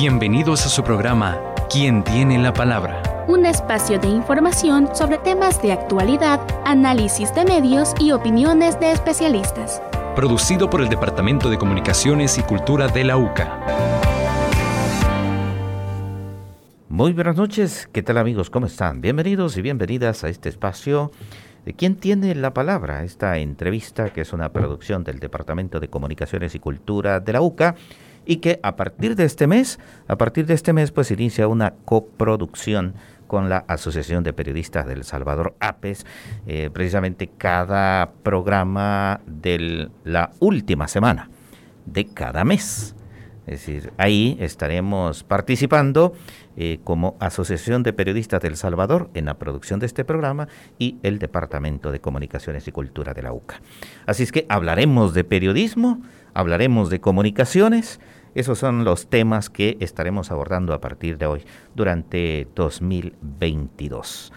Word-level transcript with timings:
Bienvenidos 0.00 0.64
a 0.64 0.68
su 0.68 0.84
programa 0.84 1.40
¿Quién 1.68 2.04
tiene 2.04 2.38
la 2.38 2.52
palabra? 2.52 3.02
Un 3.26 3.44
espacio 3.44 3.98
de 3.98 4.06
información 4.06 4.94
sobre 4.94 5.18
temas 5.18 5.60
de 5.60 5.72
actualidad, 5.72 6.40
análisis 6.64 7.34
de 7.34 7.44
medios 7.44 7.94
y 7.98 8.12
opiniones 8.12 8.78
de 8.78 8.92
especialistas. 8.92 9.82
Producido 10.14 10.70
por 10.70 10.82
el 10.82 10.88
Departamento 10.88 11.50
de 11.50 11.58
Comunicaciones 11.58 12.38
y 12.38 12.42
Cultura 12.42 12.86
de 12.86 13.02
la 13.02 13.16
UCA. 13.16 13.58
Muy 16.88 17.12
buenas 17.12 17.34
noches, 17.34 17.88
¿qué 17.92 18.04
tal 18.04 18.18
amigos? 18.18 18.50
¿Cómo 18.50 18.66
están? 18.66 19.00
Bienvenidos 19.00 19.56
y 19.56 19.62
bienvenidas 19.62 20.22
a 20.22 20.28
este 20.28 20.48
espacio 20.48 21.10
de 21.64 21.74
¿Quién 21.74 21.96
tiene 21.96 22.36
la 22.36 22.54
palabra? 22.54 23.02
Esta 23.02 23.36
entrevista 23.38 24.10
que 24.10 24.20
es 24.20 24.32
una 24.32 24.52
producción 24.52 25.02
del 25.02 25.18
Departamento 25.18 25.80
de 25.80 25.88
Comunicaciones 25.88 26.54
y 26.54 26.60
Cultura 26.60 27.18
de 27.18 27.32
la 27.32 27.40
UCA 27.40 27.74
y 28.28 28.36
que 28.36 28.60
a 28.62 28.76
partir 28.76 29.16
de 29.16 29.24
este 29.24 29.46
mes, 29.46 29.80
a 30.06 30.16
partir 30.16 30.44
de 30.44 30.52
este 30.52 30.74
mes, 30.74 30.92
pues 30.92 31.10
inicia 31.10 31.48
una 31.48 31.72
coproducción 31.86 32.94
con 33.26 33.48
la 33.48 33.64
Asociación 33.68 34.22
de 34.22 34.34
Periodistas 34.34 34.86
del 34.86 35.02
Salvador, 35.04 35.54
APES, 35.60 36.04
eh, 36.46 36.68
precisamente 36.70 37.30
cada 37.38 38.12
programa 38.22 39.20
de 39.26 39.88
la 40.04 40.30
última 40.40 40.88
semana 40.88 41.30
de 41.86 42.06
cada 42.06 42.44
mes. 42.44 42.94
Es 43.46 43.64
decir, 43.64 43.94
ahí 43.96 44.36
estaremos 44.40 45.24
participando 45.24 46.12
eh, 46.58 46.80
como 46.84 47.16
Asociación 47.20 47.82
de 47.82 47.94
Periodistas 47.94 48.42
del 48.42 48.58
Salvador 48.58 49.08
en 49.14 49.24
la 49.24 49.38
producción 49.38 49.80
de 49.80 49.86
este 49.86 50.04
programa 50.04 50.48
y 50.78 50.98
el 51.02 51.18
Departamento 51.18 51.90
de 51.90 52.00
Comunicaciones 52.00 52.68
y 52.68 52.72
Cultura 52.72 53.14
de 53.14 53.22
la 53.22 53.32
UCA. 53.32 53.62
Así 54.04 54.22
es 54.22 54.32
que 54.32 54.44
hablaremos 54.50 55.14
de 55.14 55.24
periodismo, 55.24 56.02
hablaremos 56.34 56.90
de 56.90 57.00
comunicaciones, 57.00 58.00
esos 58.34 58.58
son 58.58 58.84
los 58.84 59.08
temas 59.08 59.50
que 59.50 59.76
estaremos 59.80 60.30
abordando 60.30 60.72
a 60.74 60.80
partir 60.80 61.18
de 61.18 61.26
hoy 61.26 61.44
durante 61.74 62.46
2022. 62.54 64.32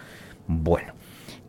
Bueno, 0.46 0.92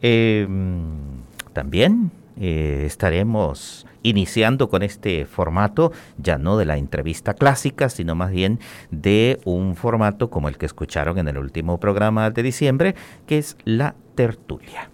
em, 0.01 1.21
también 1.53 2.11
eh, 2.39 2.83
estaremos 2.85 3.85
iniciando 4.01 4.69
con 4.69 4.83
este 4.83 5.25
formato, 5.25 5.91
ya 6.17 6.37
no 6.37 6.57
de 6.57 6.65
la 6.65 6.77
entrevista 6.77 7.33
clásica, 7.33 7.89
sino 7.89 8.15
más 8.15 8.31
bien 8.31 8.59
de 8.91 9.39
un 9.45 9.75
formato 9.75 10.29
como 10.29 10.49
el 10.49 10.57
que 10.57 10.65
escucharon 10.65 11.17
en 11.17 11.27
el 11.27 11.37
último 11.37 11.79
programa 11.79 12.29
de 12.29 12.43
diciembre, 12.43 12.95
que 13.27 13.37
es 13.37 13.57
la 13.65 13.95
tertulia. 14.15 14.89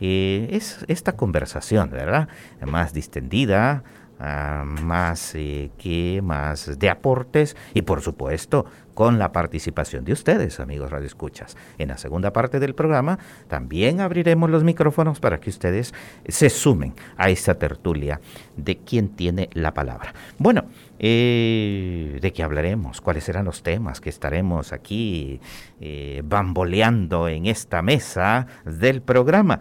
Eh, 0.00 0.48
es 0.52 0.84
esta 0.86 1.12
conversación, 1.12 1.90
¿verdad? 1.90 2.28
Más 2.64 2.92
distendida, 2.92 3.82
Más 4.18 5.34
eh, 5.36 5.70
que 5.78 6.20
más 6.22 6.78
de 6.78 6.90
aportes 6.90 7.56
y 7.72 7.82
por 7.82 8.00
supuesto 8.00 8.66
con 8.98 9.16
la 9.16 9.30
participación 9.30 10.04
de 10.04 10.12
ustedes, 10.12 10.58
amigos 10.58 10.90
radioescuchas. 10.90 11.56
En 11.78 11.86
la 11.86 11.98
segunda 11.98 12.32
parte 12.32 12.58
del 12.58 12.74
programa 12.74 13.20
también 13.46 14.00
abriremos 14.00 14.50
los 14.50 14.64
micrófonos 14.64 15.20
para 15.20 15.38
que 15.38 15.50
ustedes 15.50 15.94
se 16.26 16.50
sumen 16.50 16.94
a 17.16 17.30
esta 17.30 17.54
tertulia 17.54 18.20
de 18.56 18.78
quién 18.78 19.10
tiene 19.10 19.50
la 19.52 19.72
palabra. 19.72 20.14
Bueno, 20.36 20.64
eh, 20.98 22.18
¿de 22.20 22.32
qué 22.32 22.42
hablaremos? 22.42 23.00
¿Cuáles 23.00 23.22
serán 23.22 23.44
los 23.44 23.62
temas 23.62 24.00
que 24.00 24.10
estaremos 24.10 24.72
aquí 24.72 25.40
eh, 25.80 26.22
bamboleando 26.24 27.28
en 27.28 27.46
esta 27.46 27.82
mesa 27.82 28.48
del 28.64 29.00
programa? 29.00 29.60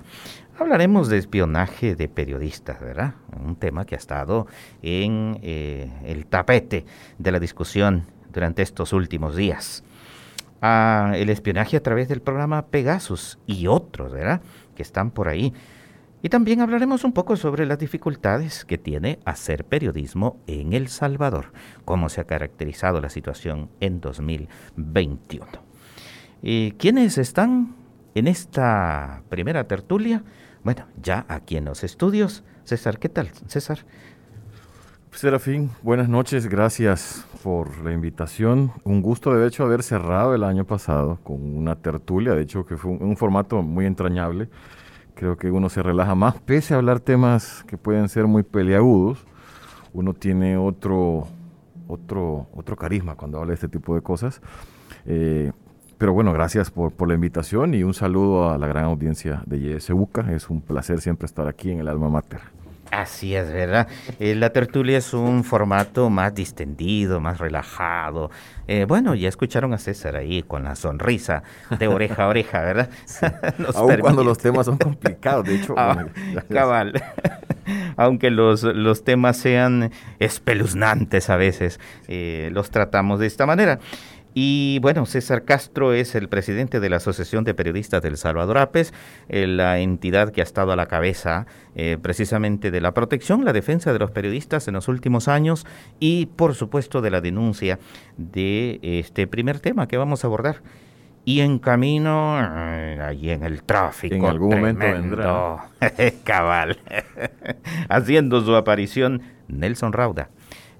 Hablaremos 0.59 1.07
de 1.07 1.19
espionaje 1.19 1.95
de 1.95 2.09
periodistas, 2.09 2.81
¿verdad? 2.81 3.13
Un 3.45 3.55
tema 3.57 3.85
que 3.85 3.93
ha 3.93 3.97
estado 3.99 4.47
en 4.81 5.37
eh, 5.43 5.91
el 6.03 6.25
tapete 6.25 6.83
de 7.19 7.31
la 7.31 7.39
discusión 7.39 8.05
durante 8.33 8.63
estos 8.63 8.91
últimos 8.91 9.35
días. 9.35 9.83
Ah, 10.59 11.13
el 11.15 11.29
espionaje 11.29 11.77
a 11.77 11.83
través 11.83 12.07
del 12.07 12.21
programa 12.21 12.65
Pegasus 12.65 13.37
y 13.45 13.67
otros, 13.67 14.11
¿verdad? 14.11 14.41
Que 14.75 14.81
están 14.81 15.11
por 15.11 15.27
ahí. 15.27 15.53
Y 16.23 16.29
también 16.29 16.61
hablaremos 16.61 17.03
un 17.03 17.13
poco 17.13 17.35
sobre 17.35 17.67
las 17.67 17.77
dificultades 17.77 18.65
que 18.65 18.79
tiene 18.79 19.19
hacer 19.25 19.63
periodismo 19.63 20.41
en 20.47 20.73
El 20.73 20.87
Salvador, 20.87 21.53
cómo 21.85 22.09
se 22.09 22.21
ha 22.21 22.23
caracterizado 22.23 22.99
la 22.99 23.09
situación 23.09 23.69
en 23.79 24.01
2021. 24.01 25.45
¿Y 26.41 26.71
¿Quiénes 26.71 27.19
están 27.19 27.75
en 28.15 28.27
esta 28.27 29.21
primera 29.29 29.67
tertulia? 29.67 30.23
Bueno, 30.63 30.85
ya 31.01 31.25
aquí 31.27 31.57
en 31.57 31.65
los 31.65 31.83
estudios. 31.83 32.43
César, 32.63 32.99
¿qué 32.99 33.09
tal? 33.09 33.29
César. 33.47 33.79
Serafín, 35.11 35.71
buenas 35.81 36.09
noches, 36.09 36.47
gracias 36.47 37.25
por 37.41 37.83
la 37.83 37.91
invitación. 37.91 38.71
Un 38.83 39.01
gusto 39.01 39.33
de 39.33 39.47
hecho 39.47 39.63
haber 39.63 39.81
cerrado 39.81 40.35
el 40.35 40.43
año 40.43 40.63
pasado 40.65 41.17
con 41.23 41.57
una 41.57 41.75
tertulia, 41.75 42.35
de 42.35 42.43
hecho 42.43 42.65
que 42.65 42.77
fue 42.77 42.91
un, 42.91 43.17
formato 43.17 43.63
muy 43.63 43.87
entrañable. 43.87 44.47
Creo 45.15 45.35
que 45.35 45.49
uno 45.49 45.69
se 45.69 45.81
relaja 45.81 46.13
más, 46.13 46.39
pese 46.41 46.75
a 46.75 46.77
hablar 46.77 46.99
temas 46.99 47.63
que 47.65 47.77
pueden 47.77 48.09
ser 48.09 48.27
muy 48.27 48.43
peleagudos, 48.43 49.25
uno 49.91 50.13
tiene 50.13 50.55
otro, 50.55 51.27
otro, 51.87 52.47
otro 52.53 52.75
carisma 52.75 53.15
cuando 53.15 53.39
habla 53.39 53.49
de 53.49 53.55
este 53.55 53.69
tipo 53.69 53.95
de 53.95 54.01
cosas. 54.01 54.39
Eh, 55.07 55.51
pero 55.97 56.13
bueno, 56.13 56.33
gracias 56.33 56.71
por, 56.71 56.91
por, 56.91 57.07
la 57.07 57.15
invitación 57.15 57.73
y 57.73 57.83
un 57.83 57.93
saludo 57.93 58.49
a 58.51 58.57
la 58.57 58.67
gran 58.67 58.85
audiencia 58.85 59.41
de 59.45 59.59
YSUCA. 59.59 60.31
Es 60.33 60.49
un 60.49 60.61
placer 60.61 61.01
siempre 61.01 61.25
estar 61.25 61.47
aquí 61.47 61.71
en 61.71 61.79
el 61.79 61.87
Alma 61.87 62.09
Mater. 62.09 62.41
Así 62.91 63.35
es, 63.35 63.51
¿verdad? 63.51 63.87
Eh, 64.19 64.35
la 64.35 64.51
tertulia 64.51 64.97
es 64.97 65.13
un 65.13 65.43
formato 65.43 66.09
más 66.09 66.33
distendido, 66.33 67.19
más 67.19 67.37
relajado. 67.37 68.31
Eh, 68.67 68.85
bueno, 68.87 69.15
ya 69.15 69.27
escucharon 69.27 69.73
a 69.73 69.77
César 69.77 70.15
ahí 70.15 70.43
con 70.43 70.63
la 70.63 70.75
sonrisa 70.75 71.43
de 71.77 71.87
oreja 71.87 72.23
a 72.23 72.27
oreja, 72.27 72.61
¿verdad? 72.61 72.89
Aún 73.75 73.97
cuando 73.99 74.23
los 74.23 74.37
temas 74.37 74.65
son 74.65 74.77
complicados, 74.77 75.45
de 75.45 75.55
hecho. 75.55 75.75
Ah, 75.77 76.05
cabal. 76.49 76.93
Aunque 77.97 78.29
los, 78.29 78.63
los 78.63 79.03
temas 79.03 79.37
sean 79.37 79.91
espeluznantes 80.19 81.29
a 81.29 81.35
veces, 81.35 81.79
eh, 82.07 82.49
los 82.53 82.71
tratamos 82.71 83.19
de 83.19 83.27
esta 83.27 83.45
manera. 83.45 83.79
Y 84.39 84.77
bueno, 84.83 85.07
César 85.07 85.45
Castro 85.45 85.93
es 85.93 86.13
el 86.13 86.29
presidente 86.29 86.79
de 86.79 86.91
la 86.91 86.97
Asociación 86.97 87.43
de 87.43 87.55
Periodistas 87.55 88.03
del 88.03 88.17
Salvador 88.17 88.59
APES, 88.59 88.93
eh, 89.29 89.47
la 89.47 89.79
entidad 89.79 90.31
que 90.31 90.41
ha 90.41 90.43
estado 90.43 90.71
a 90.71 90.75
la 90.75 90.85
cabeza 90.85 91.47
eh, 91.73 91.97
precisamente 91.99 92.69
de 92.69 92.79
la 92.79 92.93
protección, 92.93 93.45
la 93.45 93.51
defensa 93.51 93.93
de 93.93 93.97
los 93.97 94.11
periodistas 94.11 94.67
en 94.67 94.75
los 94.75 94.89
últimos 94.89 95.27
años 95.27 95.65
y 95.99 96.27
por 96.27 96.53
supuesto 96.53 97.01
de 97.01 97.09
la 97.09 97.19
denuncia 97.19 97.79
de 98.17 98.79
este 98.83 99.25
primer 99.25 99.59
tema 99.59 99.87
que 99.87 99.97
vamos 99.97 100.23
a 100.23 100.27
abordar. 100.27 100.61
Y 101.25 101.39
en 101.39 101.57
camino, 101.57 102.37
ahí 102.37 103.31
en 103.31 103.41
el 103.41 103.63
tráfico. 103.63 104.13
En 104.13 104.25
algún 104.25 104.51
momento 104.51 104.85
vendrá. 104.85 105.65
Cabal. 106.23 106.77
Haciendo 107.89 108.41
su 108.41 108.55
aparición, 108.55 109.23
Nelson 109.47 109.93
Rauda. 109.93 110.29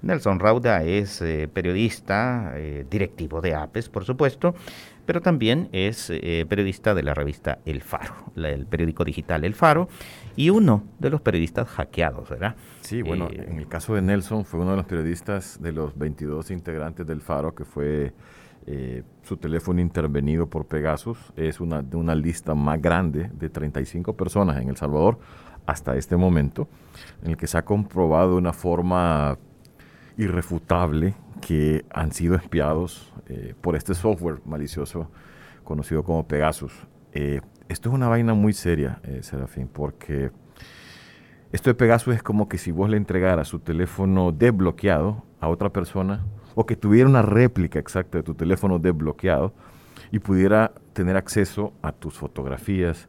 Nelson 0.01 0.39
Rauda 0.39 0.83
es 0.83 1.21
eh, 1.21 1.49
periodista, 1.51 2.53
eh, 2.55 2.85
directivo 2.89 3.41
de 3.41 3.55
APES, 3.55 3.89
por 3.89 4.05
supuesto, 4.05 4.55
pero 5.05 5.21
también 5.21 5.69
es 5.71 6.09
eh, 6.09 6.45
periodista 6.47 6.93
de 6.93 7.03
la 7.03 7.13
revista 7.13 7.59
El 7.65 7.81
Faro, 7.81 8.13
el 8.35 8.65
periódico 8.65 9.03
digital 9.03 9.43
El 9.43 9.53
Faro, 9.53 9.87
y 10.35 10.49
uno 10.49 10.83
de 10.99 11.09
los 11.09 11.21
periodistas 11.21 11.67
hackeados, 11.69 12.29
¿verdad? 12.29 12.55
Sí, 12.81 13.01
bueno, 13.01 13.29
en 13.31 13.57
el 13.57 13.67
caso 13.67 13.95
de 13.95 14.01
Nelson 14.01 14.45
fue 14.45 14.59
uno 14.59 14.71
de 14.71 14.77
los 14.77 14.85
periodistas 14.85 15.61
de 15.61 15.71
los 15.71 15.97
22 15.97 16.51
integrantes 16.51 17.07
del 17.07 17.21
Faro 17.21 17.55
que 17.55 17.65
fue 17.65 18.13
su 19.23 19.37
teléfono 19.37 19.79
intervenido 19.79 20.47
por 20.47 20.65
Pegasus. 20.65 21.17
Es 21.37 21.61
una, 21.61 21.81
de 21.81 21.95
una 21.95 22.13
lista 22.13 22.53
más 22.53 22.81
grande 22.81 23.31
de 23.33 23.47
35 23.47 24.11
personas 24.17 24.61
en 24.61 24.67
El 24.67 24.75
Salvador 24.75 25.19
hasta 25.67 25.95
este 25.95 26.17
momento, 26.17 26.67
en 27.23 27.31
el 27.31 27.37
que 27.37 27.47
se 27.47 27.57
ha 27.57 27.63
comprobado 27.63 28.31
de 28.31 28.37
una 28.37 28.53
forma 28.53 29.37
irrefutable 30.17 31.13
que 31.41 31.85
han 31.91 32.11
sido 32.11 32.35
espiados 32.35 33.13
eh, 33.27 33.53
por 33.61 33.75
este 33.75 33.93
software 33.93 34.39
malicioso 34.45 35.09
conocido 35.63 36.03
como 36.03 36.27
Pegasus. 36.27 36.73
Eh, 37.13 37.41
esto 37.69 37.89
es 37.89 37.95
una 37.95 38.07
vaina 38.07 38.33
muy 38.33 38.53
seria, 38.53 38.99
eh, 39.03 39.19
Serafín, 39.21 39.67
porque 39.67 40.31
esto 41.51 41.69
de 41.69 41.75
Pegasus 41.75 42.15
es 42.15 42.23
como 42.23 42.49
que 42.49 42.57
si 42.57 42.71
vos 42.71 42.89
le 42.89 42.97
entregaras 42.97 43.47
su 43.47 43.59
teléfono 43.59 44.31
desbloqueado 44.31 45.23
a 45.39 45.49
otra 45.49 45.69
persona 45.69 46.25
o 46.55 46.65
que 46.65 46.75
tuviera 46.75 47.07
una 47.07 47.21
réplica 47.21 47.79
exacta 47.79 48.17
de 48.17 48.23
tu 48.23 48.33
teléfono 48.33 48.79
desbloqueado 48.79 49.53
y 50.11 50.19
pudiera 50.19 50.73
tener 50.93 51.17
acceso 51.17 51.73
a 51.81 51.91
tus 51.91 52.17
fotografías, 52.17 53.07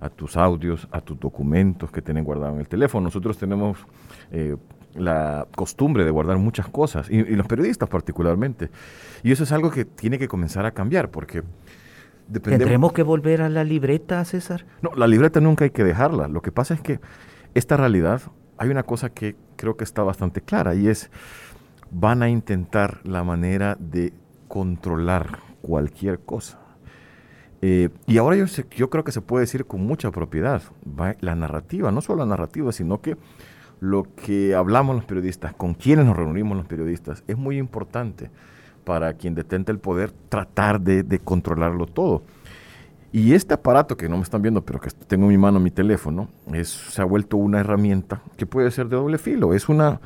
a 0.00 0.08
tus 0.08 0.36
audios, 0.36 0.88
a 0.90 1.00
tus 1.00 1.18
documentos 1.18 1.90
que 1.90 2.02
tienen 2.02 2.24
guardados 2.24 2.54
en 2.54 2.60
el 2.60 2.68
teléfono. 2.68 3.04
Nosotros 3.04 3.38
tenemos 3.38 3.78
la 4.94 5.46
costumbre 5.54 6.04
de 6.04 6.10
guardar 6.10 6.38
muchas 6.38 6.68
cosas, 6.68 7.08
y, 7.10 7.22
los 7.22 7.46
periodistas 7.46 7.88
particularmente. 7.88 8.70
Y 9.22 9.32
eso 9.32 9.44
es 9.44 9.52
algo 9.52 9.70
que 9.70 9.84
tiene 9.84 10.18
que 10.18 10.28
comenzar 10.28 10.66
a 10.66 10.72
cambiar, 10.72 11.10
porque... 11.10 11.42
¿Tendremos 12.42 12.92
que 12.92 13.02
volver 13.02 13.42
a 13.42 13.48
la 13.48 13.64
libreta, 13.64 14.24
César? 14.24 14.64
No, 14.82 14.90
la 14.94 15.08
libreta 15.08 15.40
nunca 15.40 15.64
hay 15.64 15.70
que 15.70 15.82
dejarla. 15.82 16.28
Lo 16.28 16.42
que 16.42 16.52
pasa 16.52 16.74
es 16.74 16.80
que 16.80 17.00
esta 17.54 17.76
realidad, 17.76 18.22
hay 18.56 18.68
una 18.68 18.84
cosa 18.84 19.10
que 19.10 19.34
creo 19.56 19.76
que 19.76 19.82
está 19.82 20.02
bastante 20.04 20.40
clara, 20.40 20.74
y 20.74 20.86
es, 20.86 21.10
van 21.90 22.22
a 22.22 22.28
intentar 22.28 23.00
la 23.04 23.24
manera 23.24 23.76
de 23.80 24.12
controlar 24.46 25.40
cualquier 25.60 26.20
cosa. 26.20 26.58
Eh, 27.62 27.90
y 28.06 28.16
ahora 28.18 28.36
yo, 28.36 28.46
yo 28.70 28.90
creo 28.90 29.04
que 29.04 29.12
se 29.12 29.20
puede 29.20 29.42
decir 29.42 29.66
con 29.66 29.84
mucha 29.84 30.10
propiedad, 30.10 30.62
la 31.20 31.34
narrativa, 31.34 31.90
no 31.90 32.00
solo 32.00 32.20
la 32.20 32.26
narrativa, 32.26 32.72
sino 32.72 33.00
que 33.00 33.16
lo 33.80 34.06
que 34.14 34.54
hablamos 34.54 34.94
los 34.94 35.04
periodistas, 35.04 35.54
con 35.54 35.74
quienes 35.74 36.04
nos 36.04 36.16
reunimos 36.16 36.56
los 36.56 36.66
periodistas, 36.66 37.24
es 37.26 37.36
muy 37.36 37.58
importante 37.58 38.30
para 38.84 39.14
quien 39.14 39.34
detenta 39.34 39.72
el 39.72 39.78
poder 39.78 40.12
tratar 40.28 40.80
de, 40.80 41.18
controlarlo 41.18 41.86
todo. 41.86 42.22
Y 43.12 43.32
este 43.34 43.54
aparato 43.54 43.96
que 43.96 44.08
no 44.08 44.16
me 44.16 44.22
están 44.22 44.42
viendo, 44.42 44.64
pero 44.64 44.80
que 44.80 44.90
tengo 44.90 45.24
en 45.24 45.30
mi 45.30 45.38
mano 45.38 45.58
mi 45.58 45.70
teléfono, 45.70 46.28
es, 46.52 46.68
se 46.68 47.02
ha 47.02 47.04
vuelto 47.04 47.38
una 47.38 47.60
herramienta 47.60 48.22
que 48.36 48.46
puede 48.46 48.70
ser 48.70 48.88
de 48.88 48.96
doble 48.96 49.18
filo. 49.18 49.52
Es 49.54 49.68
una, 49.68 50.00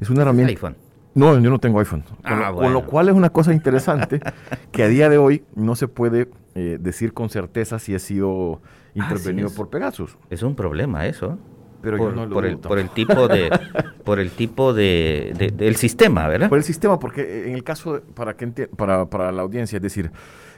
es 0.00 0.08
una 0.08 0.22
herramienta. 0.22 0.50
iPhone. 0.50 0.76
No, 1.14 1.38
yo 1.38 1.50
no 1.50 1.58
tengo 1.58 1.80
iPhone. 1.80 2.04
Ah, 2.24 2.52
con, 2.54 2.72
lo, 2.72 2.86
cual 2.86 3.08
es 3.08 3.14
una 3.14 3.30
cosa 3.30 3.52
interesante 3.52 4.20
que 4.72 4.82
a 4.82 4.88
día 4.88 5.08
de 5.08 5.18
hoy 5.18 5.44
no 5.54 5.74
se 5.74 5.88
puede 5.88 6.28
eh, 6.54 6.78
decir 6.80 7.12
con 7.12 7.30
certeza 7.30 7.78
si 7.78 7.94
ha 7.94 7.98
sido 7.98 8.60
ah, 8.64 8.68
intervenido 8.94 9.50
por 9.50 9.68
Pegasus. 9.68 10.16
Es 10.30 10.42
un 10.42 10.54
problema 10.54 11.06
eso. 11.06 11.38
Pero 11.86 11.98
por, 11.98 12.16
yo 12.16 12.26
no 12.26 12.34
por, 12.34 12.44
el, 12.44 12.58
por 12.58 12.80
el 12.80 12.90
tipo 12.90 13.28
de 13.28 13.48
por 14.04 14.18
el 14.18 14.32
tipo 14.32 14.74
de, 14.74 15.52
del 15.54 15.76
sistema, 15.76 16.26
¿verdad? 16.26 16.48
Por 16.48 16.58
el 16.58 16.64
sistema, 16.64 16.98
porque 16.98 17.46
en 17.46 17.54
el 17.54 17.62
caso 17.62 18.02
para 18.14 18.36
que 18.36 18.48
para, 18.48 19.06
para 19.06 19.30
la 19.30 19.42
audiencia, 19.42 19.76
es 19.76 19.82
decir, 19.82 20.10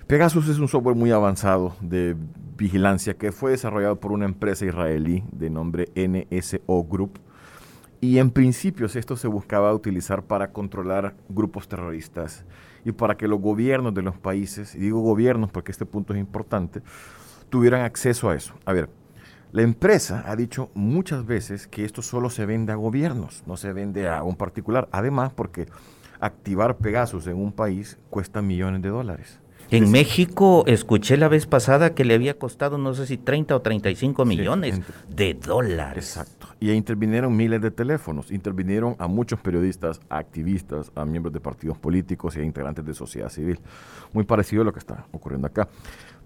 Pegasus 0.07 0.49
es 0.49 0.59
un 0.59 0.69
software 0.69 0.97
muy 0.97 1.11
avanzado 1.11 1.77
de 1.83 2.17
vigilancia 2.57 3.13
que 3.13 3.31
fue 3.31 3.51
desarrollado 3.51 3.97
por 3.97 4.13
una 4.13 4.25
empresa 4.25 4.65
israelí 4.65 5.23
de 5.33 5.51
nombre 5.51 5.89
NSO 5.95 6.85
Group 6.85 7.19
y 8.01 8.17
en 8.17 8.31
principio 8.31 8.87
esto 8.87 9.17
se 9.17 9.29
buscaba 9.29 9.75
utilizar 9.75 10.23
para 10.23 10.51
controlar 10.51 11.15
grupos 11.29 11.69
terroristas 11.69 12.47
y 12.87 12.93
para 12.93 13.19
que 13.19 13.29
los 13.29 13.39
gobiernos 13.39 13.93
de 13.93 14.01
los 14.01 14.17
países, 14.17 14.75
y 14.75 14.79
digo 14.79 15.01
gobiernos 15.01 15.51
porque 15.51 15.73
este 15.73 15.85
punto 15.85 16.15
es 16.15 16.21
importante, 16.21 16.81
tuvieran 17.51 17.83
acceso 17.83 18.31
a 18.31 18.35
eso. 18.35 18.55
A 18.65 18.73
ver, 18.73 18.89
la 19.53 19.63
empresa 19.63 20.25
ha 20.27 20.37
dicho 20.37 20.71
muchas 20.75 21.25
veces 21.25 21.67
que 21.67 21.85
esto 21.85 22.03
solo 22.03 22.31
se 22.31 22.47
vende 22.47 22.73
a 22.73 22.77
gobiernos, 22.77 23.43
no 23.47 23.57
se 23.57 23.73
vende 23.73 24.09
a 24.09 24.23
un 24.23 24.37
particular. 24.37 24.89
Además, 24.93 25.33
porque 25.35 25.67
activar 26.21 26.77
Pegasus 26.77 27.27
en 27.27 27.37
un 27.37 27.53
país 27.53 27.99
cuesta 28.11 28.43
millones 28.43 28.83
de 28.83 28.89
dólares. 28.91 29.41
En 29.71 29.91
México 29.91 30.65
escuché 30.67 31.19
la 31.19 31.29
vez 31.29 31.47
pasada 31.47 31.95
que 31.95 32.05
le 32.05 32.15
había 32.15 32.39
costado 32.39 32.79
no 32.79 32.95
sé 32.95 33.07
si 33.07 33.19
30 33.19 33.55
o 33.55 33.61
35 33.61 34.25
millones 34.25 34.81
de 35.09 35.35
dólares. 35.35 36.17
Exacto. 36.17 36.49
Y 36.59 36.71
intervinieron 36.71 37.37
miles 37.37 37.61
de 37.61 37.71
teléfonos, 37.71 38.33
intervinieron 38.33 38.97
a 38.99 39.07
muchos 39.09 39.41
periodistas, 39.41 40.01
a 40.09 40.17
activistas, 40.17 40.91
a 40.95 41.05
miembros 41.05 41.35
de 41.35 41.41
partidos 41.41 41.77
políticos 41.77 42.37
y 42.37 42.41
a 42.41 42.45
integrantes 42.45 42.85
de 42.85 42.95
sociedad 42.95 43.29
civil. 43.29 43.61
Muy 44.15 44.25
parecido 44.25 44.63
a 44.63 44.65
lo 44.65 44.73
que 44.73 44.79
está 44.79 45.07
ocurriendo 45.13 45.47
acá. 45.47 45.69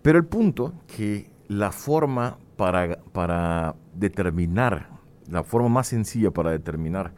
Pero 0.03 0.19
el 0.19 0.25
punto 0.25 0.73
que 0.87 1.29
la 1.49 1.73
forma 1.73 2.39
para, 2.57 2.99
para 3.13 3.75
determinar, 3.95 4.89
la 5.31 5.43
forma 5.43 5.69
más 5.69 5.89
sencilla 5.89 6.31
para 6.31 6.51
determinar 6.51 7.13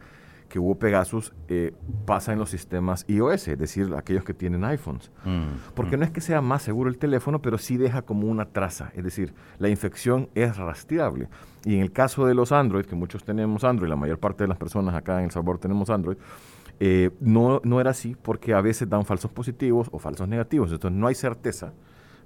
que 0.55 0.59
hubo 0.59 0.75
Pegasus 0.75 1.33
eh, 1.47 1.73
pasa 2.05 2.31
en 2.31 2.39
los 2.39 2.49
sistemas 2.49 3.03
iOS, 3.07 3.49
es 3.49 3.57
decir, 3.57 3.93
aquellos 3.97 4.23
que 4.23 4.33
tienen 4.33 4.63
iPhones. 4.63 5.11
Mm, 5.25 5.73
Porque 5.73 5.97
mm. 5.97 5.99
no 5.99 6.05
es 6.05 6.11
que 6.11 6.21
sea 6.21 6.41
más 6.41 6.61
seguro 6.61 6.89
el 6.89 6.97
teléfono, 6.97 7.41
pero 7.41 7.57
sí 7.57 7.77
deja 7.77 8.03
como 8.03 8.27
una 8.27 8.45
traza, 8.45 8.91
es 8.95 9.03
decir, 9.03 9.33
la 9.59 9.69
infección 9.69 10.29
es 10.35 10.55
rastreable. 10.55 11.27
Y 11.65 11.75
en 11.75 11.81
el 11.81 11.91
caso 11.91 12.25
de 12.25 12.35
los 12.35 12.51
Android, 12.51 12.85
que 12.85 12.95
muchos 12.95 13.23
tenemos 13.23 13.63
Android, 13.63 13.89
la 13.89 13.95
mayor 13.95 14.19
parte 14.19 14.43
de 14.43 14.47
las 14.47 14.57
personas 14.57 14.95
acá 14.95 15.19
en 15.19 15.25
El 15.25 15.31
Sabor 15.31 15.57
tenemos 15.57 15.89
Android, 15.89 16.17
eh, 16.79 17.09
no, 17.19 17.61
no 17.63 17.81
era 17.81 17.91
así 17.91 18.15
porque 18.21 18.53
a 18.53 18.61
veces 18.61 18.89
dan 18.89 19.05
falsos 19.05 19.31
positivos 19.31 19.89
o 19.91 19.99
falsos 19.99 20.27
negativos, 20.27 20.71
entonces 20.71 20.97
no 20.97 21.07
hay 21.07 21.15
certeza 21.15 21.73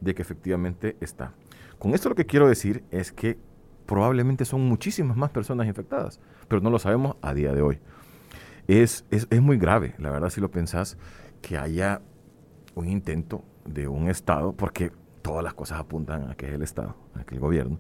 de 0.02 0.14
que 0.16 0.22
efectivamente 0.22 0.98
está. 1.02 1.34
Con 1.80 1.94
esto 1.94 2.10
lo 2.10 2.16
que 2.16 2.26
quiero 2.26 2.48
decir 2.48 2.84
es 2.92 3.12
que 3.12 3.40
probablemente 3.86 4.46
son 4.46 4.62
muchísimas 4.62 5.18
más 5.18 5.32
personas 5.32 5.66
infectadas, 5.66 6.20
pero 6.48 6.62
no 6.62 6.70
lo 6.70 6.78
sabemos 6.78 7.16
a 7.22 7.34
día 7.34 7.54
de 7.54 7.62
hoy 7.62 7.80
es, 8.70 9.04
es, 9.10 9.28
es 9.32 9.42
muy 9.42 9.58
grave, 9.58 9.96
la 9.98 10.12
verdad, 10.12 10.30
si 10.30 10.40
lo 10.40 10.52
pensás, 10.52 10.98
que 11.42 11.58
haya 11.58 12.02
un 12.76 12.88
intento 12.88 13.44
de 13.66 13.88
un 13.88 14.10
Estado, 14.10 14.54
porque 14.54 14.92
todas 15.24 15.44
las 15.44 15.56
cosas 15.56 15.80
apuntan 15.80 16.30
a 16.30 16.36
que 16.36 16.54
el 16.54 16.62
Estado, 16.62 16.96
a 17.16 17.24
que 17.24 17.34
el 17.34 17.42
gobierno 17.42 17.80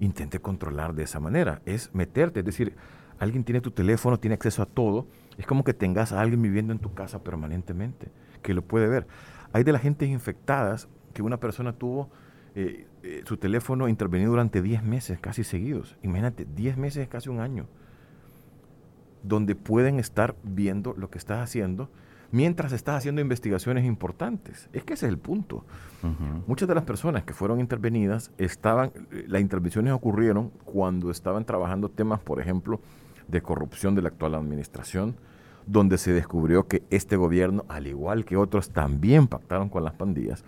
intente 0.00 0.40
controlar 0.40 0.94
de 0.94 1.02
esa 1.02 1.20
manera. 1.20 1.60
Es 1.66 1.94
meterte, 1.94 2.40
es 2.40 2.46
decir, 2.46 2.74
alguien 3.18 3.44
tiene 3.44 3.60
tu 3.60 3.70
teléfono, 3.70 4.18
tiene 4.18 4.34
acceso 4.34 4.62
a 4.62 4.66
todo. 4.66 5.06
Es 5.36 5.46
como 5.46 5.62
que 5.62 5.74
tengas 5.74 6.12
a 6.12 6.22
alguien 6.22 6.40
viviendo 6.40 6.72
en 6.72 6.78
tu 6.78 6.94
casa 6.94 7.22
permanentemente, 7.22 8.10
que 8.42 8.54
lo 8.54 8.62
puede 8.62 8.88
ver. 8.88 9.06
Hay 9.52 9.62
de 9.62 9.72
las 9.72 9.82
gentes 9.82 10.08
infectadas 10.08 10.88
que 11.12 11.20
una 11.20 11.38
persona 11.38 11.74
tuvo 11.74 12.08
eh, 12.54 12.86
eh, 13.02 13.22
su 13.24 13.36
teléfono 13.36 13.88
intervenido 13.88 14.30
durante 14.30 14.62
10 14.62 14.82
meses, 14.82 15.18
casi 15.20 15.44
seguidos. 15.44 15.96
Imagínate, 16.02 16.46
10 16.46 16.76
meses 16.76 17.04
es 17.04 17.08
casi 17.08 17.28
un 17.28 17.40
año 17.40 17.66
donde 19.22 19.54
pueden 19.54 19.98
estar 19.98 20.34
viendo 20.42 20.94
lo 20.96 21.10
que 21.10 21.18
estás 21.18 21.40
haciendo 21.40 21.90
mientras 22.32 22.72
estás 22.72 22.96
haciendo 22.96 23.20
investigaciones 23.20 23.84
importantes. 23.84 24.68
Es 24.72 24.84
que 24.84 24.94
ese 24.94 25.06
es 25.06 25.10
el 25.10 25.18
punto. 25.18 25.64
Muchas 26.46 26.68
de 26.68 26.74
las 26.74 26.84
personas 26.84 27.24
que 27.24 27.34
fueron 27.34 27.60
intervenidas 27.60 28.30
estaban, 28.38 28.92
las 29.26 29.40
intervenciones 29.40 29.92
ocurrieron 29.92 30.50
cuando 30.64 31.10
estaban 31.10 31.44
trabajando 31.44 31.88
temas, 31.88 32.20
por 32.20 32.40
ejemplo, 32.40 32.80
de 33.28 33.42
corrupción 33.42 33.94
de 33.94 34.02
la 34.02 34.08
actual 34.08 34.34
administración, 34.34 35.16
donde 35.66 35.98
se 35.98 36.12
descubrió 36.12 36.66
que 36.66 36.82
este 36.90 37.16
gobierno, 37.16 37.64
al 37.68 37.86
igual 37.86 38.24
que 38.24 38.36
otros, 38.36 38.70
también 38.70 39.26
pactaron 39.26 39.68
con 39.68 39.84
las 39.84 39.94
pandillas, 39.94 40.44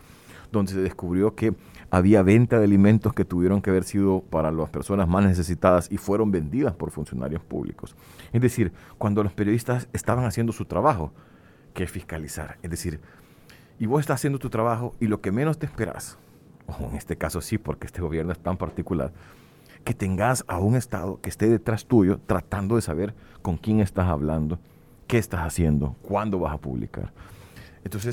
donde 0.51 0.73
se 0.73 0.81
descubrió 0.81 1.35
que 1.35 1.55
había 1.93 2.23
venta 2.23 2.59
de 2.59 2.65
alimentos 2.65 3.13
que 3.13 3.27
tuvieron 3.27 3.61
que 3.61 3.69
haber 3.69 3.85
sido 3.85 4.23
para 4.23 4.51
las 4.51 4.71
personas 4.71 5.07
más 5.07 5.27
necesitadas 5.27 5.93
y 5.93 5.99
fueron 5.99 6.31
vendidas 6.31 6.73
por 6.73 6.91
funcionarios 6.91 7.43
públicos. 7.43 7.95
Es 8.33 8.41
decir, 8.41 8.73
cuando 8.97 9.23
los 9.23 9.35
periodistas 9.35 9.89
estaban 9.93 10.25
haciendo 10.25 10.55
su 10.55 10.65
trabajo, 10.65 11.13
que 11.75 11.85
es 11.85 11.91
fiscalizar. 11.91 12.57
Es 12.63 12.71
decir, 12.71 12.99
y 13.79 13.85
vos 13.85 14.01
estás 14.01 14.15
haciendo 14.15 14.39
tu 14.39 14.49
trabajo 14.49 14.95
y 15.01 15.07
lo 15.07 15.21
que 15.21 15.33
menos 15.33 15.59
te 15.59 15.67
esperas, 15.67 16.17
o 16.67 16.89
en 16.89 16.97
este 16.97 17.19
caso 17.19 17.43
sí, 17.43 17.59
porque 17.59 17.87
este 17.87 18.01
gobierno 18.01 18.33
es 18.33 18.39
tan 18.39 18.57
particular, 18.57 19.13
que 19.85 19.93
tengas 19.93 20.47
a 20.49 20.61
un 20.61 20.77
Estado 20.77 21.21
que 21.21 21.29
esté 21.29 21.51
detrás 21.51 21.85
tuyo 21.85 22.21
tratando 22.25 22.77
de 22.77 22.83
saber 22.83 23.15
con 23.43 23.59
quién 23.59 23.81
estás 23.81 24.09
hablando, 24.09 24.59
qué 25.07 25.19
estás 25.19 25.41
haciendo, 25.41 25.95
cuándo 26.01 26.39
vas 26.39 26.55
a 26.55 26.59
publicar 26.59 27.13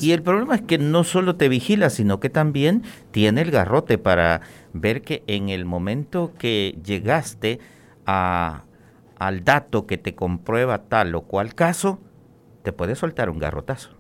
y 0.02 0.12
el 0.14 0.24
problema 0.24 0.56
es 0.56 0.62
que 0.64 0.78
no 0.78 1.04
solo 1.04 1.36
te 1.36 1.48
vigila, 1.48 1.90
sino 1.90 2.20
que 2.20 2.30
también 2.30 2.84
tiene 3.12 3.42
el 3.42 3.52
garrote 3.52 3.98
para 3.98 4.42
ver 4.74 5.04
que 5.04 5.24
en 5.28 5.50
el 5.50 5.66
momento 5.66 6.34
que 6.38 6.80
llegaste 6.84 7.60
a, 8.06 8.64
al 9.18 9.44
dato 9.44 9.86
que 9.86 9.98
te 9.98 10.16
comprueba 10.16 10.84
tal 10.84 11.14
o 11.14 11.22
cual 11.22 11.54
caso, 11.54 12.00
te 12.64 12.72
puede 12.72 12.96
soltar 12.96 13.30
un 13.30 13.38
garrotazo. 13.38 13.92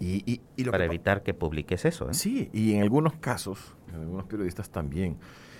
Y, 0.00 0.40
para 0.68 0.84
evitar 0.84 1.22
que 1.22 1.32
publiques 1.32 1.84
eso. 1.84 2.10
¿eh? 2.10 2.14
Sí, 2.14 2.50
y 2.52 2.74
en 2.74 2.82
algunos 2.82 3.14
casos, 3.14 3.76
en 3.94 4.00
algunos 4.00 4.24
periodistas 4.24 4.68
también, 4.68 5.16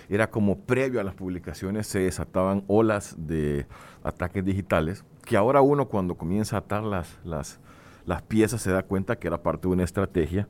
era 0.09 0.29
como 0.29 0.59
previo 0.59 0.99
a 0.99 1.03
las 1.05 1.15
publicaciones 1.15 1.87
se 1.87 1.99
desataban 1.99 2.65
olas 2.67 3.15
de 3.17 3.65
ataques 4.03 4.43
digitales, 4.43 5.05
que 5.23 5.37
ahora 5.37 5.61
uno 5.61 5.87
cuando 5.87 6.15
comienza 6.15 6.57
a 6.57 6.59
atar 6.59 6.83
las, 6.83 7.17
las, 7.23 7.61
las 8.05 8.21
piezas 8.21 8.61
se 8.61 8.71
da 8.71 8.83
cuenta 8.83 9.17
que 9.17 9.27
era 9.27 9.41
parte 9.41 9.67
de 9.67 9.73
una 9.73 9.83
estrategia 9.83 10.47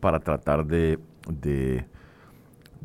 para 0.00 0.20
tratar 0.20 0.66
de, 0.66 0.98
de, 1.28 1.86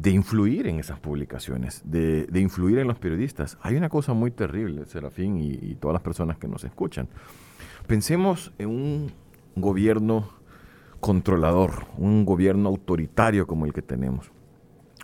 influir 0.09 0.67
en 0.67 0.79
esas 0.79 0.99
publicaciones, 0.99 1.81
de, 1.85 2.27
influir 2.35 2.79
en 2.79 2.87
los 2.87 2.99
periodistas. 2.99 3.57
Hay 3.61 3.75
una 3.75 3.89
cosa 3.89 4.13
muy 4.13 4.31
terrible, 4.31 4.85
Serafín 4.85 5.37
y, 5.37 5.75
todas 5.75 5.93
las 5.93 6.01
personas 6.01 6.37
que 6.37 6.47
nos 6.47 6.63
escuchan. 6.63 7.07
Pensemos 7.87 8.51
en 8.57 8.69
un 8.69 9.11
gobierno 9.55 10.29
controlador, 10.99 11.85
un 11.97 12.25
gobierno 12.25 12.69
autoritario 12.69 13.47
como 13.47 13.65
el 13.65 13.73
que 13.73 13.81
tenemos, 13.81 14.31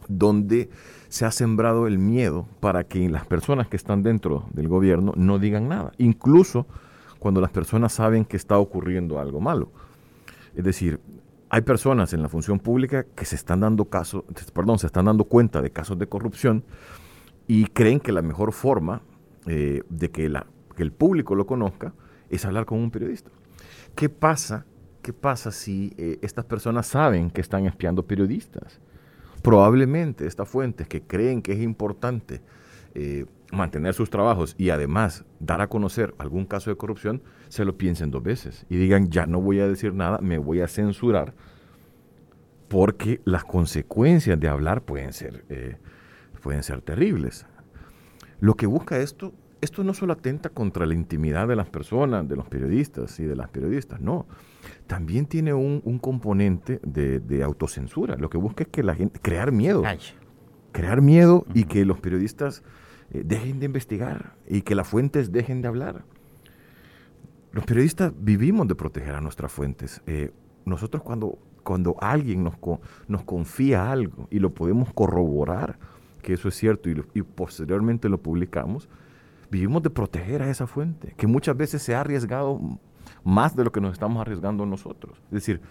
donde 0.07 0.69
se 1.09 1.25
ha 1.25 1.31
sembrado 1.31 1.87
el 1.87 1.97
miedo 1.97 2.47
para 2.59 2.83
que 2.83 3.09
las 3.09 3.25
personas 3.25 3.67
que 3.67 3.77
están 3.77 4.03
dentro 4.03 4.45
del 4.53 4.67
gobierno 4.67 5.13
no 5.15 5.39
digan 5.39 5.67
nada. 5.67 5.91
Incluso 5.97 6.67
cuando 7.19 7.41
las 7.41 7.51
personas 7.51 7.93
saben 7.93 8.25
que 8.25 8.37
está 8.37 8.57
ocurriendo 8.57 9.19
algo 9.19 9.39
malo. 9.39 9.71
Es 10.55 10.63
decir, 10.63 10.99
hay 11.49 11.61
personas 11.61 12.13
en 12.13 12.21
la 12.21 12.29
función 12.29 12.59
pública 12.59 13.05
que 13.15 13.25
se 13.25 13.35
están 13.35 13.61
dando 13.61 13.85
caso, 13.85 14.25
perdón, 14.53 14.79
se 14.79 14.87
están 14.87 15.05
dando 15.05 15.23
cuenta 15.23 15.61
de 15.61 15.71
casos 15.71 15.97
de 15.97 16.07
corrupción 16.07 16.63
y 17.47 17.65
creen 17.67 17.99
que 17.99 18.11
la 18.11 18.21
mejor 18.21 18.51
forma 18.51 19.01
eh, 19.45 19.83
de 19.89 20.11
que, 20.11 20.29
la, 20.29 20.45
que 20.75 20.83
el 20.83 20.91
público 20.91 21.35
lo 21.35 21.45
conozca 21.45 21.93
es 22.29 22.43
hablar 22.45 22.65
con 22.65 22.79
un 22.79 22.91
periodista. 22.91 23.31
¿Qué 23.95 24.09
pasa? 24.09 24.65
¿Qué 25.01 25.13
pasa 25.13 25.51
si 25.51 25.93
eh, 25.97 26.19
estas 26.21 26.43
personas 26.45 26.87
saben 26.87 27.29
que 27.31 27.39
están 27.39 27.65
espiando 27.65 28.05
periodistas? 28.05 28.81
Probablemente 29.41 30.27
estas 30.27 30.49
fuentes 30.49 30.87
que 30.87 31.03
creen 31.03 31.41
que 31.41 31.53
es 31.53 31.61
importante 31.61 32.41
eh, 32.93 33.25
mantener 33.51 33.93
sus 33.93 34.09
trabajos 34.09 34.55
y 34.57 34.69
además 34.69 35.25
dar 35.39 35.61
a 35.61 35.67
conocer 35.67 36.13
algún 36.17 36.45
caso 36.45 36.69
de 36.69 36.77
corrupción, 36.77 37.21
se 37.47 37.65
lo 37.65 37.77
piensen 37.77 38.11
dos 38.11 38.23
veces 38.23 38.65
y 38.69 38.77
digan, 38.77 39.09
ya 39.09 39.25
no 39.25 39.41
voy 39.41 39.59
a 39.59 39.67
decir 39.67 39.93
nada, 39.93 40.19
me 40.19 40.37
voy 40.37 40.61
a 40.61 40.67
censurar 40.67 41.33
porque 42.67 43.21
las 43.23 43.45
consecuencias 43.45 44.39
de 44.39 44.47
hablar 44.47 44.83
pueden 44.83 45.13
ser, 45.13 45.45
eh, 45.49 45.77
pueden 46.41 46.63
ser 46.63 46.81
terribles. 46.81 47.45
Lo 48.39 48.55
que 48.55 48.65
busca 48.65 48.99
esto, 48.99 49.33
esto 49.61 49.83
no 49.83 49.93
solo 49.93 50.13
atenta 50.13 50.49
contra 50.49 50.85
la 50.85 50.93
intimidad 50.93 51.47
de 51.47 51.55
las 51.55 51.69
personas, 51.69 52.27
de 52.27 52.35
los 52.35 52.47
periodistas 52.47 53.19
y 53.19 53.23
de 53.23 53.35
las 53.35 53.49
periodistas, 53.49 54.01
no. 54.01 54.27
También 54.85 55.25
tiene 55.25 55.53
un, 55.53 55.99
componente 55.99 56.79
de, 56.83 57.43
autocensura. 57.43 58.17
Lo 58.17 58.29
que 58.29 58.37
busca 58.37 58.63
es 58.63 58.69
que 58.69 58.83
la 58.83 58.95
gente, 58.95 59.19
crear 59.21 59.51
miedo. 59.51 59.83
Crear 60.73 61.01
miedo 61.01 61.45
y 61.53 61.63
que 61.63 61.85
los 61.85 61.99
periodistas 61.99 62.63
eh, 63.11 63.23
dejen 63.25 63.59
de 63.59 63.65
investigar 63.67 64.35
y 64.47 64.61
que 64.61 64.75
las 64.75 64.87
fuentes 64.87 65.31
dejen 65.31 65.61
de 65.61 65.67
hablar. 65.67 66.03
Los 67.51 67.65
periodistas 67.65 68.13
vivimos 68.19 68.67
de 68.67 68.75
proteger 68.75 69.15
a 69.15 69.21
nuestras 69.21 69.51
fuentes. 69.51 70.01
Eh, 70.05 70.31
nosotros 70.65 71.01
cuando, 71.01 71.39
cuando 71.63 71.95
alguien 71.99 72.43
nos, 72.43 72.55
nos 73.07 73.23
confía 73.23 73.91
algo 73.91 74.27
y 74.29 74.39
lo 74.39 74.53
podemos 74.53 74.93
corroborar, 74.93 75.79
que 76.21 76.33
eso 76.33 76.49
es 76.49 76.55
cierto, 76.55 76.89
y, 76.89 77.21
posteriormente 77.21 78.09
lo 78.09 78.21
publicamos, 78.21 78.89
vivimos 79.49 79.81
de 79.81 79.89
proteger 79.89 80.41
a 80.41 80.49
esa 80.49 80.67
fuente, 80.67 81.13
que 81.15 81.25
muchas 81.25 81.55
veces 81.55 81.81
se 81.81 81.95
ha 81.95 82.01
arriesgado 82.01 82.59
más 83.23 83.55
de 83.55 83.63
lo 83.63 83.71
que 83.71 83.79
nos 83.79 83.93
estamos 83.93 84.19
arriesgando 84.21 84.65
nosotros. 84.65 85.17
Es 85.27 85.31
decir, 85.31 85.61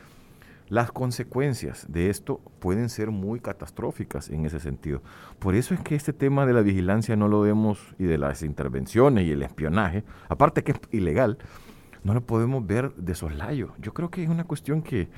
las 0.69 0.91
consecuencias 0.91 1.87
de 1.89 2.11
esto 2.11 2.41
pueden 2.59 2.89
ser 2.89 3.11
muy 3.11 3.41
catastróficas 3.41 4.31
en 4.31 4.45
ese 4.47 4.59
sentido. 4.59 5.03
Por 5.39 5.55
eso 5.55 5.75
es 5.75 5.81
que 5.81 5.95
este 5.95 6.13
tema 6.13 6.45
de 6.47 6.53
la 6.53 6.63
vigilancia 6.63 7.17
no 7.17 7.29
lo 7.29 7.41
vemos 7.41 7.95
y 7.99 8.05
de 8.05 8.19
las 8.19 8.43
intervenciones 8.43 9.27
y 9.27 9.33
el 9.33 9.43
espionaje, 9.43 10.05
aparte 10.29 10.65
que 10.65 10.73
es 10.73 10.81
ilegal, 10.91 11.39
no 12.03 12.15
lo 12.15 12.21
podemos 12.25 12.67
ver 12.67 12.95
de 12.95 13.15
soslayo. 13.15 13.75
Yo 13.79 13.93
creo 13.93 14.11
que 14.11 14.23
es 14.23 14.29
una 14.29 14.45
cuestión 14.45 14.83
que, 14.83 15.09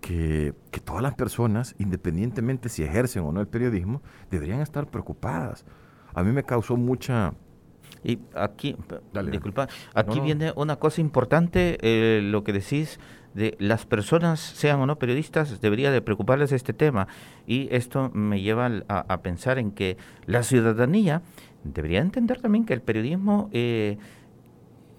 que, 0.00 0.54
todas 0.84 1.02
las 1.02 1.14
personas, 1.14 1.74
independientemente 1.78 2.68
si 2.68 2.82
ejercen 2.82 3.24
o 3.24 3.32
no 3.32 3.40
el 3.40 3.48
periodismo, 3.48 4.02
deberían 4.30 4.60
estar 4.60 4.88
preocupadas. 4.88 5.64
A 6.14 6.22
mí 6.22 6.32
me 6.32 6.42
causó 6.42 6.76
mucha... 6.76 7.34
Y 8.04 8.18
aquí, 8.34 8.76
disculpa, 9.30 9.68
aquí 9.94 10.18
viene 10.20 10.52
una 10.56 10.76
cosa 10.76 11.00
importante, 11.00 11.78
eh, 11.82 12.20
lo 12.20 12.42
que 12.42 12.52
decís 12.52 12.98
de 13.34 13.56
las 13.58 13.86
personas, 13.86 14.40
sean 14.40 14.80
o 14.80 14.86
no 14.86 14.96
periodistas, 14.96 15.60
debería 15.60 15.90
de 15.90 16.02
preocuparles 16.02 16.52
este 16.52 16.72
tema. 16.72 17.08
Y 17.46 17.68
esto 17.70 18.10
me 18.14 18.40
lleva 18.40 18.70
a, 18.88 19.22
pensar 19.22 19.58
en 19.58 19.70
que 19.70 19.96
la 20.26 20.42
ciudadanía 20.42 21.22
debería 21.64 22.00
entender 22.00 22.40
también 22.40 22.64
que 22.64 22.74
el 22.74 22.82
periodismo 22.82 23.48
eh, 23.52 23.98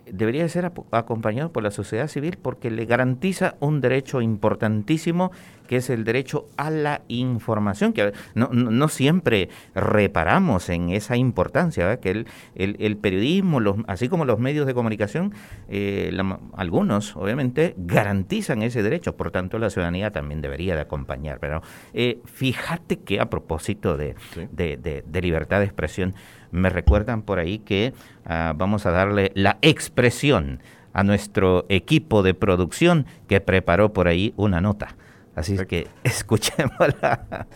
debería 0.06 0.48
ser 0.50 0.72
acompañado 0.92 1.52
por 1.52 1.64
la 1.64 1.72
sociedad 1.72 2.08
civil 2.08 2.38
porque 2.42 2.72
le 2.72 2.86
garantiza 2.86 3.56
un 3.60 3.82
derecho 3.82 4.22
importantísimo 4.22 5.32
que 5.68 5.78
es 5.78 5.90
el 5.90 6.04
derecho 6.04 6.48
a 6.58 6.70
la 6.70 7.02
información, 7.08 7.94
que 7.94 8.14
no, 8.36 8.50
no, 8.50 8.88
siempre 8.90 9.50
reparamos 9.74 10.70
en 10.70 10.90
esa 10.90 11.16
importancia, 11.16 11.98
que 11.98 12.12
el, 12.12 12.28
el, 12.56 12.98
periodismo, 12.98 13.60
los, 13.60 13.78
así 13.88 14.10
como 14.10 14.26
los 14.26 14.40
medios 14.40 14.68
de 14.68 14.74
comunicación, 14.74 15.34
eh, 15.70 16.16
algunos 16.56 17.16
obviamente 17.16 17.76
garantizan 17.78 18.62
ese 18.62 18.84
derecho, 18.84 19.16
por 19.16 19.32
tanto 19.32 19.58
la 19.58 19.70
ciudadanía 19.70 20.12
también 20.12 20.42
debería 20.42 20.76
de 20.76 20.82
acompañar. 20.82 21.40
Pero 21.40 21.62
eh, 21.94 22.20
fíjate 22.26 23.00
que 23.00 23.20
a 23.20 23.30
propósito 23.30 23.98
de, 23.98 24.16
de, 24.52 25.22
libertad 25.22 25.60
de 25.60 25.66
expresión, 25.66 26.14
me 26.54 26.70
recuerdan 26.70 27.22
por 27.22 27.40
ahí 27.40 27.60
que 27.60 27.94
ah, 28.26 28.54
vamos 28.56 28.86
a 28.86 28.92
darle 28.92 29.32
la 29.36 29.58
expresión 29.62 30.62
a 30.94 31.04
nuestro 31.04 31.66
equipo 31.70 32.24
de 32.24 32.34
producción 32.34 33.06
que 33.28 33.42
preparó 33.42 33.92
por 33.92 34.08
ahí 34.08 34.34
una 34.38 34.62
nota. 34.62 34.96
Así 35.36 35.56
es 35.56 35.66
que 35.66 35.88
escuchémosla. 36.04 37.48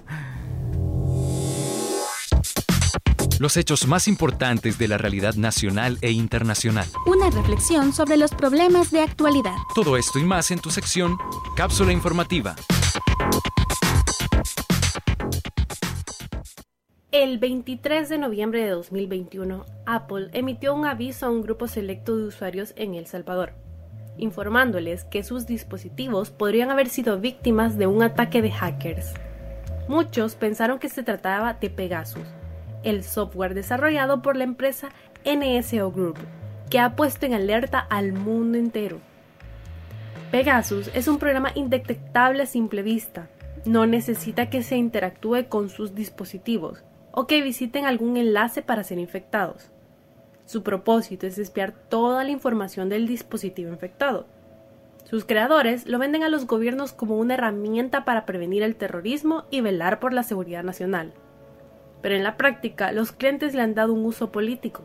Los 3.39 3.56
hechos 3.56 3.88
más 3.88 4.08
importantes 4.08 4.80
de 4.80 4.88
la 4.88 4.98
realidad 4.98 5.36
nacional 5.36 6.00
e 6.01 6.10
internacional. 6.12 6.88
Una 7.06 7.30
reflexión 7.30 7.94
sobre 7.94 8.18
los 8.18 8.32
problemas 8.32 8.89
de 8.89 9.01
actualidad. 9.01 9.54
Todo 9.75 9.96
esto 9.96 10.18
y 10.18 10.24
más 10.24 10.50
en 10.50 10.58
tu 10.58 10.72
sección 10.72 11.18
Cápsula 11.56 11.92
Informativa. 11.92 12.56
El 17.14 17.38
23 17.38 18.10
de 18.10 18.18
noviembre 18.18 18.62
de 18.62 18.72
2021, 18.72 19.66
Apple 19.86 20.28
emitió 20.34 20.76
un 20.76 20.86
aviso 20.86 21.26
a 21.26 21.30
un 21.30 21.42
grupo 21.42 21.70
selecto 21.70 22.18
de 22.18 22.26
usuarios 22.26 22.74
en 22.76 22.96
El 22.96 23.08
Salvador 23.08 23.54
informándoles 24.18 25.04
que 25.06 25.24
sus 25.24 25.46
dispositivos 25.46 26.32
podrían 26.32 26.70
haber 26.70 26.90
sido 26.90 27.20
víctimas 27.20 27.78
de 27.78 27.88
un 27.88 28.04
ataque 28.04 28.42
de 28.42 28.52
hackers. 28.52 29.14
Muchos 29.88 30.36
pensaron 30.36 30.80
que 30.80 30.90
se 30.90 31.04
trataba 31.04 31.54
de 31.54 31.70
Pegasus, 31.70 32.28
el 32.84 33.04
software 33.04 33.54
desarrollado 33.54 34.22
por 34.22 34.36
la 34.36 34.44
empresa 34.44 34.90
NSO 35.24 35.92
Group, 35.92 36.18
que 36.70 36.80
ha 36.80 36.96
puesto 36.96 37.26
en 37.26 37.34
alerta 37.34 37.80
al 37.80 38.12
mundo 38.12 38.58
entero. 38.58 39.00
Pegasus 40.32 40.90
es 40.94 41.08
un 41.08 41.20
programa 41.20 41.52
indetectable 41.56 42.44
a 42.44 42.48
simple 42.48 42.82
vista. 42.82 43.30
No 43.66 43.86
necesita 43.86 44.50
que 44.50 44.62
se 44.64 44.76
interactúe 44.76 45.48
con 45.48 45.70
sus 45.70 45.96
dispositivos 45.96 46.84
o 47.19 47.25
que 47.25 47.41
visiten 47.41 47.88
algún 47.88 48.15
enlace 48.15 48.62
para 48.62 48.83
ser 48.83 49.00
infectados. 49.00 49.71
Su 50.45 50.62
propósito 50.62 51.25
es 51.25 51.39
espiar 51.39 51.71
toda 51.71 52.24
la 52.24 52.29
información 52.29 52.89
del 52.89 53.07
dispositivo 53.07 53.71
infectado. 53.71 54.27
Sus 55.03 55.25
creadores 55.25 55.88
lo 55.88 55.97
venden 55.97 56.21
a 56.21 56.29
los 56.29 56.45
gobiernos 56.45 56.93
como 56.93 57.17
una 57.17 57.33
herramienta 57.33 58.05
para 58.05 58.27
prevenir 58.27 58.62
el 58.62 58.75
terrorismo 58.75 59.45
y 59.50 59.62
velar 59.62 60.00
por 60.00 60.13
la 60.13 60.21
seguridad 60.21 60.63
nacional. 60.63 61.12
Pero 62.03 62.13
en 62.13 62.24
la 62.24 62.38
práctica 62.38 62.91
los 62.91 63.13
clientes 63.13 63.55
le 63.55 63.63
han 63.63 63.74
dado 63.74 63.93
un 63.93 64.05
uso 64.05 64.31
político. 64.31 64.83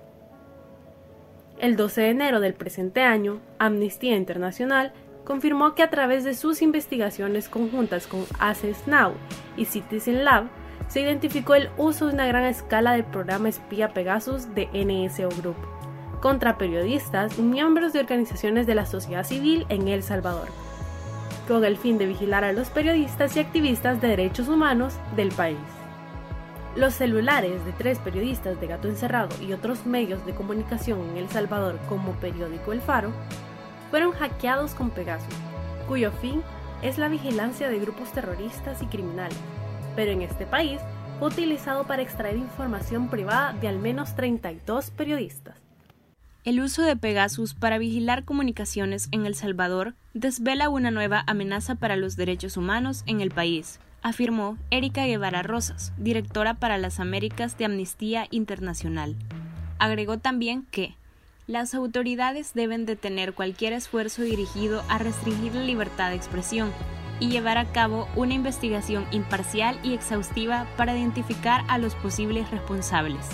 El 1.58 1.76
12 1.76 2.00
de 2.00 2.08
enero 2.08 2.40
del 2.40 2.54
presente 2.54 3.02
año, 3.02 3.40
Amnistía 3.58 4.16
Internacional 4.16 4.94
confirmó 5.26 5.74
que 5.74 5.82
a 5.82 5.90
través 5.90 6.24
de 6.24 6.32
sus 6.32 6.62
investigaciones 6.62 7.50
conjuntas 7.50 8.06
con 8.06 8.24
Access 8.38 8.88
Now 8.88 9.12
y 9.58 9.66
Citizen 9.66 10.24
Lab, 10.24 10.46
se 10.92 11.00
identificó 11.00 11.54
el 11.54 11.70
uso 11.78 12.06
de 12.06 12.12
una 12.12 12.26
gran 12.26 12.44
escala 12.44 12.92
del 12.92 13.04
programa 13.04 13.48
espía 13.48 13.94
Pegasus 13.94 14.54
de 14.54 14.66
NSO 14.74 15.30
Group 15.40 15.56
contra 16.20 16.58
periodistas 16.58 17.38
y 17.38 17.42
miembros 17.42 17.94
de 17.94 18.00
organizaciones 18.00 18.66
de 18.66 18.74
la 18.74 18.84
sociedad 18.84 19.24
civil 19.24 19.64
en 19.70 19.88
El 19.88 20.02
Salvador, 20.02 20.48
con 21.48 21.64
el 21.64 21.78
fin 21.78 21.96
de 21.96 22.04
vigilar 22.04 22.44
a 22.44 22.52
los 22.52 22.68
periodistas 22.68 23.34
y 23.36 23.40
activistas 23.40 24.02
de 24.02 24.08
derechos 24.08 24.48
humanos 24.48 24.92
del 25.16 25.30
país. 25.30 25.56
Los 26.76 26.92
celulares 26.92 27.64
de 27.64 27.72
tres 27.72 27.98
periodistas 27.98 28.60
de 28.60 28.66
Gato 28.66 28.86
Encerrado 28.86 29.34
y 29.42 29.54
otros 29.54 29.86
medios 29.86 30.26
de 30.26 30.34
comunicación 30.34 31.00
en 31.08 31.16
El 31.16 31.30
Salvador 31.30 31.78
como 31.88 32.12
periódico 32.12 32.70
El 32.70 32.82
Faro 32.82 33.12
fueron 33.90 34.12
hackeados 34.12 34.74
con 34.74 34.90
Pegasus, 34.90 35.34
cuyo 35.88 36.12
fin 36.12 36.42
es 36.82 36.98
la 36.98 37.08
vigilancia 37.08 37.70
de 37.70 37.78
grupos 37.78 38.12
terroristas 38.12 38.82
y 38.82 38.86
criminales 38.86 39.38
pero 39.94 40.12
en 40.12 40.22
este 40.22 40.46
país 40.46 40.80
fue 41.18 41.28
utilizado 41.28 41.84
para 41.84 42.02
extraer 42.02 42.36
información 42.36 43.08
privada 43.08 43.52
de 43.54 43.68
al 43.68 43.78
menos 43.78 44.14
32 44.14 44.90
periodistas. 44.90 45.56
El 46.44 46.60
uso 46.60 46.82
de 46.82 46.96
Pegasus 46.96 47.54
para 47.54 47.78
vigilar 47.78 48.24
comunicaciones 48.24 49.08
en 49.12 49.26
El 49.26 49.36
Salvador 49.36 49.94
desvela 50.12 50.68
una 50.68 50.90
nueva 50.90 51.22
amenaza 51.28 51.76
para 51.76 51.94
los 51.94 52.16
derechos 52.16 52.56
humanos 52.56 53.04
en 53.06 53.20
el 53.20 53.30
país, 53.30 53.78
afirmó 54.02 54.58
Erika 54.70 55.06
Guevara 55.06 55.44
Rosas, 55.44 55.92
directora 55.96 56.54
para 56.54 56.78
las 56.78 56.98
Américas 56.98 57.56
de 57.58 57.66
Amnistía 57.66 58.26
Internacional. 58.30 59.14
Agregó 59.78 60.18
también 60.18 60.66
que 60.72 60.96
las 61.46 61.74
autoridades 61.74 62.54
deben 62.54 62.86
detener 62.86 63.34
cualquier 63.34 63.72
esfuerzo 63.72 64.22
dirigido 64.22 64.82
a 64.88 64.98
restringir 64.98 65.54
la 65.54 65.62
libertad 65.62 66.10
de 66.10 66.16
expresión, 66.16 66.72
y 67.22 67.28
llevar 67.28 67.56
a 67.56 67.66
cabo 67.66 68.08
una 68.16 68.34
investigación 68.34 69.06
imparcial 69.12 69.78
y 69.84 69.94
exhaustiva 69.94 70.66
para 70.76 70.96
identificar 70.96 71.62
a 71.68 71.78
los 71.78 71.94
posibles 71.94 72.50
responsables. 72.50 73.24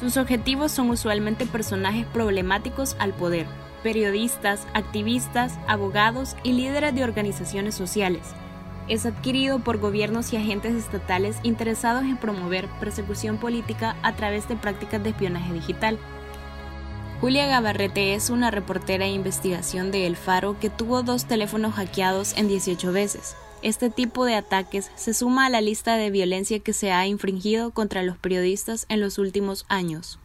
Sus 0.00 0.18
objetivos 0.18 0.70
son 0.70 0.90
usualmente 0.90 1.46
personajes 1.46 2.04
problemáticos 2.12 2.94
al 2.98 3.14
poder, 3.14 3.46
periodistas, 3.82 4.66
activistas, 4.74 5.58
abogados 5.66 6.36
y 6.42 6.52
líderes 6.52 6.94
de 6.94 7.04
organizaciones 7.04 7.74
sociales. 7.74 8.20
Es 8.86 9.06
adquirido 9.06 9.60
por 9.60 9.78
gobiernos 9.78 10.30
y 10.34 10.36
agentes 10.36 10.74
estatales 10.74 11.38
interesados 11.42 12.02
en 12.02 12.18
promover 12.18 12.68
persecución 12.80 13.38
política 13.38 13.96
a 14.02 14.12
través 14.12 14.46
de 14.46 14.56
prácticas 14.56 15.02
de 15.02 15.08
espionaje 15.08 15.54
digital, 15.54 15.98
Julia 17.22 17.46
Gabarrete 17.46 18.14
es 18.14 18.30
una 18.30 18.50
reportera 18.50 19.04
de 19.04 19.12
investigación 19.12 19.92
de 19.92 20.08
El 20.08 20.16
Faro 20.16 20.58
que 20.58 20.70
tuvo 20.70 21.04
dos 21.04 21.26
teléfonos 21.26 21.74
hackeados 21.74 22.36
en 22.36 22.48
18 22.48 22.90
veces. 22.90 23.36
Este 23.62 23.90
tipo 23.90 24.24
de 24.24 24.34
ataques 24.34 24.90
se 24.96 25.14
suma 25.14 25.46
a 25.46 25.48
la 25.48 25.60
lista 25.60 25.94
de 25.94 26.10
violencia 26.10 26.58
que 26.58 26.72
se 26.72 26.90
ha 26.90 27.06
infringido 27.06 27.70
contra 27.70 28.02
los 28.02 28.18
periodistas 28.18 28.86
en 28.88 29.00
los 29.00 29.18
últimos 29.18 29.66
años. 29.68 30.18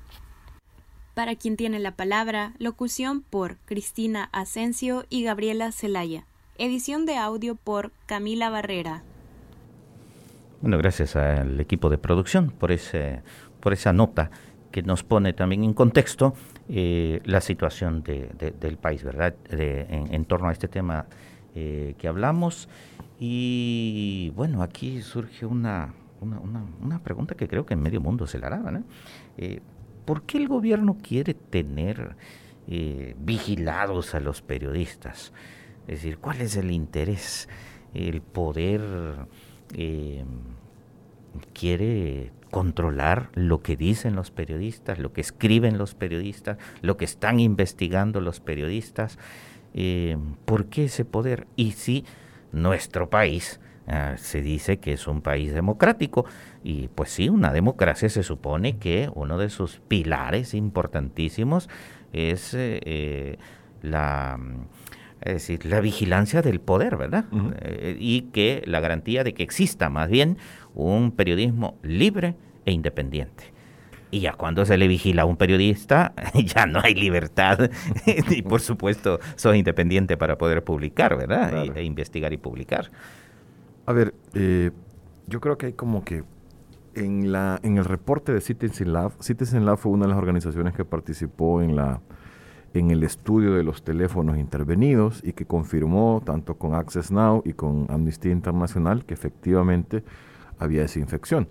Para 1.13 1.35
quien 1.35 1.55
tiene 1.55 1.77
la 1.77 1.91
palabra, 1.91 2.53
locución 2.57 3.21
por 3.21 3.57
Cristina 3.65 4.29
Asensio 4.31 5.05
y 5.11 5.21
Gabriela 5.21 5.71
Celaya. 5.71 6.25
Edición 6.57 7.05
de 7.05 7.17
audio 7.17 7.53
por 7.53 7.91
Camila 8.07 8.49
Barrera. 8.49 9.03
Bueno, 10.61 10.79
gracias 10.79 11.15
al 11.15 11.59
equipo 11.59 11.91
de 11.91 11.99
producción 11.99 12.49
por, 12.49 12.71
ese, 12.71 13.21
por 13.59 13.73
esa 13.73 13.93
nota 13.93 14.31
que 14.71 14.81
nos 14.81 15.03
pone 15.03 15.33
también 15.33 15.63
en 15.63 15.73
contexto 15.73 16.33
eh, 16.69 17.21
la 17.23 17.39
situación 17.39 18.03
del 18.03 18.77
país, 18.77 19.03
¿verdad? 19.03 19.35
en, 19.49 20.25
torno 20.25 20.49
a 20.49 20.51
este 20.51 20.67
tema 20.67 21.05
eh, 21.55 21.95
que 21.97 22.07
hablamos. 22.07 22.67
Y 23.19 24.33
bueno, 24.35 24.61
aquí 24.61 25.01
surge 25.01 25.45
una, 25.45 25.93
una, 26.21 26.99
pregunta 26.99 27.35
que 27.35 27.47
creo 27.47 27.65
que 27.65 27.73
en 27.73 27.81
medio 27.81 28.01
mundo 28.01 28.27
se 28.27 28.37
la 28.37 28.47
hará, 28.47 28.57
¿no? 28.57 28.83
Eh, 29.37 29.61
¿Por 30.05 30.23
qué 30.23 30.37
el 30.37 30.47
gobierno 30.47 30.97
quiere 31.01 31.33
tener 31.33 32.15
vigilados 33.17 34.13
a 34.13 34.19
los 34.19 34.41
periodistas? 34.41 35.33
Es 35.87 36.01
decir, 36.01 36.17
¿cuál 36.17 36.41
es 36.41 36.57
el 36.57 36.71
interés? 36.71 37.47
El 37.93 38.21
poder 38.21 38.81
quiere 41.53 42.31
controlar 42.51 43.29
lo 43.33 43.61
que 43.61 43.75
dicen 43.75 44.15
los 44.15 44.31
periodistas, 44.31 44.99
lo 44.99 45.13
que 45.13 45.21
escriben 45.21 45.77
los 45.77 45.95
periodistas, 45.95 46.57
lo 46.81 46.97
que 46.97 47.05
están 47.05 47.39
investigando 47.39 48.21
los 48.21 48.39
periodistas. 48.39 49.17
Eh, 49.73 50.17
¿Por 50.45 50.65
qué 50.65 50.85
ese 50.85 51.05
poder? 51.05 51.47
Y 51.55 51.71
si 51.73 52.05
nuestro 52.51 53.09
país 53.09 53.59
ah, 53.87 54.15
se 54.17 54.41
dice 54.41 54.77
que 54.79 54.93
es 54.93 55.07
un 55.07 55.21
país 55.21 55.53
democrático, 55.53 56.25
y 56.63 56.87
pues 56.89 57.09
sí, 57.09 57.29
una 57.29 57.51
democracia 57.51 58.09
se 58.09 58.23
supone 58.23 58.77
que 58.77 59.09
uno 59.13 59.37
de 59.37 59.49
sus 59.49 59.79
pilares 59.87 60.53
importantísimos 60.53 61.69
es 62.13 62.53
eh, 62.53 62.79
eh, 62.85 63.37
la 63.81 64.39
es 65.21 65.33
decir, 65.33 65.65
la 65.65 65.81
vigilancia 65.81 66.43
del 66.43 66.61
poder, 66.61 66.95
¿verdad? 66.95 67.25
y 67.99 68.21
que 68.33 68.61
la 68.65 68.79
garantía 68.79 69.23
de 69.23 69.33
que 69.33 69.41
exista 69.41 69.89
más 69.89 70.09
bien 70.09 70.37
un 70.77 71.11
periodismo 71.11 71.77
libre 71.81 72.35
e 72.65 72.71
independiente. 72.71 73.57
Y 74.09 74.21
ya 74.21 74.33
cuando 74.33 74.65
se 74.65 74.77
le 74.77 74.87
vigila 74.87 75.23
a 75.23 75.25
un 75.25 75.35
periodista, 75.35 76.13
ya 76.33 76.65
no 76.65 76.79
hay 76.81 76.93
libertad. 76.93 77.69
y 78.05 78.41
por 78.41 78.61
supuesto, 78.61 79.19
soy 79.35 79.59
independiente 79.59 80.15
para 80.17 80.37
poder 80.37 80.63
publicar, 80.63 81.17
¿verdad? 81.17 81.65
e 81.75 81.83
investigar 81.83 82.31
y 82.31 82.37
publicar. 82.37 82.89
A 83.85 83.93
ver, 83.93 84.13
eh, 84.33 84.71
yo 85.27 85.41
creo 85.41 85.57
que 85.57 85.67
hay 85.67 85.73
como 85.73 86.03
que 86.03 86.23
en, 86.93 87.31
la, 87.31 87.59
en 87.63 87.77
el 87.77 87.85
reporte 87.85 88.33
de 88.33 88.41
Citizen 88.41 88.93
Lab, 88.93 89.11
Citizen 89.19 89.65
Lab 89.65 89.77
fue 89.77 89.91
una 89.91 90.05
de 90.05 90.09
las 90.09 90.17
organizaciones 90.17 90.73
que 90.73 90.85
participó 90.85 91.61
en, 91.61 91.75
la, 91.75 92.01
en 92.73 92.91
el 92.91 93.03
estudio 93.03 93.53
de 93.53 93.63
los 93.63 93.83
teléfonos 93.83 94.37
intervenidos 94.37 95.21
y 95.23 95.33
que 95.33 95.45
confirmó, 95.45 96.21
tanto 96.25 96.55
con 96.55 96.75
Access 96.75 97.11
Now 97.11 97.41
y 97.45 97.53
con 97.53 97.87
Amnistía 97.89 98.31
Internacional, 98.31 99.05
que 99.05 99.13
efectivamente 99.13 100.03
había 100.59 100.81
desinfección. 100.81 101.47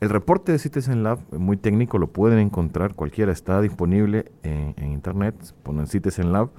El 0.00 0.10
reporte 0.10 0.52
de 0.52 0.58
Citizen 0.58 1.02
Lab, 1.02 1.18
muy 1.32 1.56
técnico, 1.56 1.98
lo 1.98 2.12
pueden 2.12 2.38
encontrar, 2.38 2.94
cualquiera 2.94 3.32
está 3.32 3.60
disponible 3.60 4.30
en, 4.44 4.74
internet, 4.92 5.34
ponen 5.64 5.88
Citizen 5.88 6.32
Lab, 6.32 6.50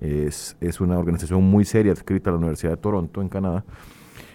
es, 0.00 0.56
es, 0.60 0.80
una 0.80 0.98
organización 0.98 1.44
muy 1.44 1.64
seria 1.64 1.92
adscrita 1.92 2.30
a 2.30 2.32
la 2.32 2.38
Universidad 2.38 2.72
de 2.72 2.76
Toronto, 2.78 3.22
en 3.22 3.28
Canadá, 3.28 3.64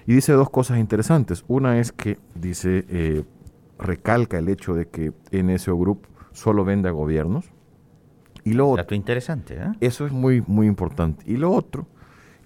y 0.05 0.13
dice 0.13 0.33
dos 0.33 0.49
cosas 0.49 0.79
interesantes. 0.79 1.43
Una 1.47 1.79
es 1.79 1.91
que 1.91 2.19
dice, 2.35 2.85
eh, 2.89 3.23
recalca 3.79 4.37
el 4.37 4.49
hecho 4.49 4.73
de 4.73 4.87
que 4.87 5.11
NSO 5.31 5.77
Group 5.77 6.07
solo 6.31 6.65
vende 6.65 6.89
a 6.89 6.91
gobiernos. 6.91 7.51
Y 8.43 8.53
lo 8.53 8.75
Dato 8.75 8.95
interesante, 8.95 9.55
¿eh? 9.55 9.71
Eso 9.79 10.05
es 10.05 10.11
muy, 10.11 10.43
muy 10.47 10.67
importante. 10.67 11.23
Y 11.25 11.37
lo 11.37 11.51
otro 11.51 11.87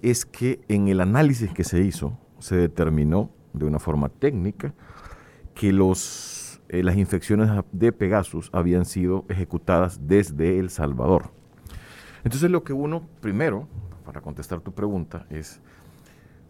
es 0.00 0.24
que 0.24 0.60
en 0.68 0.88
el 0.88 1.00
análisis 1.00 1.52
que 1.52 1.64
se 1.64 1.80
hizo, 1.80 2.16
se 2.38 2.56
determinó 2.56 3.30
de 3.64 3.70
una 3.70 3.78
forma 3.78 4.08
técnica 4.08 4.74
que 5.54 5.72
los, 5.72 6.60
eh, 6.68 6.82
las 6.82 6.96
infecciones 6.96 7.50
de 7.72 7.92
Pegasus 7.92 8.50
habían 8.52 8.84
sido 8.84 9.24
ejecutadas 9.28 10.06
desde 10.06 10.58
El 10.58 10.70
Salvador. 10.70 11.30
Entonces 12.24 12.50
lo 12.50 12.64
que 12.64 12.72
uno, 12.72 13.08
primero, 13.20 13.68
para 14.04 14.20
contestar 14.20 14.60
tu 14.60 14.72
pregunta, 14.72 15.26
es, 15.30 15.60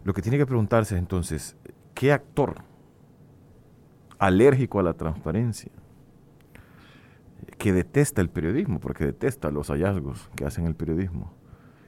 lo 0.03 0.13
que 0.13 0.21
tiene 0.21 0.37
que 0.37 0.45
preguntarse 0.45 0.95
es 0.95 0.99
entonces, 0.99 1.57
¿qué 1.93 2.11
actor 2.11 2.63
alérgico 4.19 4.79
a 4.79 4.83
la 4.83 4.93
transparencia, 4.93 5.71
que 7.57 7.73
detesta 7.73 8.21
el 8.21 8.29
periodismo, 8.29 8.79
porque 8.79 9.05
detesta 9.05 9.49
los 9.49 9.69
hallazgos 9.69 10.29
que 10.35 10.45
hacen 10.45 10.67
el 10.67 10.75
periodismo, 10.75 11.33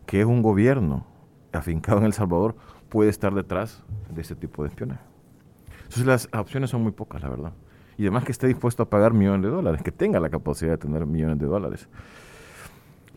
que 0.05 0.21
es 0.21 0.25
un 0.25 0.41
gobierno 0.41 1.05
afincado 1.51 1.99
en 1.99 2.05
El 2.05 2.13
Salvador, 2.13 2.55
puede 2.89 3.09
estar 3.09 3.33
detrás 3.33 3.83
de 4.09 4.21
ese 4.21 4.35
tipo 4.35 4.63
de 4.63 4.69
espionaje. 4.69 5.10
Entonces 5.91 6.07
las 6.07 6.29
opciones 6.39 6.69
son 6.69 6.83
muy 6.83 6.93
pocas, 6.93 7.21
la 7.21 7.27
verdad. 7.27 7.51
Y 7.97 8.03
además 8.03 8.23
que 8.23 8.31
esté 8.31 8.47
dispuesto 8.47 8.81
a 8.81 8.89
pagar 8.89 9.13
millones 9.13 9.41
de 9.41 9.49
dólares, 9.49 9.81
que 9.83 9.91
tenga 9.91 10.21
la 10.21 10.29
capacidad 10.29 10.71
de 10.71 10.77
tener 10.77 11.05
millones 11.05 11.37
de 11.37 11.45
dólares. 11.45 11.89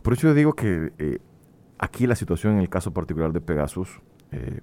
Por 0.02 0.14
eso 0.14 0.26
yo 0.26 0.34
digo 0.34 0.54
que 0.54 0.92
eh, 0.98 1.20
aquí 1.78 2.08
la 2.08 2.16
situación 2.16 2.54
en 2.54 2.58
el 2.58 2.68
caso 2.68 2.92
particular 2.92 3.32
de 3.32 3.40
Pegasus, 3.40 4.00
eh, 4.32 4.60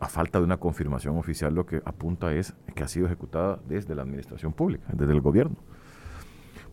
a 0.00 0.08
falta 0.08 0.40
de 0.40 0.46
una 0.46 0.56
confirmación 0.56 1.16
oficial, 1.16 1.54
lo 1.54 1.64
que 1.64 1.80
apunta 1.84 2.34
es 2.34 2.56
que 2.74 2.82
ha 2.82 2.88
sido 2.88 3.06
ejecutada 3.06 3.60
desde 3.68 3.94
la 3.94 4.02
administración 4.02 4.52
pública, 4.52 4.88
desde 4.92 5.12
el 5.12 5.20
gobierno. 5.20 5.58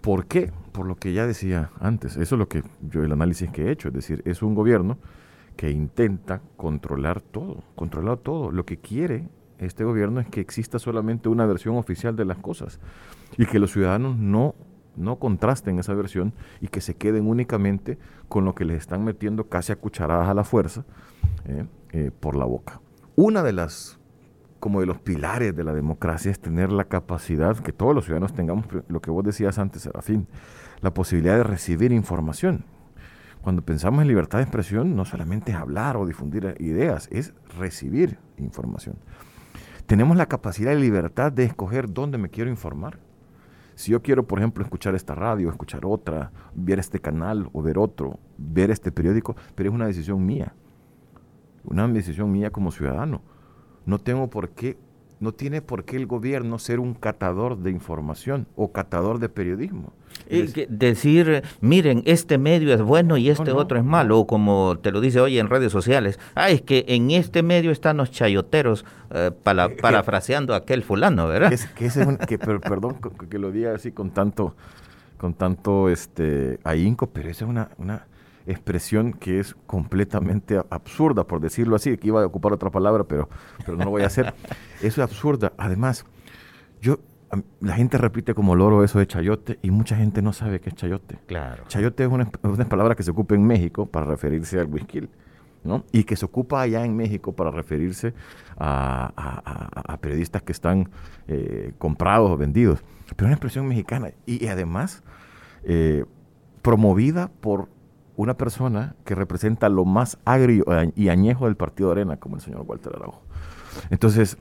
¿Por 0.01 0.25
qué? 0.25 0.51
Por 0.71 0.88
lo 0.88 0.95
que 0.95 1.13
ya 1.13 1.27
decía 1.27 1.69
antes. 1.79 2.17
Eso 2.17 2.33
es 2.33 2.39
lo 2.39 2.49
que 2.49 2.63
yo, 2.81 3.03
el 3.03 3.12
análisis 3.12 3.51
que 3.51 3.67
he 3.67 3.71
hecho. 3.71 3.89
Es 3.89 3.93
decir, 3.93 4.23
es 4.25 4.41
un 4.41 4.55
gobierno 4.55 4.97
que 5.55 5.69
intenta 5.69 6.41
controlar 6.57 7.21
todo, 7.21 7.62
controlar 7.75 8.17
todo. 8.17 8.49
Lo 8.49 8.65
que 8.65 8.77
quiere 8.79 9.29
este 9.60 9.84
gobierno 9.84 10.19
es 10.19 10.28
que 10.28 10.41
exista 10.41 10.80
solamente 10.80 11.30
una 11.30 11.45
versión 11.45 11.78
oficial 11.78 12.15
de 12.15 12.26
las 12.26 12.38
cosas 12.38 12.80
y 13.38 13.45
que 13.45 13.60
los 13.60 13.72
ciudadanos 13.72 14.17
no, 14.17 14.56
no 14.95 15.17
contrasten 15.17 15.80
esa 15.80 15.93
versión 15.93 16.34
y 16.62 16.67
que 16.67 16.82
se 16.82 16.95
queden 16.95 17.28
únicamente 17.28 17.98
con 18.28 18.45
lo 18.45 18.56
que 18.56 18.65
les 18.65 18.78
están 18.78 19.04
metiendo 19.04 19.50
casi 19.50 19.72
a 19.72 19.76
cucharadas 19.76 20.30
a 20.30 20.34
la 20.34 20.43
fuerza 20.43 20.86
eh, 21.45 21.65
eh, 21.91 22.12
por 22.19 22.36
la 22.36 22.45
boca. 22.45 22.82
Una 23.15 23.43
de 23.43 23.54
las 23.54 24.00
como 24.60 24.82
de 24.82 24.86
los 24.86 25.00
pilares 25.00 25.56
de 25.56 25.63
la 25.63 25.74
democracia 25.74 26.32
es 26.32 26.39
tener 26.39 26.69
la 26.72 26.84
capacidad 26.84 27.58
que 27.58 27.72
todos 27.72 27.95
los 27.95 28.04
ciudadanos 28.06 28.34
tengamos, 28.34 28.65
lo 28.89 29.02
que 29.02 29.10
vos 29.10 29.24
decías 29.24 29.58
antes, 29.58 29.89
fin 30.02 30.28
la 30.82 30.93
posibilidad 30.93 31.38
de 31.38 31.43
recibir 31.43 31.91
información. 31.91 32.63
Cuando 33.41 33.62
pensamos 33.62 34.02
en 34.02 34.08
libertad 34.08 34.39
de 34.39 34.43
expresión, 34.43 34.95
no 34.95 35.06
solamente 35.06 35.52
es 35.52 35.58
hablar 35.58 35.98
o 35.98 36.06
difundir 36.06 36.56
ideas, 36.60 37.08
es 37.12 37.34
recibir 37.58 38.17
información. 38.38 38.95
Tenemos 39.89 40.17
la 40.17 40.28
capacidad 40.28 40.71
y 40.73 40.80
libertad 40.80 41.32
de 41.32 41.45
escoger 41.45 41.91
dónde 41.91 42.19
me 42.19 42.30
quiero 42.30 42.52
informar. 42.52 42.99
Si 43.73 43.91
yo 43.91 44.04
quiero, 44.04 44.28
por 44.28 44.38
ejemplo, 44.38 44.63
escuchar 44.63 44.93
esta 44.93 45.15
radio, 45.15 45.49
escuchar 45.49 45.84
otra, 45.84 46.32
ver 46.54 46.78
este 46.78 46.99
canal 46.99 47.49
o 47.54 47.63
ver 47.63 47.80
otro, 47.80 48.19
ver 48.38 48.69
este 48.69 48.91
periódico, 48.91 49.36
pero 49.56 49.69
es 49.69 49.73
una 49.73 49.88
decisión 49.88 50.23
mía. 50.23 50.54
Una 51.63 51.88
decisión 51.88 52.32
mía 52.32 52.52
como 52.52 52.69
ciudadano. 52.69 53.23
No 53.88 53.97
tengo 53.97 54.30
por 54.30 54.52
qué 54.52 54.78
no 55.19 55.34
tiene 55.34 55.62
por 55.62 55.84
qué 55.84 55.97
el 55.97 56.05
gobierno 56.05 56.60
ser 56.60 56.79
un 56.79 56.93
catador 56.93 57.58
de 57.58 57.71
información 57.71 58.47
o 58.55 58.71
catador 58.71 59.19
de 59.19 59.29
periodismo. 59.29 59.93
Eh, 60.27 60.67
decir, 60.69 61.43
miren, 61.62 62.03
este 62.05 62.38
medio 62.38 62.73
es 62.73 62.82
bueno 62.82 63.17
y 63.17 63.29
este 63.29 63.51
otro 63.51 63.77
es 63.77 63.84
malo, 63.84 64.19
o 64.19 64.27
como 64.27 64.77
te 64.82 64.91
lo 64.91 65.01
dice 65.01 65.19
hoy 65.19 65.39
en 65.39 65.49
redes 65.49 65.71
sociales, 65.71 66.19
ah, 66.36 66.49
es 66.49 66.62
que 66.62 66.86
en 66.88 67.12
este 67.12 67.43
medio 67.43 67.71
están 67.71 67.97
los 67.97 68.12
chayoteros, 68.12 68.86
eh, 69.12 69.32
para, 69.43 69.69
parafraseando 69.82 70.53
a 70.53 70.58
aquel 70.58 70.84
fulano, 70.84 71.27
¿verdad? 71.27 71.53
Que, 71.75 72.38
perdón 72.38 72.97
que 73.29 73.39
lo 73.39 73.51
diga 73.51 73.73
así 73.73 73.91
con 73.91 74.12
tanto, 74.12 74.55
con 75.17 75.34
tanto 75.34 75.89
este, 75.89 76.60
ahínco, 76.63 77.08
pero 77.08 77.29
esa 77.29 77.45
es 77.45 77.49
una, 77.49 77.69
una 77.77 78.05
expresión 78.51 79.13
que 79.13 79.39
es 79.39 79.55
completamente 79.65 80.59
absurda, 80.69 81.25
por 81.25 81.39
decirlo 81.39 81.75
así, 81.75 81.97
que 81.97 82.07
iba 82.07 82.21
a 82.21 82.25
ocupar 82.25 82.53
otra 82.53 82.69
palabra, 82.69 83.03
pero, 83.03 83.29
pero 83.65 83.77
no 83.77 83.85
lo 83.85 83.91
voy 83.91 84.03
a 84.03 84.07
hacer. 84.07 84.33
Eso 84.81 84.88
es 84.88 84.99
absurda. 84.99 85.53
Además, 85.57 86.05
yo, 86.81 86.99
la 87.62 87.75
gente 87.75 87.97
repite 87.97 88.33
como 88.33 88.55
loro 88.55 88.83
eso 88.83 88.97
de 88.97 89.05
chayote 89.05 89.59
y 89.62 89.69
mucha 89.71 89.95
gente 89.95 90.21
no 90.21 90.33
sabe 90.33 90.59
qué 90.59 90.69
es 90.69 90.75
chayote. 90.75 91.19
Claro. 91.27 91.63
Chayote 91.67 92.03
es 92.03 92.09
una, 92.09 92.25
palabra 92.67 92.95
que 92.95 93.03
se 93.03 93.12
ocupa 93.12 93.35
en 93.35 93.45
México 93.45 93.85
para 93.85 94.05
referirse 94.05 94.59
al 94.59 94.65
whisky, 94.65 95.07
¿no? 95.63 95.83
Y 95.91 96.05
que 96.05 96.15
se 96.15 96.25
ocupa 96.25 96.62
allá 96.62 96.83
en 96.83 96.95
México 96.95 97.33
para 97.33 97.51
referirse 97.51 98.13
a, 98.57 99.97
periodistas 100.01 100.41
que 100.41 100.51
están 100.51 100.89
eh, 101.27 101.73
comprados 101.77 102.31
o 102.31 102.38
vendidos. 102.38 102.83
Pero 103.15 103.25
es 103.25 103.25
una 103.25 103.33
expresión 103.33 103.67
mexicana 103.67 104.12
y, 104.25 104.47
además 104.47 105.03
eh, 105.63 106.05
promovida 106.62 107.29
por 107.41 107.69
una 108.19 108.34
persona 108.34 108.95
que 109.05 109.15
representa 109.15 109.69
lo 109.69 109.86
más 109.86 110.17
agrio 110.25 110.65
y 110.93 111.08
añejo 111.08 111.45
del 111.45 111.55
partido 111.55 111.88
de 111.88 112.01
Arena, 112.01 112.17
como 112.17 112.36
el 112.36 112.41
señor 112.41 112.65
Walter 112.67 112.91
Araujo. 112.93 113.21
Entonces, 113.91 114.38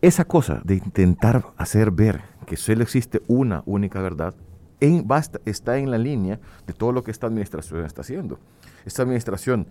esa 0.00 0.24
cosa 0.24 0.60
de 0.62 0.76
intentar 0.76 1.46
hacer 1.56 1.90
ver 1.90 2.22
que 2.46 2.56
solo 2.56 2.84
existe 2.84 3.22
una 3.26 3.64
única 3.66 4.00
verdad, 4.00 4.34
en, 4.78 5.04
basta, 5.04 5.40
está 5.46 5.78
en 5.78 5.90
la 5.90 5.98
línea 5.98 6.38
de 6.64 6.72
todo 6.74 6.92
lo 6.92 7.02
que 7.02 7.10
esta 7.10 7.26
administración 7.26 7.84
está 7.84 8.02
haciendo. 8.02 8.38
Esta 8.84 9.02
administración 9.02 9.66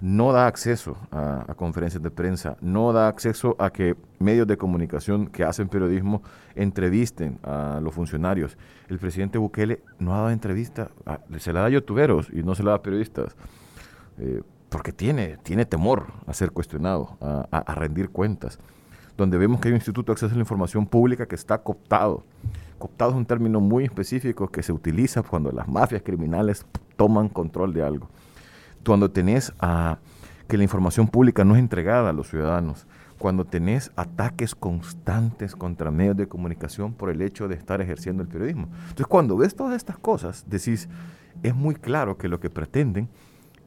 no 0.00 0.32
da 0.32 0.46
acceso 0.46 0.96
a, 1.10 1.54
conferencias 1.56 2.02
de 2.02 2.10
prensa, 2.10 2.56
no 2.60 2.92
da 2.92 3.08
acceso 3.08 3.56
a 3.58 3.70
que 3.70 3.96
medios 4.18 4.46
de 4.46 4.56
comunicación 4.56 5.26
que 5.26 5.44
hacen 5.44 5.68
periodismo 5.68 6.22
entrevisten 6.54 7.38
a 7.42 7.80
los 7.82 7.94
funcionarios. 7.94 8.58
El 8.88 8.98
presidente 8.98 9.38
Bukele 9.38 9.80
no 9.98 10.14
ha 10.14 10.18
dado 10.18 10.30
entrevista, 10.30 10.90
se 11.38 11.52
la 11.52 11.60
da 11.60 11.66
a 11.66 11.70
youtuberos 11.70 12.28
y 12.32 12.42
no 12.42 12.54
se 12.54 12.62
la 12.62 12.70
da 12.70 12.76
a 12.76 12.82
periodistas, 12.82 13.36
eh, 14.18 14.42
porque 14.68 14.92
tiene, 14.92 15.38
tiene 15.42 15.64
temor 15.64 16.06
a 16.26 16.34
ser 16.34 16.50
cuestionado, 16.50 17.16
a, 17.20 17.74
rendir 17.74 18.10
cuentas. 18.10 18.58
Donde 19.16 19.38
vemos 19.38 19.60
que 19.60 19.68
hay 19.68 19.72
un 19.72 19.76
instituto 19.76 20.12
de 20.12 20.14
acceso 20.14 20.32
a 20.32 20.36
la 20.36 20.42
información 20.42 20.86
pública 20.86 21.24
que 21.24 21.36
está 21.36 21.56
cooptado. 21.56 22.22
Cooptado 22.78 23.12
es 23.12 23.16
un 23.16 23.24
término 23.24 23.60
muy 23.60 23.84
específico 23.84 24.48
que 24.48 24.62
se 24.62 24.72
utiliza 24.72 25.22
cuando 25.22 25.50
las 25.50 25.66
mafias 25.66 26.02
criminales 26.02 26.66
toman 26.96 27.30
control 27.30 27.72
de 27.72 27.82
algo 27.82 28.08
cuando 28.86 29.10
tenés 29.10 29.52
a 29.58 29.98
que 30.48 30.56
la 30.56 30.62
información 30.62 31.08
pública 31.08 31.44
no 31.44 31.54
es 31.54 31.60
entregada 31.60 32.10
a 32.10 32.12
los 32.12 32.28
ciudadanos, 32.28 32.86
cuando 33.18 33.44
tenés 33.44 33.90
ataques 33.96 34.54
constantes 34.54 35.56
contra 35.56 35.90
medios 35.90 36.16
de 36.16 36.28
comunicación 36.28 36.92
por 36.92 37.10
el 37.10 37.22
hecho 37.22 37.48
de 37.48 37.56
estar 37.56 37.80
ejerciendo 37.80 38.22
el 38.22 38.28
periodismo. 38.28 38.68
Entonces, 38.82 39.06
cuando 39.06 39.36
ves 39.36 39.56
todas 39.56 39.74
estas 39.74 39.98
cosas, 39.98 40.44
decís, 40.48 40.88
es 41.42 41.54
muy 41.54 41.74
claro 41.74 42.16
que 42.16 42.28
lo 42.28 42.38
que 42.40 42.50
pretenden 42.50 43.08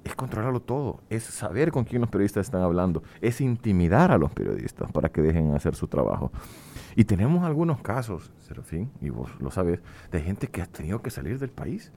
es 0.04 0.16
controlarlo 0.16 0.62
todo, 0.62 1.02
es 1.10 1.24
saber 1.24 1.72
con 1.72 1.84
quién 1.84 2.02
los 2.02 2.10
periodistas 2.10 2.48
están 2.48 2.62
hablando, 2.62 3.04
es 3.22 3.42
intimidar 3.42 4.12
a 4.12 4.18
los 4.18 4.32
periodistas 4.32 4.92
para 4.92 5.10
que 5.10 5.22
dejen 5.22 5.54
hacer 5.54 5.76
su 5.76 5.88
trabajo. 5.88 6.32
Y 6.96 7.04
tenemos 7.04 7.44
algunos 7.44 7.82
casos, 7.82 8.32
Serafín, 8.40 8.92
y 9.02 9.10
vos 9.10 9.30
lo 9.40 9.52
sabes, 9.52 9.82
de 10.12 10.22
gente 10.22 10.48
que 10.48 10.62
ha 10.62 10.66
tenido 10.66 11.02
que 11.02 11.10
salir 11.10 11.40
del 11.40 11.50
país 11.50 11.92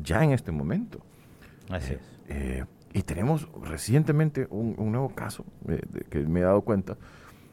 ya 0.00 0.24
en 0.24 0.32
este 0.32 0.50
momento. 0.50 1.00
Así 1.70 1.94
es. 1.94 2.00
Eh, 2.28 2.64
y 2.92 3.02
tenemos 3.02 3.48
recientemente 3.62 4.46
un, 4.50 4.76
nuevo 4.92 5.10
caso 5.10 5.44
eh, 5.68 5.80
que 6.10 6.20
me 6.20 6.40
he 6.40 6.42
dado 6.42 6.62
cuenta 6.62 6.96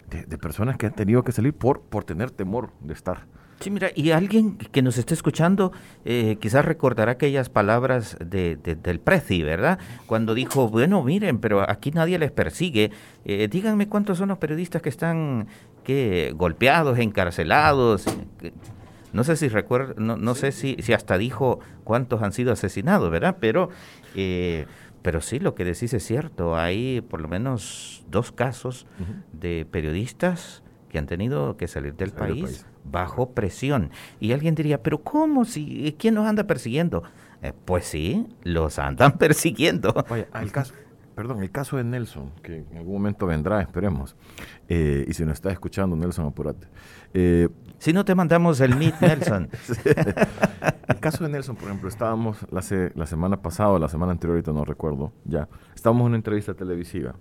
de, 0.09 0.37
personas 0.37 0.77
que 0.77 0.87
han 0.87 0.93
tenido 0.93 1.23
que 1.23 1.31
salir 1.31 1.53
por, 1.53 1.81
por 1.81 2.03
tener 2.03 2.31
temor 2.31 2.71
de 2.81 2.93
estar. 2.93 3.25
Sí, 3.61 3.69
mira, 3.69 3.91
y 3.95 4.11
alguien 4.11 4.57
que 4.57 4.81
nos 4.81 4.97
esté 4.97 5.13
escuchando 5.13 5.71
eh, 6.03 6.37
quizás 6.41 6.65
recordará 6.65 7.13
aquellas 7.13 7.49
palabras 7.49 8.17
de, 8.19 8.55
del 8.57 8.99
Prezi, 8.99 9.43
¿verdad? 9.43 9.79
Cuando 10.07 10.33
dijo, 10.33 10.67
bueno, 10.67 11.03
miren, 11.03 11.39
pero 11.39 11.69
aquí 11.69 11.91
nadie 11.91 12.17
les 12.19 12.31
persigue. 12.31 12.91
díganme 13.23 13.87
cuántos 13.87 14.17
son 14.17 14.29
los 14.29 14.39
periodistas 14.39 14.81
que 14.81 14.89
están 14.89 15.47
que 15.83 16.33
golpeados, 16.35 16.97
encarcelados. 16.99 18.05
No 19.13 19.23
sé 19.23 19.35
si 19.35 19.49
recuerdo, 19.49 19.95
no, 19.97 20.17
no 20.17 20.35
sé 20.35 20.51
si, 20.51 20.77
si 20.79 20.93
hasta 20.93 21.17
dijo 21.17 21.59
cuántos 21.83 22.21
han 22.21 22.31
sido 22.31 22.51
asesinados, 22.51 23.11
¿verdad? 23.11 23.37
Pero, 23.39 23.69
eh, 24.15 24.65
pero 25.01 25.21
sí, 25.21 25.39
lo 25.39 25.55
que 25.55 25.65
decís 25.65 25.93
es 25.93 26.03
cierto. 26.03 26.55
Hay 26.55 27.01
por 27.01 27.21
lo 27.21 27.27
menos 27.27 28.03
dos 28.09 28.31
casos 28.31 28.87
de 29.33 29.65
periodistas 29.69 30.63
que 30.89 30.97
han 30.97 31.07
tenido 31.07 31.57
que 31.57 31.67
salir 31.67 31.95
del 31.95 32.11
país, 32.11 32.65
bajo 32.83 33.31
presión. 33.31 33.91
Y 34.19 34.33
alguien 34.33 34.55
diría, 34.55 34.83
pero 34.83 35.01
¿cómo? 35.01 35.45
Si, 35.45 35.95
¿Quién 35.97 36.15
nos 36.15 36.27
anda 36.27 36.45
persiguiendo? 36.45 37.03
Eh, 37.41 37.53
pues 37.65 37.85
sí, 37.85 38.27
los 38.43 38.77
andan 38.77 39.17
persiguiendo. 39.17 39.93
Vaya, 40.09 40.27
el 40.41 40.51
caso, 40.51 40.73
perdón, 41.21 41.43
el 41.43 41.51
caso 41.51 41.77
de 41.77 41.83
Nelson, 41.83 42.31
que 42.41 42.65
en 42.71 42.77
algún 42.77 42.93
momento 42.93 43.27
vendrá, 43.27 43.61
esperemos. 43.61 44.15
Eh, 44.67 45.05
y 45.07 45.13
si 45.13 45.23
nos 45.23 45.35
está 45.35 45.51
escuchando, 45.51 45.95
Nelson, 45.95 46.25
apúrate. 46.25 46.65
Eh, 47.13 47.47
si 47.77 47.93
no 47.93 48.03
te 48.03 48.15
mandamos 48.15 48.59
el 48.59 48.75
Meet 48.75 48.99
Nelson. 49.01 49.47
el 50.87 50.99
caso 50.99 51.23
de 51.23 51.29
Nelson, 51.29 51.55
por 51.55 51.65
ejemplo, 51.65 51.89
estábamos 51.89 52.39
la, 52.49 52.63
la 52.95 53.05
semana 53.05 53.39
pasada 53.39 53.69
o 53.69 53.77
la 53.77 53.87
semana 53.87 54.13
anterior, 54.13 54.37
ahorita 54.37 54.51
no 54.51 54.65
recuerdo, 54.65 55.13
ya, 55.23 55.47
estábamos 55.75 56.01
en 56.01 56.07
una 56.07 56.15
entrevista 56.15 56.55
televisiva. 56.55 57.13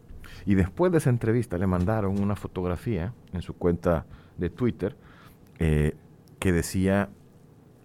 Y 0.47 0.55
después 0.55 0.91
de 0.93 0.97
esa 0.97 1.11
entrevista 1.11 1.59
le 1.59 1.67
mandaron 1.67 2.23
una 2.23 2.37
fotografía 2.37 3.13
en 3.35 3.43
su 3.43 3.53
cuenta 3.53 4.07
de 4.39 4.49
Twitter 4.49 4.97
eh, 5.59 5.95
que 6.39 6.53
decía 6.53 7.11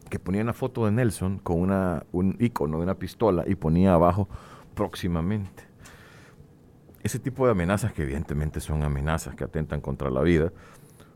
que 0.10 0.17
ponía 0.17 0.43
una 0.43 0.54
foto 0.54 0.86
de 0.86 0.93
Nelson 0.93 1.39
con 1.39 1.60
una, 1.60 2.06
un 2.13 2.38
icono 2.39 2.78
de 2.78 2.84
una 2.84 2.95
pistola 2.95 3.43
y 3.45 3.56
ponía 3.56 3.95
abajo 3.95 4.30
próximamente. 4.75 5.64
Ese 7.06 7.20
tipo 7.20 7.46
de 7.46 7.52
amenazas, 7.52 7.94
que 7.94 8.02
evidentemente 8.02 8.60
son 8.60 8.82
amenazas 8.82 9.36
que 9.36 9.44
atentan 9.44 9.80
contra 9.80 10.10
la 10.10 10.24
vida, 10.24 10.52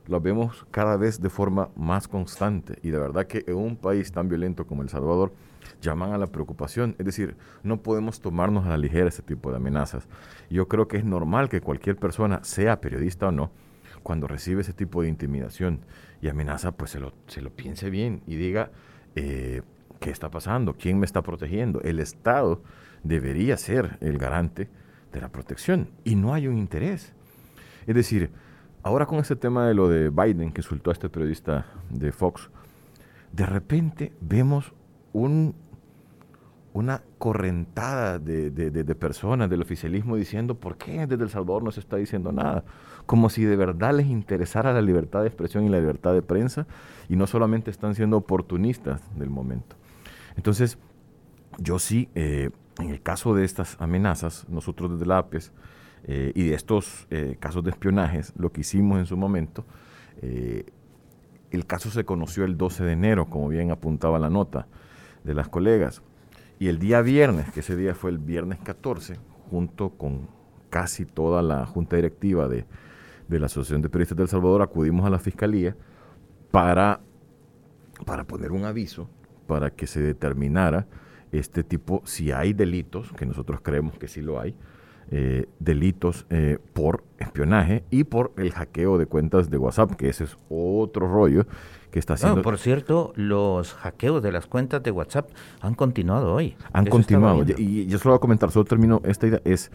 lo 0.05 0.21
vemos 0.21 0.67
cada 0.69 0.97
vez 0.97 1.19
de 1.19 1.31
forma 1.31 1.69
más 1.75 2.07
constante 2.07 2.77
y 2.83 2.91
de 2.91 2.99
verdad 2.99 3.25
que 3.25 3.43
en 3.47 3.55
un 3.55 3.75
país 3.75 4.11
tan 4.11 4.29
violento 4.29 4.67
como 4.67 4.83
El 4.83 4.89
Salvador 4.89 5.33
llaman 5.81 6.13
a 6.13 6.19
la 6.19 6.27
preocupación. 6.27 6.95
Es 6.99 7.07
decir, 7.07 7.37
no 7.63 7.81
podemos 7.81 8.21
tomarnos 8.21 8.67
a 8.67 8.69
la 8.69 8.77
ligera 8.77 9.09
ese 9.09 9.23
tipo 9.23 9.49
de 9.49 9.57
amenazas. 9.57 10.07
Yo 10.51 10.67
creo 10.67 10.87
que 10.87 10.97
es 10.97 11.05
normal 11.05 11.49
que 11.49 11.59
cualquier 11.59 11.95
persona, 11.95 12.43
sea 12.43 12.81
periodista 12.81 13.29
o 13.29 13.31
no, 13.31 13.49
cuando 14.03 14.27
recibe 14.27 14.61
ese 14.61 14.73
tipo 14.73 15.01
de 15.01 15.09
intimidación 15.09 15.79
y 16.21 16.27
amenaza, 16.27 16.71
pues 16.71 16.91
se 16.91 16.99
lo, 16.99 17.13
se 17.25 17.41
lo 17.41 17.49
piense 17.49 17.89
bien 17.89 18.21
y 18.27 18.35
diga, 18.35 18.69
eh, 19.15 19.63
¿qué 19.99 20.11
está 20.11 20.29
pasando? 20.29 20.75
¿Quién 20.75 20.99
me 20.99 21.07
está 21.07 21.23
protegiendo? 21.23 21.81
El 21.81 21.99
Estado 21.99 22.61
debería 23.03 23.57
ser 23.57 23.97
el 24.01 24.19
garante 24.19 24.69
de 25.11 25.21
la 25.21 25.29
protección 25.29 25.89
y 26.03 26.15
no 26.15 26.33
hay 26.33 26.47
un 26.47 26.57
interés. 26.57 27.13
Es 27.87 27.95
decir, 27.95 28.31
ahora 28.83 29.05
con 29.05 29.19
este 29.19 29.35
tema 29.35 29.67
de 29.67 29.73
lo 29.73 29.87
de 29.89 30.09
Biden 30.09 30.51
que 30.51 30.61
insultó 30.61 30.89
a 30.89 30.93
este 30.93 31.09
periodista 31.09 31.65
de 31.89 32.11
Fox, 32.11 32.49
de 33.31 33.45
repente 33.45 34.13
vemos 34.21 34.73
un, 35.13 35.55
una 36.73 37.03
correntada 37.17 38.19
de, 38.19 38.51
de, 38.51 38.95
personas 38.95 39.49
del 39.49 39.61
oficialismo 39.61 40.15
diciendo, 40.15 40.55
¿por 40.55 40.77
qué 40.77 41.07
desde 41.07 41.23
El 41.23 41.29
Salvador 41.29 41.63
no 41.63 41.71
se 41.71 41.79
está 41.79 41.97
diciendo 41.97 42.31
nada? 42.31 42.63
Como 43.05 43.29
si 43.29 43.43
de 43.43 43.55
verdad 43.55 43.93
les 43.93 44.07
interesara 44.07 44.73
la 44.73 44.81
libertad 44.81 45.21
de 45.21 45.27
expresión 45.27 45.63
y 45.65 45.69
la 45.69 45.79
libertad 45.79 46.13
de 46.13 46.21
prensa 46.21 46.67
y 47.07 47.15
no 47.15 47.27
solamente 47.27 47.71
están 47.71 47.95
siendo 47.95 48.17
oportunistas 48.17 49.01
del 49.17 49.29
momento. 49.29 49.75
Entonces, 50.35 50.77
yo 51.57 51.79
sí, 51.79 52.09
eh, 52.15 52.51
en 52.79 52.89
el 52.89 53.01
caso 53.01 53.33
de 53.35 53.45
estas 53.45 53.77
amenazas, 53.79 54.47
nosotros 54.49 54.91
desde 54.91 55.05
la 55.05 55.19
APES, 55.19 55.51
eh, 56.05 56.31
y 56.33 56.47
de 56.47 56.55
estos 56.55 57.07
eh, 57.09 57.35
casos 57.39 57.63
de 57.63 57.71
espionajes, 57.71 58.33
lo 58.37 58.51
que 58.51 58.61
hicimos 58.61 58.99
en 58.99 59.05
su 59.05 59.17
momento, 59.17 59.65
eh, 60.21 60.65
el 61.51 61.65
caso 61.65 61.89
se 61.89 62.05
conoció 62.05 62.45
el 62.45 62.57
12 62.57 62.85
de 62.85 62.93
enero, 62.93 63.29
como 63.29 63.49
bien 63.49 63.71
apuntaba 63.71 64.19
la 64.19 64.29
nota 64.29 64.67
de 65.23 65.33
las 65.33 65.49
colegas, 65.49 66.01
y 66.57 66.67
el 66.67 66.79
día 66.79 67.01
viernes, 67.01 67.51
que 67.51 67.61
ese 67.61 67.75
día 67.75 67.95
fue 67.95 68.11
el 68.11 68.17
viernes 68.17 68.59
14, 68.59 69.17
junto 69.49 69.89
con 69.91 70.29
casi 70.69 71.05
toda 71.05 71.41
la 71.41 71.65
junta 71.65 71.95
directiva 71.95 72.47
de, 72.47 72.65
de 73.27 73.39
la 73.39 73.47
Asociación 73.47 73.81
de 73.81 73.89
Periodistas 73.89 74.17
del 74.17 74.27
Salvador, 74.27 74.61
acudimos 74.61 75.05
a 75.05 75.09
la 75.09 75.19
Fiscalía 75.19 75.75
para, 76.51 77.01
para 78.05 78.25
poner 78.25 78.51
un 78.51 78.65
aviso, 78.65 79.09
para 79.47 79.71
que 79.71 79.87
se 79.87 80.01
determinara 80.01 80.85
este 81.31 81.63
tipo, 81.63 82.01
si 82.05 82.31
hay 82.31 82.53
delitos, 82.53 83.11
que 83.13 83.25
nosotros 83.25 83.61
creemos 83.61 83.97
que 83.97 84.07
sí 84.07 84.21
lo 84.21 84.39
hay, 84.39 84.55
eh, 85.11 85.47
delitos 85.57 86.27
eh, 86.29 86.59
por 86.73 87.03
espionaje 87.17 87.83
y 87.89 88.03
por 88.03 88.31
el 88.37 88.51
hackeo 88.51 88.99
de 88.99 89.07
cuentas 89.07 89.49
de 89.49 89.57
WhatsApp, 89.57 89.95
que 89.95 90.07
ese 90.07 90.25
es 90.25 90.37
otro 90.49 91.11
rollo 91.11 91.47
que 91.89 91.97
está 91.97 92.13
haciendo. 92.13 92.43
por 92.43 92.59
cierto, 92.59 93.11
los 93.15 93.73
hackeos 93.73 94.21
de 94.21 94.31
las 94.31 94.45
cuentas 94.45 94.83
de 94.83 94.91
WhatsApp 94.91 95.31
han 95.61 95.73
continuado 95.73 96.31
hoy. 96.31 96.55
Han 96.73 96.85
continuado. 96.85 97.43
Y, 97.57 97.87
yo 97.87 97.97
solo 97.97 98.13
voy 98.13 98.17
a 98.17 98.21
comentar, 98.21 98.51
solo 98.51 98.65
termino 98.65 99.01
esta 99.03 99.25
idea, 99.27 99.41
es... 99.45 99.71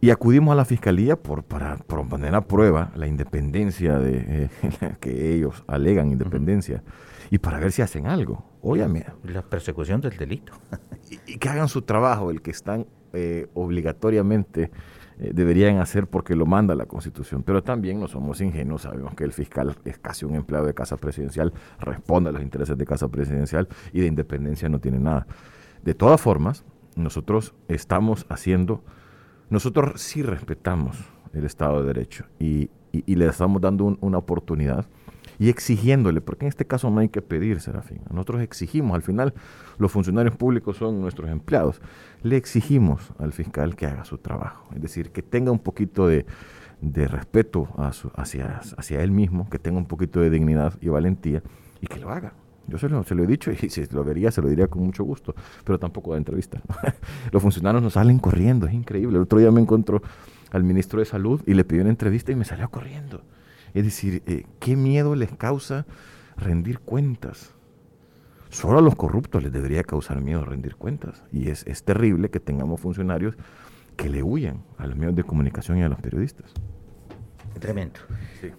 Y 0.00 0.10
acudimos 0.10 0.52
a 0.52 0.56
la 0.56 0.64
fiscalía 0.64 1.16
por, 1.16 1.44
para, 1.44 1.76
poner 1.76 2.34
a 2.34 2.42
prueba 2.42 2.90
la 2.94 3.06
independencia 3.06 3.98
de 3.98 4.48
eh, 4.62 4.96
que 5.00 5.34
ellos 5.34 5.62
alegan 5.66 6.10
independencia 6.10 6.82
y 7.30 7.38
para 7.38 7.58
ver 7.58 7.72
si 7.72 7.82
hacen 7.82 8.06
algo. 8.06 8.44
Óyame. 8.66 9.04
La 9.24 9.42
persecución 9.42 10.00
del 10.00 10.16
delito. 10.16 10.54
y, 11.26 11.38
que 11.38 11.48
hagan 11.48 11.68
su 11.68 11.82
trabajo, 11.82 12.30
el 12.30 12.40
que 12.40 12.50
están 12.50 12.86
eh, 13.12 13.46
obligatoriamente 13.52 14.70
eh, 15.18 15.30
deberían 15.34 15.78
hacer 15.78 16.06
porque 16.06 16.34
lo 16.34 16.46
manda 16.46 16.74
la 16.74 16.86
Constitución. 16.86 17.42
Pero 17.42 17.62
también 17.62 18.00
no 18.00 18.08
somos 18.08 18.40
ingenuos, 18.40 18.82
sabemos 18.82 19.14
que 19.14 19.24
el 19.24 19.32
fiscal 19.32 19.76
es 19.84 19.98
casi 19.98 20.24
un 20.24 20.34
empleado 20.34 20.66
de 20.66 20.72
Casa 20.72 20.96
Presidencial, 20.96 21.52
responde 21.78 22.30
a 22.30 22.32
los 22.32 22.42
intereses 22.42 22.78
de 22.78 22.86
Casa 22.86 23.08
Presidencial 23.08 23.68
y 23.92 24.00
de 24.00 24.06
independencia 24.06 24.68
no 24.70 24.80
tiene 24.80 24.98
nada. 24.98 25.26
De 25.82 25.92
todas 25.92 26.18
formas, 26.18 26.64
nosotros 26.96 27.54
estamos 27.68 28.24
haciendo, 28.30 28.82
nosotros 29.50 30.00
sí 30.00 30.22
respetamos 30.22 30.96
el 31.34 31.44
Estado 31.44 31.80
de 31.80 31.86
Derecho 31.88 32.24
y, 32.38 32.70
le 32.92 33.26
estamos 33.26 33.60
dando 33.60 33.98
una 34.00 34.18
oportunidad 34.18 34.86
y 35.38 35.48
exigiéndole, 35.48 36.20
porque 36.20 36.46
en 36.46 36.48
este 36.48 36.66
caso 36.66 36.90
no 36.90 37.00
hay 37.00 37.08
que 37.08 37.22
pedir, 37.22 37.60
Serafín. 37.60 38.00
Nosotros 38.10 38.42
exigimos, 38.42 38.94
al 38.94 39.02
final 39.02 39.34
los 39.78 39.90
funcionarios 39.90 40.36
públicos 40.36 40.76
son 40.76 41.00
nuestros 41.00 41.30
empleados, 41.30 41.80
le 42.22 42.36
exigimos 42.36 43.12
al 43.18 43.32
fiscal 43.32 43.76
que 43.76 43.86
haga 43.86 44.04
su 44.04 44.18
trabajo, 44.18 44.68
es 44.74 44.82
decir, 44.82 45.10
que 45.10 45.22
tenga 45.22 45.50
un 45.50 45.58
poquito 45.58 46.06
de, 46.06 46.26
respeto 46.80 47.68
hacia, 48.16 48.60
hacia 48.76 49.02
él 49.02 49.10
mismo, 49.10 49.48
que 49.48 49.58
tenga 49.58 49.78
un 49.78 49.86
poquito 49.86 50.20
de 50.20 50.30
dignidad 50.30 50.74
y 50.80 50.88
valentía 50.88 51.42
y 51.80 51.86
que 51.86 51.98
lo 51.98 52.10
haga. 52.10 52.34
Yo 52.66 52.78
se 52.78 52.88
lo, 52.88 53.02
se 53.04 53.14
lo 53.14 53.24
he 53.24 53.26
dicho 53.26 53.50
y 53.52 53.56
si 53.68 53.86
lo 53.86 54.04
vería, 54.04 54.30
se 54.30 54.40
lo 54.40 54.48
diría 54.48 54.68
con 54.68 54.82
mucho 54.82 55.04
gusto, 55.04 55.34
pero 55.64 55.78
tampoco 55.78 56.12
da 56.12 56.18
entrevista. 56.18 56.60
Los 57.32 57.42
funcionarios 57.42 57.82
nos 57.82 57.94
salen 57.94 58.18
corriendo, 58.18 58.66
es 58.66 58.72
increíble. 58.72 59.16
El 59.16 59.22
otro 59.24 59.38
día 59.38 59.50
me 59.50 59.60
encontró 59.60 60.02
al 60.50 60.64
ministro 60.64 61.00
de 61.00 61.04
Salud 61.04 61.42
y 61.46 61.54
le 61.54 61.64
pidió 61.64 61.82
una 61.82 61.90
entrevista 61.90 62.32
y 62.32 62.36
me 62.36 62.44
salió 62.44 62.70
corriendo. 62.70 63.22
Es 63.74 63.84
decir, 63.84 64.22
eh, 64.26 64.46
¿qué 64.60 64.76
miedo 64.76 65.14
les 65.14 65.32
causa 65.32 65.84
rendir 66.36 66.78
cuentas? 66.78 67.54
Solo 68.50 68.78
a 68.78 68.82
los 68.82 68.94
corruptos 68.94 69.42
les 69.42 69.52
debería 69.52 69.82
causar 69.82 70.20
miedo 70.20 70.44
rendir 70.44 70.76
cuentas. 70.76 71.24
Y 71.32 71.50
es, 71.50 71.66
es 71.66 71.82
terrible 71.82 72.30
que 72.30 72.40
tengamos 72.40 72.80
funcionarios 72.80 73.36
que 73.96 74.08
le 74.08 74.22
huyan 74.22 74.62
a 74.78 74.86
los 74.86 74.96
medios 74.96 75.16
de 75.16 75.24
comunicación 75.24 75.78
y 75.78 75.82
a 75.82 75.88
los 75.88 76.00
periodistas. 76.00 76.54
Tremendo. 77.58 78.00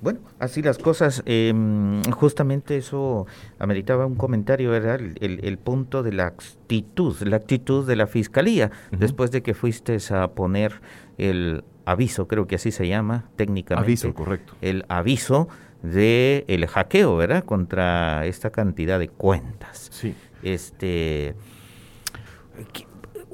Bueno, 0.01 0.19
así 0.39 0.61
las 0.61 0.77
cosas. 0.77 1.21
Em, 1.25 2.01
justamente 2.11 2.77
eso 2.77 3.27
ameritaba 3.59 4.05
un 4.05 4.15
comentario, 4.15 4.71
¿verdad? 4.71 4.99
El, 5.19 5.57
punto 5.57 6.01
de 6.01 6.13
la 6.13 6.27
actitud, 6.27 7.15
la 7.21 7.37
actitud 7.37 7.85
de 7.85 7.95
la 7.95 8.07
fiscalía, 8.07 8.71
después 8.91 9.31
de 9.31 9.43
que 9.43 9.53
fuiste 9.53 9.97
a 10.11 10.29
poner 10.29 10.81
el 11.17 11.63
aviso, 11.85 12.27
creo 12.27 12.47
que 12.47 12.55
así 12.55 12.71
se 12.71 12.87
llama 12.87 13.25
técnicamente. 13.35 13.87
Aviso, 13.87 14.13
correcto. 14.13 14.53
El 14.61 14.85
aviso 14.89 15.47
de 15.81 16.45
el 16.47 16.65
hackeo, 16.67 17.15
¿verdad? 17.17 17.43
Contra 17.43 18.25
esta 18.25 18.49
cantidad 18.49 18.99
de 18.99 19.09
cuentas. 19.09 19.89
Sí. 19.91 20.15
Este 20.43 21.35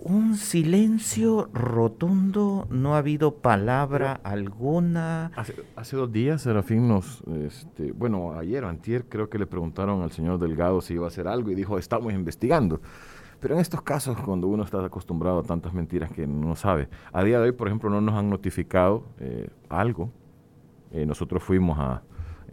un 0.03 0.35
silencio 0.35 1.49
rotundo, 1.53 2.67
no 2.71 2.95
ha 2.95 2.99
habido 2.99 3.35
palabra 3.35 4.19
alguna. 4.23 5.31
Hace, 5.75 5.95
dos 5.95 6.11
días, 6.11 6.41
Serafín 6.41 6.87
nos, 6.87 7.21
este, 7.45 7.91
bueno, 7.91 8.37
ayer 8.37 8.63
o 8.63 8.69
antier, 8.69 9.05
creo 9.05 9.29
que 9.29 9.37
le 9.37 9.45
preguntaron 9.45 10.01
al 10.01 10.11
señor 10.11 10.39
Delgado 10.39 10.81
si 10.81 10.95
iba 10.95 11.05
a 11.05 11.09
hacer 11.09 11.27
algo 11.27 11.51
y 11.51 11.55
dijo, 11.55 11.77
estamos 11.77 12.13
investigando. 12.13 12.81
Pero 13.41 13.55
en 13.55 13.59
estos 13.59 13.81
casos, 13.81 14.15
cuando 14.21 14.47
uno 14.47 14.63
está 14.63 14.85
acostumbrado 14.85 15.39
a 15.39 15.43
tantas 15.43 15.73
mentiras 15.73 16.11
que 16.11 16.27
no 16.27 16.55
sabe, 16.55 16.87
a 17.11 17.23
día 17.23 17.39
de 17.39 17.45
hoy, 17.45 17.51
por 17.51 17.67
ejemplo, 17.67 17.89
no 17.89 17.99
nos 17.99 18.15
han 18.15 18.29
notificado 18.29 19.03
eh, 19.19 19.49
algo. 19.67 20.11
Eh, 20.91 21.07
nosotros 21.07 21.41
fuimos 21.41 21.79
a, 21.79 22.03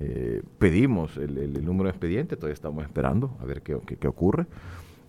eh, 0.01 0.43
pedimos 0.59 1.19
el, 1.19 1.63
número 1.63 1.85
de 1.85 1.91
expediente, 1.91 2.37
todavía 2.37 2.55
estamos 2.55 2.83
esperando 2.85 3.37
a 3.39 3.45
ver 3.45 3.61
qué, 3.61 3.79
qué 4.01 4.09
ocurre. 4.09 4.47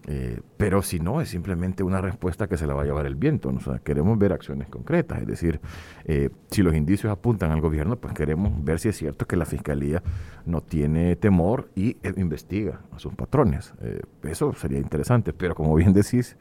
Eh, 0.07 0.39
pero 0.57 0.81
si 0.81 0.99
no, 0.99 1.21
es 1.21 1.29
simplemente 1.29 1.83
una 1.83 2.01
respuesta 2.01 2.47
que 2.47 2.57
se 2.57 2.65
la 2.65 2.73
va 2.73 2.83
a 2.83 2.85
llevar 2.85 3.05
el 3.05 3.15
viento. 3.15 3.49
O 3.49 3.59
sea, 3.59 3.79
queremos 3.79 4.17
ver 4.17 4.33
acciones 4.33 4.67
concretas. 4.67 5.21
Es 5.21 5.27
decir, 5.27 5.59
eh, 6.05 6.29
si 6.49 6.63
los 6.63 6.75
indicios 6.75 7.11
apuntan 7.11 7.51
al 7.51 7.61
gobierno, 7.61 7.95
pues 7.97 8.13
queremos 8.13 8.51
ver 8.63 8.79
si 8.79 8.89
es 8.89 8.97
cierto 8.97 9.27
que 9.27 9.35
la 9.35 9.45
fiscalía 9.45 10.01
no 10.45 10.61
tiene 10.61 11.15
temor 11.15 11.69
y 11.75 11.97
eh, 12.03 12.13
investiga 12.17 12.81
a 12.91 12.99
sus 12.99 13.13
patrones. 13.13 13.73
eso 14.23 14.53
sería 14.53 14.79
interesante. 14.79 15.33
Pero 15.33 15.53
como 15.53 15.75
bien 15.75 15.93
decís, 15.93 16.37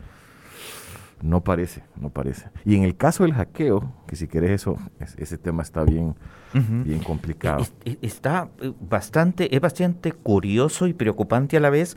no 1.21 1.43
parece, 1.43 1.83
no 2.01 2.11
parece. 2.11 2.49
Y 2.65 2.77
en 2.77 2.85
el 2.85 2.97
caso 2.97 3.25
del 3.25 3.35
hackeo, 3.35 3.93
que 4.07 4.17
si 4.17 4.29
querés 4.29 4.53
eso, 4.53 4.77
ese 5.17 5.37
tema 5.37 5.63
está 5.63 5.85
bien, 5.85 6.15
bien 6.55 7.01
complicado. 7.01 7.67
Está 7.85 8.49
bastante, 8.81 9.55
es 9.55 9.61
bastante 9.61 10.13
curioso 10.13 10.87
y 10.87 10.93
preocupante 10.93 11.57
a 11.57 11.61
la 11.61 11.71
vez 11.71 11.97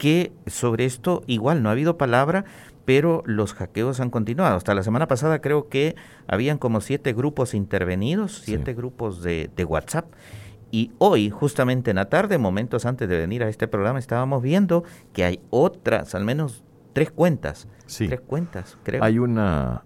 que 0.00 0.32
sobre 0.46 0.86
esto 0.86 1.22
igual 1.26 1.62
no 1.62 1.68
ha 1.68 1.72
habido 1.72 1.98
palabra, 1.98 2.46
pero 2.86 3.22
los 3.26 3.52
hackeos 3.52 4.00
han 4.00 4.08
continuado. 4.08 4.56
Hasta 4.56 4.74
la 4.74 4.82
semana 4.82 5.06
pasada 5.06 5.42
creo 5.42 5.68
que 5.68 5.94
habían 6.26 6.56
como 6.56 6.80
siete 6.80 7.12
grupos 7.12 7.52
intervenidos, 7.52 8.40
siete 8.42 8.72
grupos 8.72 9.22
de, 9.22 9.50
WhatsApp. 9.68 10.06
Y 10.70 10.90
hoy, 10.96 11.28
justamente 11.28 11.90
en 11.90 11.96
la 11.96 12.08
tarde, 12.08 12.38
momentos 12.38 12.86
antes 12.86 13.10
de 13.10 13.18
venir 13.18 13.42
a 13.42 13.50
este 13.50 13.68
programa, 13.68 13.98
estábamos 13.98 14.42
viendo 14.42 14.84
que 15.12 15.24
hay 15.24 15.40
otras, 15.50 16.14
al 16.14 16.24
menos 16.24 16.64
tres 16.94 17.10
cuentas. 17.10 17.68
Sí. 17.84 18.08
Tres 18.08 18.20
cuentas, 18.20 18.78
creo. 18.82 19.04
Hay 19.04 19.18
una, 19.18 19.84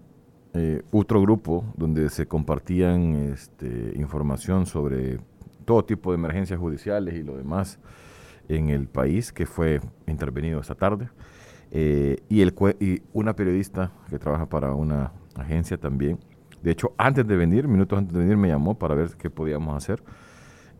eh, 0.53 0.81
otro 0.91 1.21
grupo 1.21 1.65
donde 1.75 2.09
se 2.09 2.25
compartían 2.25 3.33
este, 3.33 3.91
información 3.97 4.65
sobre 4.65 5.19
todo 5.65 5.83
tipo 5.83 6.11
de 6.11 6.15
emergencias 6.15 6.57
judiciales 6.57 7.15
y 7.15 7.23
lo 7.23 7.35
demás 7.35 7.79
en 8.49 8.69
el 8.69 8.87
país 8.87 9.31
que 9.31 9.45
fue 9.45 9.81
intervenido 10.07 10.59
esta 10.59 10.75
tarde. 10.75 11.09
Eh, 11.71 12.17
y, 12.29 12.41
el, 12.41 12.53
y 12.79 13.01
una 13.13 13.35
periodista 13.35 13.91
que 14.09 14.19
trabaja 14.19 14.47
para 14.47 14.73
una 14.73 15.11
agencia 15.35 15.77
también. 15.77 16.19
De 16.61 16.71
hecho, 16.71 16.93
antes 16.97 17.27
de 17.27 17.35
venir, 17.35 17.67
minutos 17.67 17.99
antes 17.99 18.13
de 18.13 18.19
venir, 18.19 18.37
me 18.37 18.47
llamó 18.47 18.77
para 18.77 18.95
ver 18.95 19.09
qué 19.17 19.29
podíamos 19.29 19.75
hacer. 19.75 20.01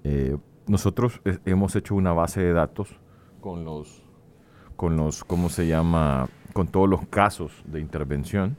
Eh, 0.03 0.37
nosotros 0.67 1.21
eh, 1.25 1.37
hemos 1.45 1.75
hecho 1.75 1.95
una 1.95 2.13
base 2.13 2.41
de 2.41 2.53
datos 2.53 2.99
con 3.41 3.65
los, 3.65 4.03
con 4.75 4.95
los, 4.95 5.23
¿cómo 5.23 5.49
se 5.49 5.67
llama? 5.67 6.27
Con 6.53 6.67
todos 6.67 6.89
los 6.89 7.05
casos 7.07 7.51
de 7.65 7.79
intervención. 7.79 8.57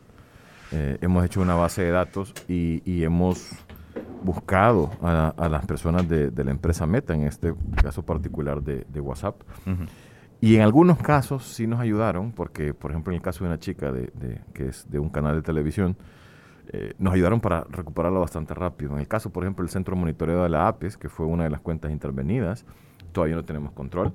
hemos 0.70 1.24
hecho 1.24 1.40
una 1.40 1.54
base 1.54 1.82
de 1.82 1.90
datos 1.90 2.34
y, 2.48 2.82
y 2.84 3.04
hemos 3.04 3.65
buscado 4.22 4.90
a, 5.02 5.48
las 5.48 5.66
personas 5.66 6.08
de, 6.08 6.44
la 6.44 6.50
empresa 6.50 6.86
Meta, 6.86 7.14
en 7.14 7.22
este 7.22 7.54
caso 7.82 8.04
particular 8.04 8.62
de, 8.62 9.00
WhatsApp. 9.00 9.42
Y 10.40 10.56
en 10.56 10.62
algunos 10.62 10.98
casos 10.98 11.44
sí 11.44 11.66
nos 11.66 11.80
ayudaron, 11.80 12.32
porque 12.32 12.74
por 12.74 12.90
ejemplo 12.90 13.12
en 13.12 13.16
el 13.16 13.22
caso 13.22 13.44
de 13.44 13.50
una 13.50 13.58
chica 13.58 13.90
de, 13.92 14.10
que 14.52 14.68
es 14.68 14.90
de 14.90 14.98
un 14.98 15.08
canal 15.08 15.36
de 15.36 15.42
televisión, 15.42 15.96
eh, 16.68 16.94
nos 16.98 17.14
ayudaron 17.14 17.40
para 17.40 17.64
recuperarlo 17.70 18.20
bastante 18.20 18.52
rápido. 18.52 18.92
En 18.94 18.98
el 18.98 19.08
caso, 19.08 19.30
por 19.30 19.44
ejemplo, 19.44 19.64
el 19.64 19.70
centro 19.70 19.94
de 19.94 20.00
monitoreo 20.00 20.42
de 20.42 20.48
la 20.48 20.68
APES, 20.68 20.96
que 20.96 21.08
fue 21.08 21.26
una 21.26 21.44
de 21.44 21.50
las 21.50 21.60
cuentas 21.60 21.92
intervenidas, 21.92 22.64
todavía 23.12 23.36
no 23.36 23.44
tenemos 23.44 23.72
control. 23.72 24.12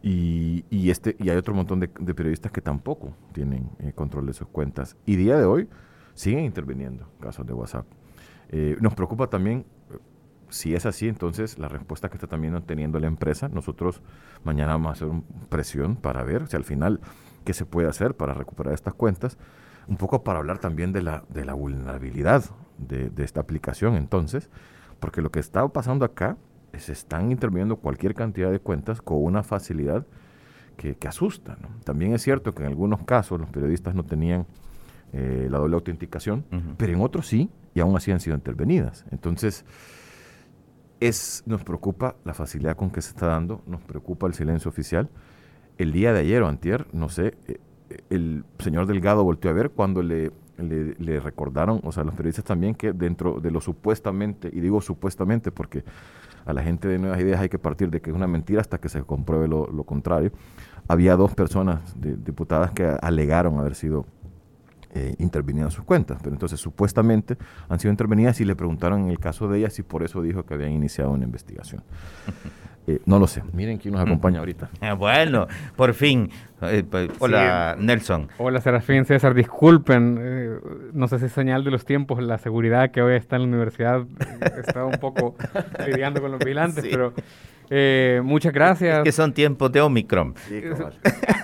Y, 0.00 0.64
este, 0.90 1.16
y 1.18 1.28
hay 1.28 1.36
otro 1.36 1.54
montón 1.54 1.80
de, 1.80 1.88
periodistas 1.88 2.52
que 2.52 2.60
tampoco 2.60 3.14
tienen 3.32 3.68
eh, 3.80 3.92
control 3.94 4.26
de 4.26 4.32
sus 4.32 4.46
cuentas. 4.48 4.96
Y 5.06 5.16
día 5.16 5.36
de 5.36 5.44
hoy 5.44 5.68
siguen 6.14 6.44
interviniendo 6.44 7.10
casos 7.20 7.46
de 7.46 7.52
WhatsApp. 7.52 7.86
Eh, 8.50 8.76
nos 8.80 8.94
preocupa 8.94 9.28
también, 9.28 9.66
si 10.48 10.74
es 10.74 10.86
así, 10.86 11.08
entonces 11.08 11.58
la 11.58 11.68
respuesta 11.68 12.08
que 12.08 12.16
está 12.16 12.26
también 12.26 12.60
teniendo 12.62 12.98
la 12.98 13.06
empresa, 13.06 13.48
nosotros 13.48 14.00
mañana 14.44 14.72
vamos 14.72 14.88
a 14.88 14.92
hacer 14.92 15.08
presión 15.48 15.96
para 15.96 16.22
ver 16.22 16.46
si 16.48 16.56
al 16.56 16.64
final 16.64 17.00
qué 17.44 17.52
se 17.52 17.66
puede 17.66 17.88
hacer 17.88 18.14
para 18.14 18.34
recuperar 18.34 18.74
estas 18.74 18.94
cuentas, 18.94 19.38
un 19.86 19.96
poco 19.96 20.22
para 20.22 20.38
hablar 20.38 20.58
también 20.58 20.92
de 20.92 21.02
la, 21.02 21.24
de 21.28 21.44
la 21.44 21.54
vulnerabilidad 21.54 22.44
de, 22.78 23.10
esta 23.24 23.40
aplicación 23.40 23.96
entonces, 23.96 24.48
porque 25.00 25.22
lo 25.22 25.30
que 25.30 25.40
está 25.40 25.66
pasando 25.68 26.04
acá 26.04 26.36
es 26.72 26.84
se 26.84 26.92
están 26.92 27.30
interviniendo 27.30 27.76
cualquier 27.76 28.14
cantidad 28.14 28.50
de 28.50 28.60
cuentas 28.60 29.02
con 29.02 29.22
una 29.22 29.42
facilidad 29.42 30.06
que, 30.76 30.96
asusta. 31.08 31.58
También 31.84 32.14
es 32.14 32.22
cierto 32.22 32.54
que 32.54 32.62
en 32.62 32.68
algunos 32.68 33.02
casos 33.02 33.40
los 33.40 33.50
periodistas 33.50 33.94
no 33.94 34.04
tenían 34.04 34.46
eh, 35.12 35.48
la 35.50 35.58
doble 35.58 35.74
autenticación, 35.74 36.44
pero 36.76 36.92
en 36.92 37.00
otros 37.00 37.26
sí, 37.26 37.50
y 37.74 37.80
aún 37.80 37.96
así 37.96 38.10
han 38.10 38.20
sido 38.20 38.36
intervenidas. 38.36 39.04
Entonces, 39.10 39.64
es, 41.00 41.42
nos 41.46 41.64
preocupa 41.64 42.16
la 42.24 42.34
facilidad 42.34 42.76
con 42.76 42.90
que 42.90 43.02
se 43.02 43.10
está 43.10 43.26
dando, 43.26 43.62
nos 43.66 43.80
preocupa 43.82 44.26
el 44.26 44.34
silencio 44.34 44.68
oficial. 44.68 45.08
El 45.76 45.92
día 45.92 46.12
de 46.12 46.20
ayer 46.20 46.42
o 46.42 46.48
antier, 46.48 46.86
no 46.92 47.08
sé, 47.08 47.36
eh, 47.46 47.58
el 48.10 48.44
señor 48.58 48.86
Delgado 48.86 49.24
volteó 49.24 49.50
a 49.50 49.54
ver 49.54 49.70
cuando 49.70 50.02
le, 50.02 50.32
recordaron, 51.20 51.80
o 51.84 51.92
sea, 51.92 52.04
los 52.04 52.14
periodistas 52.14 52.44
también, 52.44 52.74
que 52.74 52.92
dentro 52.92 53.40
de 53.40 53.50
lo 53.50 53.60
supuestamente, 53.60 54.50
y 54.52 54.60
digo 54.60 54.80
supuestamente 54.80 55.52
porque 55.52 55.84
a 56.44 56.52
la 56.52 56.62
gente 56.62 56.88
de 56.88 56.98
Nuevas 56.98 57.20
Ideas 57.20 57.40
hay 57.40 57.48
que 57.48 57.58
partir 57.58 57.90
de 57.90 58.00
que 58.00 58.10
es 58.10 58.16
una 58.16 58.26
mentira 58.26 58.60
hasta 58.60 58.78
que 58.78 58.88
se 58.88 59.02
compruebe 59.02 59.46
lo, 59.48 59.84
contrario, 59.84 60.32
había 60.88 61.14
dos 61.16 61.34
personas 61.34 61.94
diputadas 62.00 62.72
que 62.72 62.84
alegaron 63.02 63.58
haber 63.58 63.74
sido 63.74 64.06
eh, 64.94 65.14
intervinieron 65.18 65.70
sus 65.70 65.84
cuentas. 65.84 66.18
Pero 66.22 66.34
entonces 66.34 66.58
supuestamente 66.60 67.36
han 67.68 67.78
sido 67.78 67.90
intervenidas 67.90 68.40
y 68.40 68.44
le 68.44 68.56
preguntaron 68.56 69.02
en 69.02 69.10
el 69.10 69.18
caso 69.18 69.48
de 69.48 69.58
ellas 69.58 69.74
si 69.74 69.82
por 69.82 70.02
eso 70.02 70.22
dijo 70.22 70.44
que 70.44 70.54
habían 70.54 70.72
iniciado 70.72 71.10
una 71.10 71.24
investigación. 71.24 71.82
Eh, 72.90 73.02
no 73.04 73.18
lo 73.18 73.26
sé. 73.26 73.42
Miren 73.52 73.76
quién 73.76 73.92
nos 73.92 74.02
acompaña 74.02 74.38
ahorita. 74.38 74.70
Ah, 74.80 74.94
bueno, 74.94 75.46
por 75.76 75.92
fin. 75.92 76.30
Eh, 76.62 76.82
pues, 76.90 77.10
hola, 77.18 77.76
Nelson. 77.78 78.28
Hola, 78.38 78.62
Serafín 78.62 79.04
César. 79.04 79.34
Disculpen, 79.34 80.58
no 80.94 81.06
sé 81.06 81.18
si 81.18 81.26
es 81.26 81.32
señal 81.32 81.64
de 81.64 81.70
los 81.70 81.84
tiempos, 81.84 82.22
la 82.22 82.38
seguridad 82.38 82.90
que 82.90 83.02
hoy 83.02 83.16
está 83.16 83.36
en 83.36 83.42
la 83.42 83.48
universidad. 83.48 84.06
Estaba 84.58 84.86
un 84.86 84.96
poco 84.98 85.36
lidiando 85.86 86.22
con 86.22 86.30
los 86.30 86.38
vigilantes, 86.38 86.82
pero 86.90 87.12
muchas 88.24 88.54
gracias. 88.54 89.04
que 89.04 89.12
son 89.12 89.34
tiempos 89.34 89.70
de 89.70 89.82
Omicron. 89.82 90.34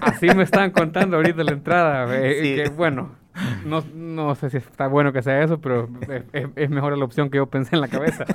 Así 0.00 0.28
me 0.28 0.44
están 0.44 0.70
contando 0.70 1.18
ahorita 1.18 1.44
la 1.44 1.52
entrada. 1.52 2.07
que, 2.07 2.72
bueno, 2.74 3.11
no, 3.64 3.83
no 3.94 4.35
sé 4.35 4.51
si 4.51 4.59
está 4.59 4.87
bueno 4.87 5.12
que 5.12 5.23
sea 5.23 5.42
eso, 5.42 5.61
pero 5.61 5.88
es, 6.33 6.70
mejor 6.70 6.97
la 6.97 7.05
opción 7.05 7.31
que 7.31 7.38
yo 7.38 7.47
pensé 7.47 7.77
en 7.77 7.81
la 7.81 7.88
cabeza. 7.88 8.25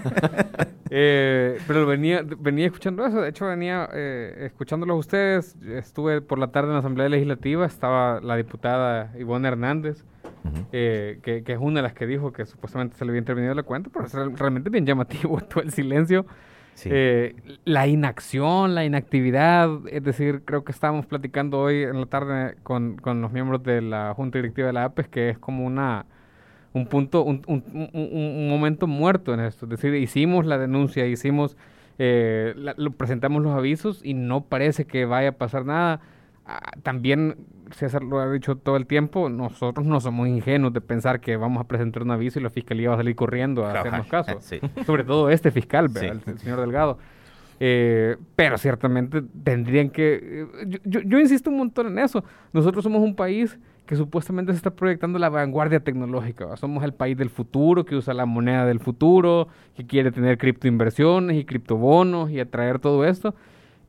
Eh, 0.92 1.60
pero 1.68 1.86
venía, 1.86 2.24
venía 2.40 2.66
escuchando 2.66 3.06
eso, 3.06 3.22
de 3.22 3.30
hecho 3.30 3.46
venía 3.46 3.88
eh, 3.94 4.46
escuchándolos 4.48 4.98
ustedes. 4.98 5.56
Estuve 5.64 6.20
por 6.20 6.40
la 6.40 6.48
tarde 6.48 6.70
en 6.70 6.74
la 6.74 6.80
Asamblea 6.80 7.08
Legislativa, 7.10 7.64
estaba 7.68 8.20
la 8.22 8.36
diputada 8.36 9.14
Ivonne 9.20 9.50
Hernández, 9.50 10.04
eh, 10.72 11.20
que, 11.22 11.44
que, 11.44 11.54
es 11.54 11.60
una 11.62 11.76
de 11.76 11.84
las 11.84 11.94
que 11.94 12.08
dijo 12.08 12.34
que 12.34 12.48
supuestamente 12.48 12.98
se 12.98 13.06
le 13.06 13.12
había 13.12 13.20
intervenido 13.20 13.54
la 13.54 13.62
cuenta, 13.62 13.92
pero 13.94 14.08
es 14.08 14.40
realmente 14.40 14.72
bien 14.72 14.88
llamativo 14.88 15.40
todo 15.48 15.62
el 15.62 15.72
silencio. 15.72 16.26
Eh, 16.86 17.36
la 17.66 17.88
inacción, 17.88 18.76
la 18.76 18.86
inactividad, 18.86 19.70
es 19.92 20.04
decir, 20.04 20.44
creo 20.46 20.64
que 20.64 20.72
estábamos 20.72 21.06
platicando 21.06 21.60
hoy 21.60 21.84
en 21.84 22.00
la 22.00 22.06
tarde 22.06 22.56
con, 22.64 22.98
con 22.98 23.22
los 23.22 23.32
miembros 23.32 23.64
de 23.64 23.82
la 23.82 24.14
Junta 24.14 24.38
Directiva 24.38 24.68
de 24.68 24.74
la 24.74 24.86
APES, 24.86 25.08
que 25.08 25.30
es 25.30 25.38
como 25.38 25.66
una 25.66 26.06
un 26.74 26.86
punto, 26.86 27.24
un, 27.24 27.42
un, 27.48 27.64
un, 27.94 28.50
momento 28.50 28.88
muerto 28.88 29.34
en 29.34 29.40
esto. 29.40 29.66
Es 29.66 29.72
decir, 29.72 29.94
hicimos 29.96 30.46
la 30.46 30.58
denuncia, 30.58 31.06
hicimos, 31.08 31.58
eh, 31.98 32.54
lo, 32.56 32.92
presentamos 32.92 33.42
los 33.42 33.56
avisos 33.56 34.02
y 34.04 34.14
no 34.14 34.42
parece 34.46 34.86
que 34.86 35.06
vaya 35.06 35.30
a 35.30 35.32
pasar 35.34 35.66
nada. 35.66 36.02
Ah, 36.46 36.72
también 36.84 37.38
César 37.74 38.04
lo 38.04 38.20
ha 38.20 38.32
dicho 38.32 38.56
todo 38.56 38.78
el 38.78 38.86
tiempo, 38.86 39.30
nosotros 39.30 39.86
no 39.86 40.00
somos 40.00 40.28
ingenuos 40.28 40.74
de 40.74 40.82
pensar 40.82 41.20
que 41.20 41.38
vamos 41.38 41.62
a 41.62 41.68
presentar 41.68 42.04
un 42.04 42.12
aviso 42.12 42.40
y 42.40 42.44
la 42.44 42.50
fiscalía 42.50 42.90
va 42.90 42.96
a 42.96 42.98
salir 42.98 43.16
corriendo 43.16 43.66
a 43.66 43.80
hacernos 43.80 44.08
caso. 44.10 44.40
Sobre 44.86 45.04
todo 45.04 45.30
este 45.30 45.52
fiscal, 45.52 45.90
el, 45.96 46.40
señor 46.40 46.60
Delgado. 46.60 46.98
Eh, 47.62 48.16
pero 48.36 48.58
ciertamente 48.58 49.22
tendrían 49.44 49.90
que... 49.90 50.48
Eh, 50.62 50.80
yo, 50.86 51.02
yo, 51.02 51.20
insisto 51.20 51.50
un 51.50 51.58
montón 51.58 51.88
en 51.88 52.00
eso. 52.00 52.24
Nosotros 52.54 52.84
somos 52.84 53.02
un 53.02 53.16
país 53.16 53.60
que 53.90 53.96
supuestamente 53.96 54.52
se 54.54 54.58
está 54.58 54.70
proyectando 54.70 55.18
la 55.18 55.30
vanguardia 55.30 55.80
tecnológica. 55.80 56.56
Somos 56.58 56.84
el 56.84 56.94
país 56.94 57.18
del 57.18 57.32
futuro, 57.32 57.86
que 57.86 57.96
usa 57.96 58.14
la 58.14 58.28
moneda 58.28 58.66
del 58.66 58.80
futuro, 58.80 59.48
que 59.76 59.86
quiere 59.88 60.12
tener 60.12 60.38
criptoinversiones 60.38 61.36
y 61.38 61.44
criptobonos 61.44 62.30
y 62.30 62.40
atraer 62.40 62.78
todo 62.78 63.04
esto. 63.04 63.34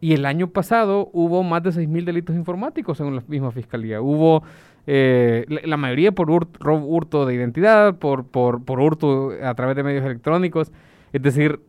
Y 0.01 0.15
el 0.15 0.25
año 0.25 0.49
pasado 0.49 1.11
hubo 1.13 1.43
más 1.43 1.63
de 1.63 1.71
6.000 1.71 2.05
delitos 2.05 2.35
informáticos 2.35 2.97
según 2.97 3.17
la 3.17 3.23
misma 3.29 3.53
fiscalía. 3.53 4.01
Hubo 4.01 4.43
eh, 4.87 5.45
la, 5.49 5.77
mayoría 5.77 6.13
por 6.13 6.31
hurto, 6.31 7.27
de 7.27 7.35
identidad, 7.35 7.97
por, 7.97 8.25
por, 8.25 8.65
por, 8.65 8.81
hurto 8.81 9.33
a 9.43 9.55
través 9.55 9.77
de 9.77 9.83
medios 9.83 10.05
electrónicos. 10.05 10.73
Es 11.13 11.23
decir, 11.23 11.61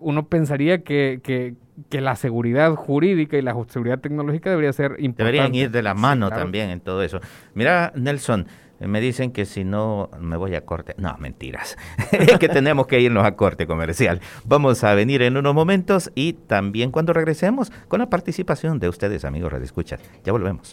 uno 0.00 0.26
pensaría 0.28 0.82
que, 0.82 1.20
que, 1.22 1.54
que, 1.90 2.00
la 2.00 2.16
seguridad 2.16 2.74
jurídica 2.74 3.36
y 3.36 3.42
la 3.42 3.54
seguridad 3.68 3.98
tecnológica 3.98 4.48
debería 4.48 4.72
ser 4.72 4.92
importante. 4.92 5.24
Deberían 5.24 5.54
ir 5.54 5.70
de 5.70 5.82
la 5.82 5.94
mano 5.94 6.30
también 6.30 6.70
en 6.70 6.80
todo 6.80 7.02
eso. 7.02 7.20
Mira, 7.54 7.92
Nelson, 7.96 8.46
me 8.86 9.00
dicen 9.00 9.32
que 9.32 9.44
si 9.44 9.64
no 9.64 10.10
me 10.20 10.36
voy 10.36 10.54
a 10.54 10.64
corte. 10.64 10.94
No, 10.98 11.16
mentiras. 11.18 11.76
es 12.12 12.38
que 12.38 12.48
tenemos 12.48 12.86
que 12.86 13.00
irnos 13.00 13.24
a 13.24 13.36
corte 13.36 13.66
comercial. 13.66 14.20
Vamos 14.44 14.84
a 14.84 14.94
venir 14.94 15.22
en 15.22 15.36
unos 15.36 15.54
momentos 15.54 16.10
y 16.14 16.34
también 16.34 16.90
cuando 16.90 17.12
regresemos 17.12 17.72
con 17.88 18.00
la 18.00 18.10
participación 18.10 18.78
de 18.78 18.88
ustedes, 18.88 19.24
amigos 19.24 19.52
Radio 19.52 19.64
Escucha. 19.64 19.98
Ya 20.24 20.32
volvemos. 20.32 20.72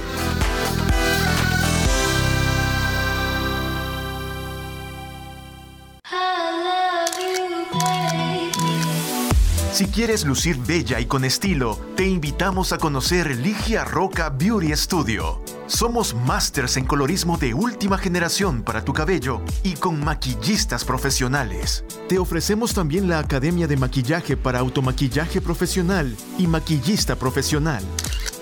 Si 9.75 9.87
quieres 9.87 10.25
lucir 10.25 10.57
bella 10.59 11.01
y 11.01 11.07
con 11.07 11.25
estilo, 11.25 11.81
te 11.97 12.07
invitamos 12.07 12.73
a 12.73 12.79
conocer 12.79 13.37
Ligia 13.39 13.85
Roca 13.85 14.31
Beauty 14.31 14.73
Studio. 14.77 15.43
Somos 15.67 16.15
masters 16.15 16.77
en 16.77 16.85
colorismo 16.85 17.39
de 17.39 17.55
última 17.55 17.99
generación 17.99 18.63
para 18.63 18.85
tu 18.85 18.93
cabello 18.93 19.41
y 19.65 19.75
con 19.75 20.05
maquillistas 20.05 20.85
profesionales. 20.85 21.85
Te 22.09 22.21
ofrecemos 22.21 22.73
también 22.73 23.09
la 23.09 23.19
Academia 23.19 23.67
de 23.67 23.77
Maquillaje 23.77 24.37
para 24.37 24.61
Automaquillaje 24.61 25.41
Profesional 25.41 26.17
y 26.39 26.47
Maquillista 26.47 27.17
Profesional. 27.17 27.83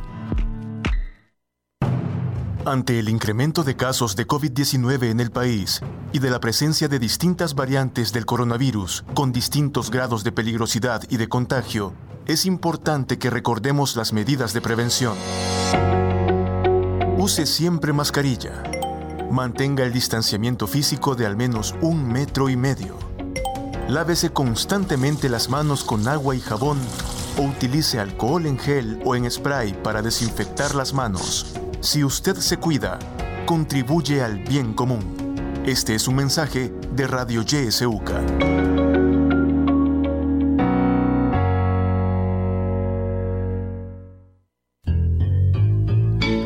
Ante 2.64 3.00
el 3.00 3.08
incremento 3.08 3.64
de 3.64 3.74
casos 3.74 4.14
de 4.14 4.28
COVID-19 4.28 5.10
en 5.10 5.18
el 5.18 5.32
país 5.32 5.80
y 6.12 6.20
de 6.20 6.30
la 6.30 6.38
presencia 6.38 6.86
de 6.86 7.00
distintas 7.00 7.56
variantes 7.56 8.12
del 8.12 8.26
coronavirus 8.26 9.04
con 9.12 9.32
distintos 9.32 9.90
grados 9.90 10.22
de 10.22 10.30
peligrosidad 10.30 11.02
y 11.10 11.16
de 11.16 11.28
contagio, 11.28 11.92
es 12.26 12.46
importante 12.46 13.18
que 13.18 13.28
recordemos 13.28 13.96
las 13.96 14.12
medidas 14.12 14.52
de 14.52 14.60
prevención. 14.60 15.16
Use 17.18 17.44
siempre 17.46 17.92
mascarilla. 17.92 18.62
Mantenga 19.32 19.82
el 19.82 19.92
distanciamiento 19.92 20.68
físico 20.68 21.16
de 21.16 21.26
al 21.26 21.34
menos 21.36 21.74
un 21.80 22.06
metro 22.06 22.48
y 22.48 22.56
medio 22.56 23.09
Lávese 23.90 24.30
constantemente 24.30 25.28
las 25.28 25.50
manos 25.50 25.82
con 25.82 26.06
agua 26.06 26.36
y 26.36 26.40
jabón 26.40 26.78
o 27.36 27.42
utilice 27.42 27.98
alcohol 27.98 28.46
en 28.46 28.56
gel 28.56 29.02
o 29.04 29.16
en 29.16 29.28
spray 29.28 29.72
para 29.72 30.00
desinfectar 30.00 30.76
las 30.76 30.94
manos. 30.94 31.56
Si 31.80 32.04
usted 32.04 32.36
se 32.36 32.56
cuida, 32.56 33.00
contribuye 33.46 34.22
al 34.22 34.44
bien 34.44 34.74
común. 34.74 35.34
Este 35.66 35.96
es 35.96 36.06
un 36.06 36.14
mensaje 36.14 36.72
de 36.94 37.06
Radio 37.08 37.42
YSUCA. 37.42 38.20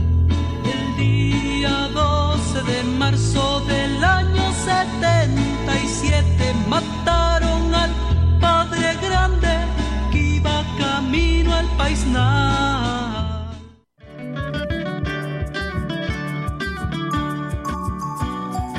El 0.64 0.96
día 0.96 1.88
12 1.94 2.62
de 2.64 2.82
marzo 2.82 3.60
del 3.60 3.77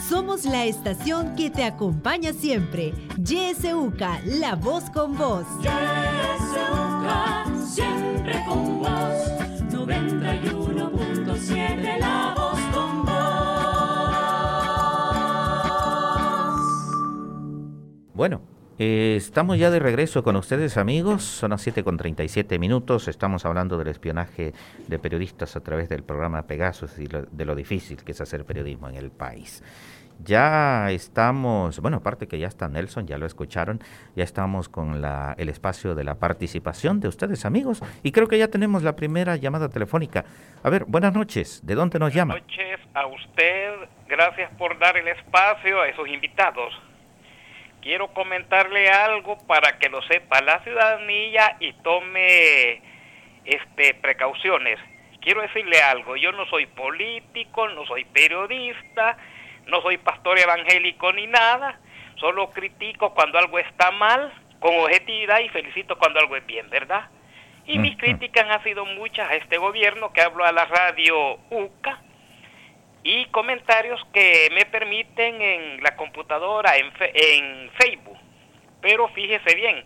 Somos 0.07 0.45
la 0.45 0.65
estación 0.65 1.35
que 1.35 1.49
te 1.49 1.63
acompaña 1.63 2.33
siempre. 2.33 2.93
YSUCA, 3.17 4.19
la 4.25 4.55
voz 4.55 4.89
con 4.89 5.17
voz. 5.17 5.45
YSUCA, 5.61 7.45
siempre 7.67 8.43
con 8.47 8.79
vos. 8.79 8.89
91.7, 9.71 11.99
la 11.99 12.33
voz 12.35 12.59
con 12.73 13.05
vos. 13.05 13.09
Bueno, 18.13 18.41
eh, 18.79 19.15
estamos 19.17 19.57
ya 19.57 19.69
de 19.69 19.79
regreso 19.79 20.23
con 20.23 20.37
ustedes 20.37 20.77
amigos, 20.77 21.23
son 21.23 21.51
las 21.51 21.61
7 21.61 21.83
con 21.83 21.97
37 21.97 22.57
minutos, 22.57 23.09
estamos 23.09 23.45
hablando 23.45 23.77
del 23.77 23.89
espionaje 23.89 24.53
de 24.87 24.99
periodistas 24.99 25.57
a 25.57 25.59
través 25.59 25.89
del 25.89 26.03
programa 26.03 26.47
Pegasus 26.47 26.97
y 26.97 27.07
de 27.07 27.45
lo 27.45 27.55
difícil 27.55 28.01
que 28.03 28.13
es 28.13 28.21
hacer 28.21 28.45
periodismo 28.45 28.87
en 28.87 28.95
el 28.95 29.11
país. 29.11 29.61
Ya 30.23 30.91
estamos, 30.91 31.79
bueno, 31.81 31.97
aparte 31.97 32.27
que 32.27 32.39
ya 32.39 32.47
está 32.47 32.69
Nelson, 32.69 33.05
ya 33.05 33.17
lo 33.17 33.25
escucharon, 33.25 33.81
ya 34.15 34.23
estamos 34.23 34.69
con 34.69 35.01
la, 35.01 35.35
el 35.37 35.49
espacio 35.49 35.93
de 35.93 36.05
la 36.05 36.15
participación 36.15 37.01
de 37.01 37.09
ustedes 37.09 37.43
amigos 37.43 37.81
y 38.01 38.13
creo 38.13 38.27
que 38.27 38.37
ya 38.37 38.47
tenemos 38.47 38.83
la 38.83 38.95
primera 38.95 39.35
llamada 39.35 39.67
telefónica. 39.67 40.23
A 40.63 40.69
ver, 40.69 40.85
buenas 40.85 41.13
noches, 41.13 41.65
¿de 41.65 41.75
dónde 41.75 41.99
nos 41.99 42.13
llama? 42.13 42.35
Buenas 42.35 42.49
noches 42.49 42.79
a 42.93 43.07
usted, 43.07 43.89
gracias 44.07 44.51
por 44.57 44.79
dar 44.79 44.95
el 44.95 45.07
espacio 45.09 45.81
a 45.81 45.87
esos 45.89 46.07
invitados 46.07 46.73
quiero 47.81 48.13
comentarle 48.13 48.89
algo 48.89 49.37
para 49.47 49.77
que 49.79 49.89
lo 49.89 50.01
sepa 50.03 50.41
la 50.41 50.59
ciudadanía 50.63 51.57
y 51.59 51.73
tome 51.73 52.81
este 53.45 53.93
precauciones. 53.95 54.79
Quiero 55.21 55.41
decirle 55.41 55.81
algo, 55.81 56.15
yo 56.15 56.31
no 56.31 56.45
soy 56.47 56.65
político, 56.65 57.67
no 57.69 57.85
soy 57.85 58.05
periodista, 58.05 59.17
no 59.67 59.81
soy 59.81 59.97
pastor 59.97 60.39
evangélico 60.39 61.11
ni 61.13 61.27
nada, 61.27 61.79
Solo 62.19 62.51
critico 62.51 63.13
cuando 63.13 63.39
algo 63.39 63.59
está 63.59 63.91
mal, 63.91 64.33
con 64.59 64.75
objetividad, 64.75 65.39
y 65.39 65.49
felicito 65.49 65.97
cuando 65.97 66.19
algo 66.19 66.35
es 66.35 66.45
bien, 66.45 66.69
¿verdad? 66.69 67.07
Y 67.65 67.77
mis 67.77 67.97
críticas 67.97 68.45
han 68.49 68.63
sido 68.63 68.85
muchas 68.85 69.29
a 69.29 69.35
este 69.35 69.57
gobierno 69.57 70.11
que 70.11 70.21
hablo 70.21 70.43
a 70.43 70.51
la 70.51 70.65
radio 70.65 71.39
UCA 71.49 72.01
y 73.09 73.25
comentarios 73.31 73.99
que 74.13 74.49
me 74.53 74.67
permiten 74.67 75.41
en 75.41 75.81
la 75.81 75.95
computadora, 75.95 76.77
en, 76.77 76.91
en 77.15 77.71
Facebook. 77.71 78.19
Pero 78.81 79.07
fíjese 79.09 79.55
bien, 79.55 79.83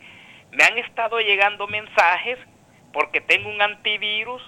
me 0.51 0.65
han 0.65 0.77
estado 0.77 1.21
llegando 1.21 1.65
mensajes 1.67 2.37
porque 2.91 3.21
tengo 3.21 3.49
un 3.49 3.61
antivirus 3.61 4.41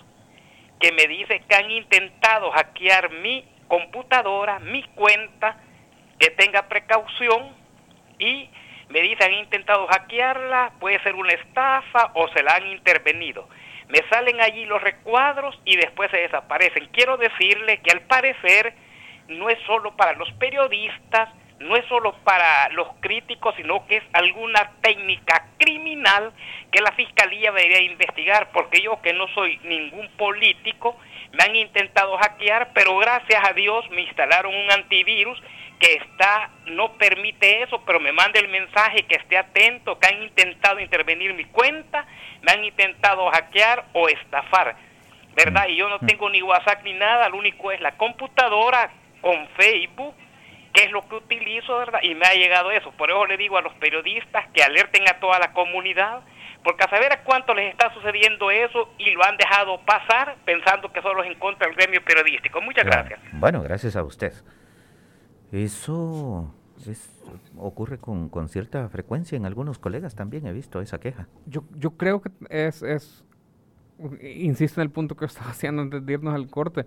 que 0.81 0.91
me 0.91 1.07
dice 1.07 1.41
que 1.47 1.55
han 1.55 1.71
intentado 1.71 2.51
hackear 2.51 3.11
mi 3.11 3.47
computadora, 3.69 4.59
mi 4.59 4.83
cuenta, 4.83 5.55
que 6.19 6.31
tenga 6.31 6.67
precaución 6.67 7.55
y 8.19 8.49
me 8.89 8.99
dicen 8.99 9.31
han 9.31 9.39
intentado 9.39 9.87
hackearla, 9.87 10.73
puede 10.81 11.01
ser 11.01 11.15
una 11.15 11.31
estafa 11.31 12.11
o 12.13 12.27
se 12.27 12.43
la 12.43 12.55
han 12.55 12.67
intervenido. 12.67 13.47
Me 13.89 13.99
salen 14.09 14.41
allí 14.41 14.65
los 14.65 14.81
recuadros 14.81 15.59
y 15.63 15.75
después 15.75 16.09
se 16.11 16.17
desaparecen. 16.17 16.87
Quiero 16.91 17.17
decirle 17.17 17.79
que 17.81 17.91
al 17.91 18.01
parecer 18.01 18.73
no 19.27 19.49
es 19.49 19.59
solo 19.65 19.95
para 19.95 20.13
los 20.13 20.31
periodistas, 20.33 21.29
no 21.59 21.75
es 21.75 21.85
solo 21.85 22.15
para 22.23 22.69
los 22.69 22.87
críticos, 22.99 23.55
sino 23.55 23.85
que 23.87 23.97
es 23.97 24.03
alguna 24.13 24.71
técnica 24.81 25.47
criminal 25.57 26.33
que 26.71 26.81
la 26.81 26.91
fiscalía 26.93 27.51
debería 27.51 27.81
investigar, 27.81 28.49
porque 28.51 28.81
yo 28.81 29.01
que 29.01 29.13
no 29.13 29.27
soy 29.29 29.57
ningún 29.63 30.09
político, 30.17 30.97
me 31.31 31.43
han 31.43 31.55
intentado 31.55 32.17
hackear, 32.17 32.71
pero 32.73 32.97
gracias 32.97 33.41
a 33.47 33.53
Dios 33.53 33.89
me 33.91 34.01
instalaron 34.01 34.53
un 34.53 34.71
antivirus 34.71 35.41
que 35.85 35.93
está 35.93 36.49
no 36.65 36.93
permite 36.93 37.61
eso, 37.61 37.83
pero 37.85 37.99
me 37.99 38.11
manda 38.11 38.39
el 38.39 38.47
mensaje 38.47 39.03
que 39.03 39.15
esté 39.15 39.37
atento, 39.37 39.99
que 39.99 40.07
han 40.07 40.23
intentado 40.23 40.79
intervenir 40.79 41.33
mi 41.35 41.45
cuenta, 41.45 42.07
me 42.41 42.51
han 42.51 42.65
intentado 42.65 43.29
hackear 43.29 43.85
o 43.93 44.09
estafar, 44.09 44.75
¿verdad? 45.35 45.67
Y 45.67 45.75
yo 45.75 45.87
no 45.87 45.99
tengo 45.99 46.27
ni 46.31 46.41
WhatsApp 46.41 46.83
ni 46.83 46.93
nada, 46.93 47.29
lo 47.29 47.37
único 47.37 47.71
es 47.71 47.79
la 47.81 47.97
computadora 47.97 48.89
con 49.21 49.47
Facebook, 49.57 50.15
que 50.73 50.85
es 50.85 50.91
lo 50.91 51.07
que 51.07 51.15
utilizo, 51.17 51.77
¿verdad? 51.77 51.99
Y 52.01 52.15
me 52.15 52.25
ha 52.25 52.33
llegado 52.33 52.71
eso. 52.71 52.91
Por 52.91 53.11
eso 53.11 53.25
le 53.27 53.37
digo 53.37 53.57
a 53.57 53.61
los 53.61 53.73
periodistas 53.75 54.47
que 54.53 54.63
alerten 54.63 55.07
a 55.07 55.19
toda 55.19 55.37
la 55.37 55.53
comunidad, 55.53 56.21
porque 56.63 56.83
a 56.83 56.89
saber 56.89 57.13
a 57.13 57.21
cuánto 57.23 57.53
les 57.53 57.71
está 57.71 57.93
sucediendo 57.93 58.49
eso 58.49 58.91
y 58.97 59.11
lo 59.11 59.23
han 59.23 59.37
dejado 59.37 59.79
pasar 59.81 60.35
pensando 60.45 60.91
que 60.91 61.03
solo 61.03 61.23
es 61.23 61.29
en 61.29 61.37
contra 61.37 61.67
del 61.67 61.75
gremio 61.75 62.03
periodístico. 62.03 62.59
Muchas 62.59 62.85
gracias. 62.85 63.19
Bueno, 63.33 63.61
gracias 63.61 63.95
a 63.95 64.03
usted. 64.03 64.33
Eso 65.51 66.51
ocurre 67.57 67.97
con, 67.97 68.29
cierta 68.49 68.87
frecuencia 68.89 69.35
en 69.35 69.45
algunos 69.45 69.79
colegas 69.79 70.15
también, 70.15 70.45
he 70.45 70.53
visto 70.53 70.81
esa 70.81 70.99
queja. 70.99 71.27
Yo, 71.45 71.63
yo 71.75 71.91
creo 71.91 72.21
que 72.21 72.29
es, 72.49 72.83
es, 72.83 73.23
insisto 74.21 74.81
en 74.81 74.85
el 74.85 74.91
punto 74.91 75.15
que 75.15 75.25
estaba 75.25 75.51
haciendo 75.51 75.81
antes 75.81 76.05
de 76.05 76.13
irnos 76.13 76.35
al 76.35 76.47
corte, 76.49 76.85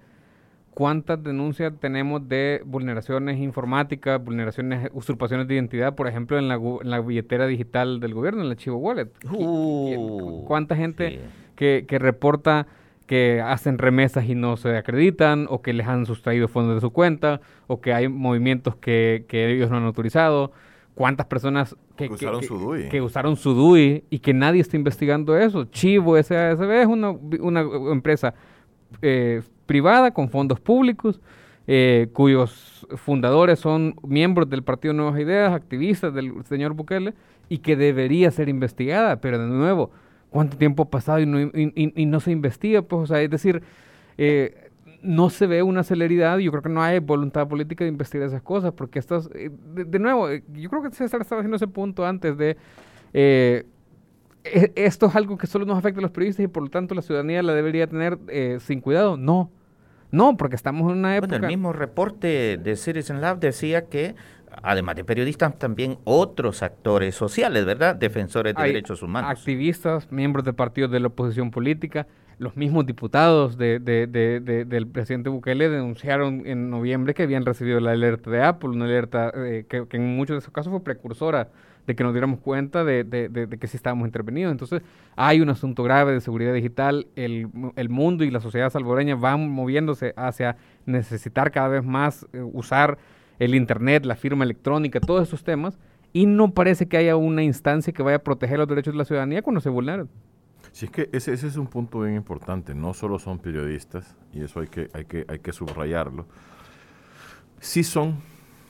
cuántas 0.71 1.23
denuncias 1.23 1.73
tenemos 1.81 2.29
de 2.29 2.63
vulneraciones 2.65 3.39
informáticas, 3.39 4.23
vulneraciones, 4.23 4.91
usurpaciones 4.93 5.49
de 5.49 5.55
identidad, 5.55 5.95
por 5.95 6.07
ejemplo, 6.07 6.39
en 6.39 6.49
la, 6.49 7.01
billetera 7.01 7.47
digital 7.47 8.01
del 8.01 8.15
gobierno, 8.15 8.43
en 8.43 8.49
la 8.49 8.57
Chivo 8.57 8.77
Wallet. 8.77 9.11
Uh, 9.29 10.45
¿Cuánta 10.47 10.77
gente 10.77 11.21
que, 11.57 11.85
que 11.89 11.99
reporta 11.99 12.67
que 13.09 13.41
hacen 13.41 13.79
remesas 13.79 14.27
y 14.27 14.37
no 14.37 14.57
se 14.57 14.77
acreditan, 14.77 15.47
o 15.49 15.63
que 15.63 15.73
les 15.73 15.89
han 15.89 16.07
sustraído 16.07 16.47
fondos 16.47 16.77
de 16.77 16.81
su 16.81 16.91
cuenta, 16.91 17.41
o 17.67 17.81
que 17.81 17.93
hay 17.93 18.07
movimientos 18.07 18.77
que, 18.77 19.25
ellos 19.33 19.71
no 19.71 19.79
han 19.79 19.85
autorizado. 19.85 20.53
¿Cuántas 20.95 21.27
personas 21.27 21.75
que, 21.97 22.09
usaron, 22.09 22.43
su 22.43 22.59
DUI. 22.59 22.89
que 22.89 23.01
usaron 23.01 23.37
su 23.37 23.55
DUI 23.55 24.05
y 24.11 24.19
que 24.19 24.35
nadie 24.35 24.61
está 24.61 24.77
investigando 24.77 25.37
eso? 25.39 25.65
Chivo 25.65 26.21
SASB 26.23 26.71
es 26.71 26.87
una, 26.87 27.11
una 27.11 27.61
empresa 27.93 28.35
eh, 29.01 29.43
privada 29.67 30.11
con 30.13 30.29
fondos 30.29 30.61
públicos, 30.61 31.21
eh, 31.67 32.09
cuyos 32.13 32.87
fundadores 32.97 33.59
son 33.59 33.95
miembros 34.03 34.51
del 34.51 34.63
Partido 34.63 34.93
Nuevas 34.93 35.21
Ideas, 35.21 35.53
activistas 35.53 36.13
del 36.13 36.45
señor 36.45 36.75
Bukele, 36.75 37.15
y 37.49 37.59
que 37.59 37.77
debería 37.77 38.31
ser 38.31 38.49
investigada, 38.49 39.21
pero 39.21 39.39
de 39.39 39.47
nuevo, 39.47 39.91
cuánto 40.31 40.57
tiempo 40.57 40.85
ha 40.85 40.91
pasado 40.91 41.21
y 41.21 41.27
no, 41.27 41.39
y, 41.41 42.07
no 42.07 42.21
se 42.21 42.31
investiga, 42.31 42.83
pues, 42.83 43.03
o 43.03 43.07
sea, 43.07 43.23
es 43.23 43.31
decir, 43.31 43.63
eh, 44.17 44.71
no 45.03 45.31
se 45.31 45.47
ve 45.47 45.63
una 45.63 45.85
celeridad, 45.85 46.39
yo 46.39 46.51
creo 46.51 46.63
que 46.63 46.69
no 46.69 46.83
hay 46.83 46.99
voluntad 46.99 47.47
política 47.49 47.85
de 47.85 47.89
investigar 47.89 48.27
esas 48.27 48.43
cosas, 48.43 48.73
porque 48.73 48.99
estas, 48.99 49.31
eh, 49.35 49.51
de, 49.75 49.99
nuevo, 49.99 50.29
eh, 50.29 50.43
yo 50.53 50.69
creo 50.69 50.83
que 50.83 50.91
César 50.91 51.21
estaba 51.21 51.41
haciendo 51.41 51.57
ese 51.57 51.69
punto 51.69 52.05
antes 52.05 52.37
de, 52.37 52.57
e, 53.13 53.65
esto 54.75 55.07
es 55.07 55.17
algo 55.17 55.39
que 55.39 55.47
solo 55.47 55.65
nos 55.65 55.79
afecta 55.79 56.01
a 56.01 56.03
los 56.03 56.11
periodistas 56.11 56.45
y 56.45 56.49
por 56.49 56.63
lo 56.63 56.71
tanto 56.71 56.95
la 56.95 57.03
ciudadanía 57.03 57.43
la 57.43 57.55
debería 57.55 57.87
tener 57.87 58.19
sin 58.61 58.81
cuidado, 58.81 59.17
no. 59.17 59.51
No, 60.11 60.39
porque 60.39 60.57
estamos 60.57 60.91
en 60.91 60.99
una 60.99 61.17
época... 61.17 61.33
Bueno, 61.33 61.47
el 61.49 61.53
mismo 61.53 61.73
reporte 61.75 62.57
de 62.57 62.77
Citizen 62.77 63.21
Lab 63.21 63.41
decía 63.41 63.89
que 63.89 64.15
además 64.63 64.97
de 64.97 65.05
periodistas, 65.05 65.59
también 65.59 65.99
otros 66.05 66.63
actores 66.63 67.15
sociales, 67.15 67.65
¿verdad? 67.65 67.97
Defensores 67.97 68.55
de 68.55 68.63
derechos 68.63 69.03
humanos. 69.03 69.31
Activistas, 69.31 70.11
miembros 70.11 70.45
de 70.45 70.53
partidos 70.53 70.91
de 70.91 71.01
la 71.01 71.09
oposición 71.09 71.51
política, 71.51 72.07
los 72.39 72.57
mismos 72.57 72.87
diputados 72.87 73.59
de, 73.59 73.81
del 73.81 74.87
presidente 74.87 75.29
Bukele 75.29 75.69
denunciaron 75.69 76.47
en 76.47 76.71
noviembre 76.71 77.13
que 77.13 77.25
habían 77.25 77.45
recibido 77.45 77.81
la 77.81 77.93
alerta 77.93 78.31
de 78.31 78.43
Apple, 78.43 78.71
una 78.71 78.85
alerta 78.85 79.33
eh, 79.35 79.65
que, 79.69 79.87
en 79.91 80.17
muchos 80.17 80.35
de 80.35 80.39
esos 80.39 80.53
casos 80.53 80.71
fue 80.71 80.83
precursora 80.83 81.49
de 81.87 81.97
que 81.97 82.05
nos 82.05 82.13
diéramos 82.13 82.41
cuenta 82.41 82.85
de, 82.85 83.49
que 83.59 83.67
sí 83.67 83.77
estábamos 83.77 84.07
intervenidos. 84.07 84.53
Entonces, 84.53 84.83
hay 85.17 85.41
un 85.41 85.49
asunto 85.49 85.83
grave 85.83 86.13
de 86.13 86.21
seguridad 86.21 86.53
digital. 86.53 87.07
El, 87.17 87.49
el 87.77 87.89
mundo 87.89 88.25
y 88.25 88.31
la 88.31 88.41
sociedad 88.41 88.71
salvadoreña 88.71 89.17
van 89.17 89.49
moviéndose 89.49 90.13
hacia 90.17 90.57
necesitar 90.85 91.51
cada 91.51 91.69
vez 91.69 91.85
más 91.85 92.27
eh, 92.35 92.41
usar 92.41 92.99
el 93.39 93.55
Internet, 93.55 94.05
la 94.05 94.17
firma 94.17 94.45
electrónica, 94.45 95.01
todos 95.01 95.29
esos 95.29 95.45
temas, 95.45 95.79
y 96.13 96.27
no 96.27 96.53
parece 96.53 96.89
que 96.89 96.97
haya 96.97 97.17
una 97.17 97.43
instancia 97.43 97.93
que 97.93 98.03
vaya 98.03 98.17
a 98.17 98.23
proteger 98.23 98.59
los 98.59 98.69
derechos 98.69 98.95
de 98.95 98.99
la 98.99 99.05
ciudadanía 99.05 99.43
cuando 99.43 99.61
se 99.61 99.69
vulneran. 99.69 100.09
Sí, 100.73 100.87
es 100.87 100.91
que 100.91 101.09
ese, 101.13 101.33
ese 101.33 101.47
es 101.47 101.57
un 101.57 101.67
punto 101.67 102.01
bien 102.01 102.17
importante. 102.17 102.75
No 102.75 102.95
solo 102.95 103.19
son 103.19 103.39
periodistas, 103.39 104.17
y 104.33 104.43
eso 104.43 104.61
hay 104.61 104.69
que, 104.69 104.89
hay 104.93 105.05
que, 105.05 105.25
hay 105.29 105.39
que 105.39 105.53
subrayarlo. 105.53 106.27
Sí 107.61 107.83
son 107.83 108.17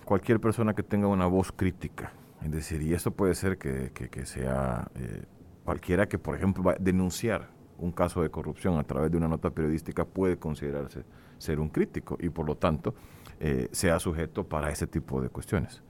cualquier 0.04 0.40
persona 0.40 0.74
que 0.74 0.82
tenga 0.82 1.06
una 1.06 1.26
voz 1.26 1.52
crítica. 1.52 2.12
Es 2.42 2.50
decir, 2.50 2.82
y 2.82 2.94
eso 2.94 3.10
puede 3.10 3.34
ser 3.34 3.58
que, 3.58 3.90
que, 3.92 4.26
sea 4.26 4.88
eh, 4.94 5.24
cualquiera 5.64 6.08
que, 6.08 6.18
por 6.18 6.36
ejemplo, 6.36 6.62
va 6.62 6.72
a 6.72 6.76
denunciar 6.78 7.48
un 7.78 7.92
caso 7.92 8.22
de 8.22 8.30
corrupción 8.30 8.78
a 8.78 8.84
través 8.84 9.10
de 9.10 9.16
una 9.16 9.28
nota 9.28 9.50
periodística 9.50 10.04
puede 10.04 10.36
considerarse 10.36 11.04
ser 11.38 11.60
un 11.60 11.68
crítico 11.68 12.18
y 12.20 12.28
por 12.28 12.46
lo 12.46 12.56
tanto 12.56 12.94
eh, 13.40 13.68
sea 13.72 13.98
sujeto 13.98 14.48
para 14.48 14.70
ese 14.70 14.86
tipo 14.86 15.20
de 15.20 15.28
cuestiones. 15.28 15.82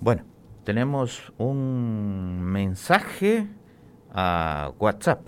Bueno, 0.00 0.24
tenemos 0.64 1.32
un 1.38 2.40
mensaje 2.42 3.48
a 4.12 4.72
WhatsApp. 4.78 5.26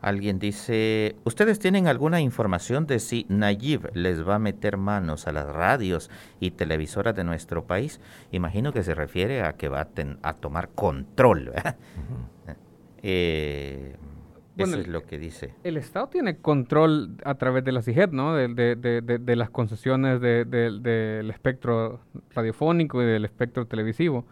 Alguien 0.00 0.38
dice, 0.38 1.16
¿ustedes 1.24 1.58
tienen 1.58 1.86
alguna 1.86 2.20
información 2.22 2.86
de 2.86 3.00
si 3.00 3.26
Nayib 3.28 3.90
les 3.94 4.26
va 4.26 4.36
a 4.36 4.38
meter 4.38 4.78
manos 4.78 5.26
a 5.26 5.32
las 5.32 5.46
radios 5.46 6.10
y 6.40 6.52
televisoras 6.52 7.14
de 7.14 7.24
nuestro 7.24 7.66
país? 7.66 8.00
Imagino 8.32 8.72
que 8.72 8.82
se 8.82 8.94
refiere 8.94 9.42
a 9.42 9.54
que 9.54 9.68
va 9.68 9.88
a, 10.22 10.34
tomar 10.34 10.70
control. 10.70 11.52
eh, 13.02 13.96
eso 14.56 14.76
es 14.78 14.88
lo 14.88 15.04
que 15.04 15.18
dice. 15.18 15.54
El 15.64 15.76
Estado 15.76 16.08
tiene 16.08 16.38
control 16.38 17.16
a 17.24 17.34
través 17.36 17.64
de 17.64 17.72
la 17.72 17.82
CIGET, 17.82 18.12
¿no? 18.12 18.34
De, 18.34 19.36
las 19.36 19.50
concesiones 19.50 20.20
del 20.20 21.30
espectro 21.30 22.00
radiofónico 22.34 23.02
y 23.02 23.06
del 23.06 23.24
espectro 23.24 23.66
televisivo. 23.66 24.26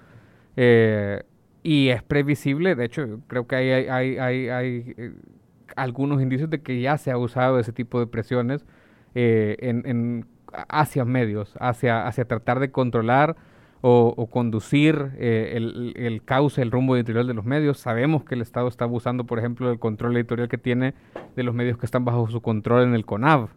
Eh, 0.57 1.23
y 1.63 1.89
es 1.89 2.03
previsible, 2.03 2.75
de 2.75 2.85
hecho, 2.85 3.21
creo 3.27 3.47
que 3.47 3.57
hay, 3.57 3.89
hay, 3.89 4.19
hay, 4.19 4.49
hay 4.49 4.95
eh, 4.97 5.13
algunos 5.77 6.23
indicios 6.23 6.51
de 6.51 6.63
que 6.63 6.81
ya 6.81 6.99
se 6.99 7.11
ha 7.11 7.19
usado 7.19 7.59
ese 7.59 7.73
tipo 7.73 8.01
de 8.01 8.07
presiones 8.07 8.65
eh, 9.15 9.57
en, 9.61 10.27
hacia 10.69 11.05
medios, 11.05 11.55
hacia, 11.61 12.07
hacia 12.07 12.25
tratar 12.25 12.61
de 12.61 12.71
controlar 12.71 13.37
o, 13.81 14.29
conducir 14.31 15.13
eh, 15.19 15.53
el, 15.55 15.95
el, 15.97 16.23
cauce, 16.25 16.61
el 16.63 16.71
rumbo 16.71 16.97
editorial 16.97 17.27
de 17.27 17.35
los 17.35 17.45
medios. 17.45 17.79
Sabemos 17.79 18.25
que 18.25 18.35
el 18.35 18.43
Estado 18.43 18.69
está 18.69 18.85
abusando, 18.85 19.25
por 19.25 19.39
ejemplo, 19.39 19.69
del 19.69 19.79
control 19.79 20.17
editorial 20.17 20.49
que 20.49 20.59
tiene 20.59 20.95
de 21.37 21.43
los 21.43 21.55
medios 21.55 21.79
que 21.79 21.87
están 21.87 22.05
bajo 22.05 22.29
su 22.29 22.41
control 22.41 22.85
en 22.85 22.95
el 22.95 23.05
CONAV. 23.05 23.49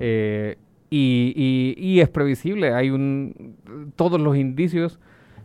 Eh, 0.00 0.56
y, 0.88 1.74
y, 1.76 2.00
es 2.00 2.08
previsible, 2.08 2.72
hay 2.72 2.90
un, 2.90 3.56
todos 3.96 4.18
los 4.18 4.36
indicios 4.36 4.98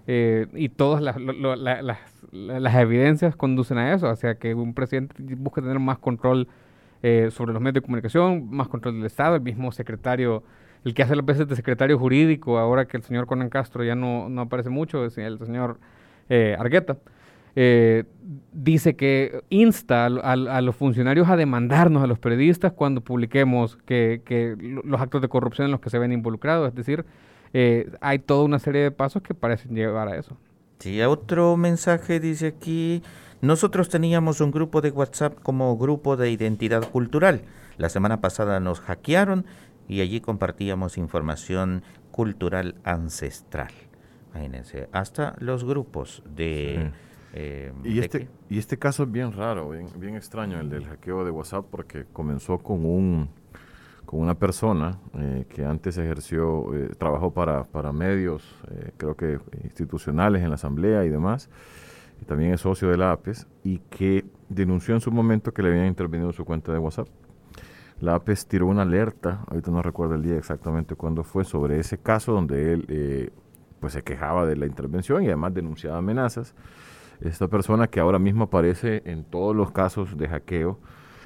eh, 0.08 0.48
y 0.54 0.70
todas 0.70 1.02
las, 1.02 1.18
las, 1.20 2.00
las, 2.32 2.76
evidencias 2.76 3.36
conducen 3.36 3.78
a 3.78 3.94
eso, 3.94 4.08
hacia 4.08 4.36
que 4.36 4.54
un 4.54 4.74
presidente 4.74 5.16
busque 5.36 5.62
tener 5.62 5.80
más 5.80 5.98
control 5.98 6.48
sobre 7.32 7.52
los 7.52 7.62
medios 7.62 7.74
de 7.74 7.82
comunicación, 7.82 8.48
más 8.52 8.68
control 8.68 8.96
del 8.96 9.06
Estado, 9.08 9.36
el 9.36 9.42
mismo 9.42 9.72
secretario 9.72 10.44
el 10.84 10.94
que 10.94 11.04
hace 11.04 11.16
las 11.16 11.26
veces 11.26 11.48
de 11.48 11.56
secretario 11.56 11.98
jurídico, 11.98 12.58
ahora 12.58 12.86
que 12.86 12.98
el 12.98 13.04
señor 13.04 13.28
Conan 13.28 13.50
Castro 13.50 13.84
ya 13.84 13.96
no, 13.96 14.30
no 14.30 14.42
aparece 14.42 14.70
mucho, 14.70 15.06
es 15.06 15.18
el 15.18 15.38
señor 15.40 15.80
eh, 16.30 16.56
Argueta, 16.58 16.98
eh, 17.56 18.06
dice 18.54 18.96
que 18.96 19.44
insta 19.50 20.06
a, 20.06 20.62
los 20.62 20.76
funcionarios 20.76 21.28
a 21.30 21.36
demandarnos 21.36 22.02
a 22.02 22.08
los 22.08 22.18
periodistas 22.18 22.72
cuando 22.72 23.02
publiquemos 23.02 23.78
que, 23.86 24.22
que 24.24 24.56
los 24.84 25.02
actos 25.02 25.22
de 25.22 25.28
corrupción 25.28 25.66
en 25.66 25.72
los 25.72 25.82
que 25.82 25.90
se 25.90 26.00
ven 26.00 26.14
involucrados. 26.14 26.70
Es 26.70 26.76
decir, 26.76 27.06
eh, 27.54 27.92
hay 28.00 28.20
toda 28.20 28.44
una 28.44 28.60
serie 28.60 28.82
de 28.82 28.92
pasos 28.92 29.22
que 29.22 29.34
parecen 29.34 29.76
llevar 29.76 30.08
a 30.08 30.18
eso. 30.18 30.38
Sí, 30.80 31.02
otro 31.02 31.58
mensaje 31.58 32.20
dice 32.20 32.48
aquí, 32.48 33.04
nosotros 33.42 33.90
teníamos 33.90 34.42
un 34.42 34.52
grupo 34.52 34.82
de 34.82 34.92
WhatsApp 34.92 35.38
como 35.44 35.78
grupo 35.78 36.16
de 36.18 36.32
identidad 36.32 36.90
cultural. 36.90 37.42
La 37.78 37.90
semana 37.90 38.22
pasada 38.22 38.60
nos 38.60 38.80
hackearon 38.80 39.46
y 39.92 40.00
allí 40.00 40.22
compartíamos 40.22 40.98
información 40.98 41.84
cultural 42.12 42.76
ancestral. 42.86 43.74
Imagínense, 44.32 44.88
hasta 44.94 45.36
los 45.40 45.66
grupos 45.66 46.24
de... 46.34 46.92
Eh, 47.34 47.74
y, 47.84 48.00
este, 48.00 48.30
y 48.50 48.58
este 48.58 48.80
caso 48.80 49.04
es 49.04 49.12
bien 49.12 49.34
raro, 49.34 49.70
bien, 49.70 49.88
bien 49.98 50.16
extraño, 50.16 50.62
el 50.62 50.70
del 50.70 50.86
hackeo 50.86 51.26
de 51.26 51.32
WhatsApp, 51.32 51.66
porque 51.70 52.06
comenzó 52.14 52.58
con 52.60 52.86
un 52.86 53.30
con 54.06 54.22
una 54.22 54.36
persona 54.36 54.98
eh, 55.14 55.46
que 55.50 55.66
antes 55.66 55.98
ejerció, 55.98 56.74
eh, 56.74 56.92
trabajó 56.98 57.34
para, 57.34 57.66
para 57.66 57.92
medios, 57.94 58.44
creo 58.98 59.16
que 59.16 59.40
institucionales 59.64 60.42
en 60.42 60.50
la 60.50 60.56
Asamblea 60.56 61.06
y 61.06 61.10
demás, 61.10 61.50
y 62.22 62.26
también 62.26 62.54
es 62.54 62.62
socio 62.62 62.90
de 62.90 62.98
la 62.98 63.12
APES, 63.12 63.48
y 63.64 63.80
que 63.90 64.26
denunció 64.48 64.96
en 64.96 65.02
su 65.02 65.12
momento 65.12 65.54
que 65.54 65.62
le 65.62 65.70
habían 65.70 65.88
intervenido 65.88 66.32
su 66.32 66.46
cuenta 66.46 66.72
de 66.72 66.80
WhatsApp. 66.80 67.08
La 68.02 68.16
APES 68.16 68.48
tiró 68.48 68.68
una 68.68 68.82
alerta, 68.82 69.46
ahorita 69.48 69.72
no 69.72 69.82
recuerdo 69.82 70.16
el 70.16 70.24
día 70.24 70.36
exactamente 70.36 70.96
cuándo 70.96 71.24
fue, 71.24 71.46
sobre 71.46 71.80
ese 71.80 72.00
caso 72.00 72.34
donde 72.34 72.74
él 72.74 73.32
pues 73.80 73.94
se 73.94 74.04
quejaba 74.04 74.46
de 74.46 74.56
la 74.56 74.66
intervención 74.66 75.24
y 75.24 75.28
además 75.28 75.54
denunciaba 75.54 75.98
amenazas. 75.98 76.56
Esta 77.20 77.48
persona 77.48 77.88
que 77.88 78.00
ahora 78.00 78.20
mismo 78.20 78.46
aparece 78.46 79.04
en 79.06 79.24
todos 79.24 79.56
los 79.56 79.72
casos 79.72 80.18
de 80.18 80.28
hackeo 80.28 80.80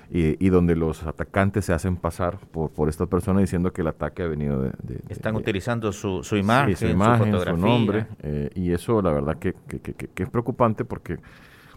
y, 0.10 0.50
donde 0.50 0.76
los 0.76 1.04
atacantes 1.04 1.66
se 1.66 1.74
hacen 1.74 1.98
pasar 1.98 2.38
por, 2.38 2.70
por 2.70 2.90
esta 2.90 3.06
persona 3.08 3.40
diciendo 3.40 3.74
que 3.74 3.82
el 3.82 3.88
ataque 3.88 4.24
ha 4.24 4.28
venido 4.28 4.62
de... 4.62 4.72
Están 5.10 5.36
utilizando 5.36 5.92
su, 5.92 6.24
su 6.24 6.38
imagen, 6.38 6.76
su, 6.76 6.86
imagen 6.86 7.34
su, 7.40 7.58
nombre, 7.58 8.08
eh, 8.22 8.50
y 8.54 8.72
eso 8.72 9.02
la 9.02 9.12
verdad 9.12 9.38
que, 9.38 9.56
que, 9.68 9.80
que, 9.80 10.24
es 10.24 10.30
preocupante 10.30 10.86
porque 10.86 11.18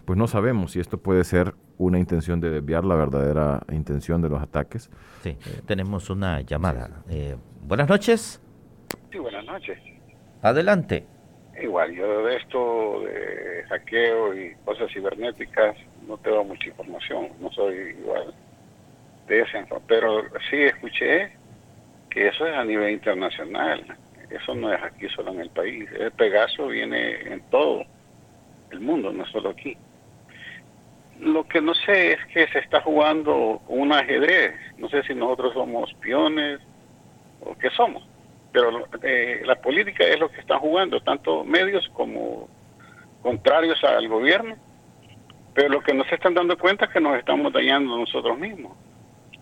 pues 0.09 0.17
no 0.17 0.25
sabemos 0.25 0.71
si 0.71 0.79
esto 0.79 0.97
puede 0.97 1.23
ser 1.23 1.53
una 1.77 1.99
intención 1.99 2.41
de 2.41 2.49
desviar 2.49 2.83
la 2.83 2.95
verdadera 2.95 3.61
intención 3.71 4.23
de 4.23 4.29
los 4.29 4.41
ataques. 4.41 4.89
Sí, 5.21 5.29
eh, 5.29 5.61
tenemos 5.67 6.09
una 6.09 6.41
llamada. 6.41 7.03
Eh, 7.07 7.35
buenas 7.61 7.87
noches. 7.87 8.41
Sí, 9.11 9.19
buenas 9.19 9.45
noches. 9.45 9.77
Adelante. 10.41 11.05
Igual, 11.61 11.93
yo 11.93 12.25
de 12.25 12.37
esto 12.37 13.01
de 13.01 13.63
hackeo 13.69 14.33
y 14.33 14.55
cosas 14.65 14.91
cibernéticas 14.91 15.77
no 16.07 16.17
tengo 16.17 16.43
mucha 16.43 16.69
información, 16.69 17.27
no 17.39 17.51
soy 17.51 17.95
igual 18.01 18.33
de 19.27 19.41
ese, 19.41 19.63
pero 19.87 20.23
sí 20.49 20.57
escuché 20.63 21.33
que 22.09 22.29
eso 22.29 22.47
es 22.47 22.55
a 22.55 22.63
nivel 22.63 22.93
internacional, 22.93 23.85
eso 24.31 24.55
no 24.55 24.73
es 24.73 24.81
aquí 24.81 25.07
solo 25.09 25.33
en 25.33 25.41
el 25.41 25.51
país, 25.51 25.87
el 25.99 26.11
Pegaso 26.13 26.65
viene 26.65 27.31
en 27.31 27.41
todo 27.51 27.83
el 28.71 28.79
mundo, 28.79 29.13
no 29.13 29.23
solo 29.27 29.51
aquí. 29.51 29.77
Lo 31.19 31.47
que 31.47 31.61
no 31.61 31.73
sé 31.73 32.13
es 32.13 32.25
que 32.27 32.47
se 32.47 32.59
está 32.59 32.81
jugando 32.81 33.61
un 33.67 33.91
ajedrez, 33.91 34.55
no 34.77 34.87
sé 34.89 35.03
si 35.03 35.13
nosotros 35.13 35.53
somos 35.53 35.93
piones 35.95 36.59
o 37.41 37.55
qué 37.57 37.69
somos 37.71 38.03
pero 38.51 38.87
eh, 39.03 39.41
la 39.45 39.55
política 39.55 40.05
es 40.05 40.19
lo 40.19 40.29
que 40.29 40.41
están 40.41 40.59
jugando, 40.59 40.99
tanto 41.01 41.43
medios 41.43 41.87
como 41.93 42.49
contrarios 43.21 43.83
al 43.83 44.07
gobierno, 44.07 44.55
pero 45.53 45.69
lo 45.69 45.81
que 45.81 45.93
no 45.93 46.03
se 46.05 46.15
están 46.15 46.33
dando 46.33 46.57
cuenta 46.57 46.85
es 46.85 46.91
que 46.91 47.01
nos 47.01 47.17
estamos 47.17 47.51
dañando 47.53 47.97
nosotros 47.97 48.37
mismos. 48.37 48.77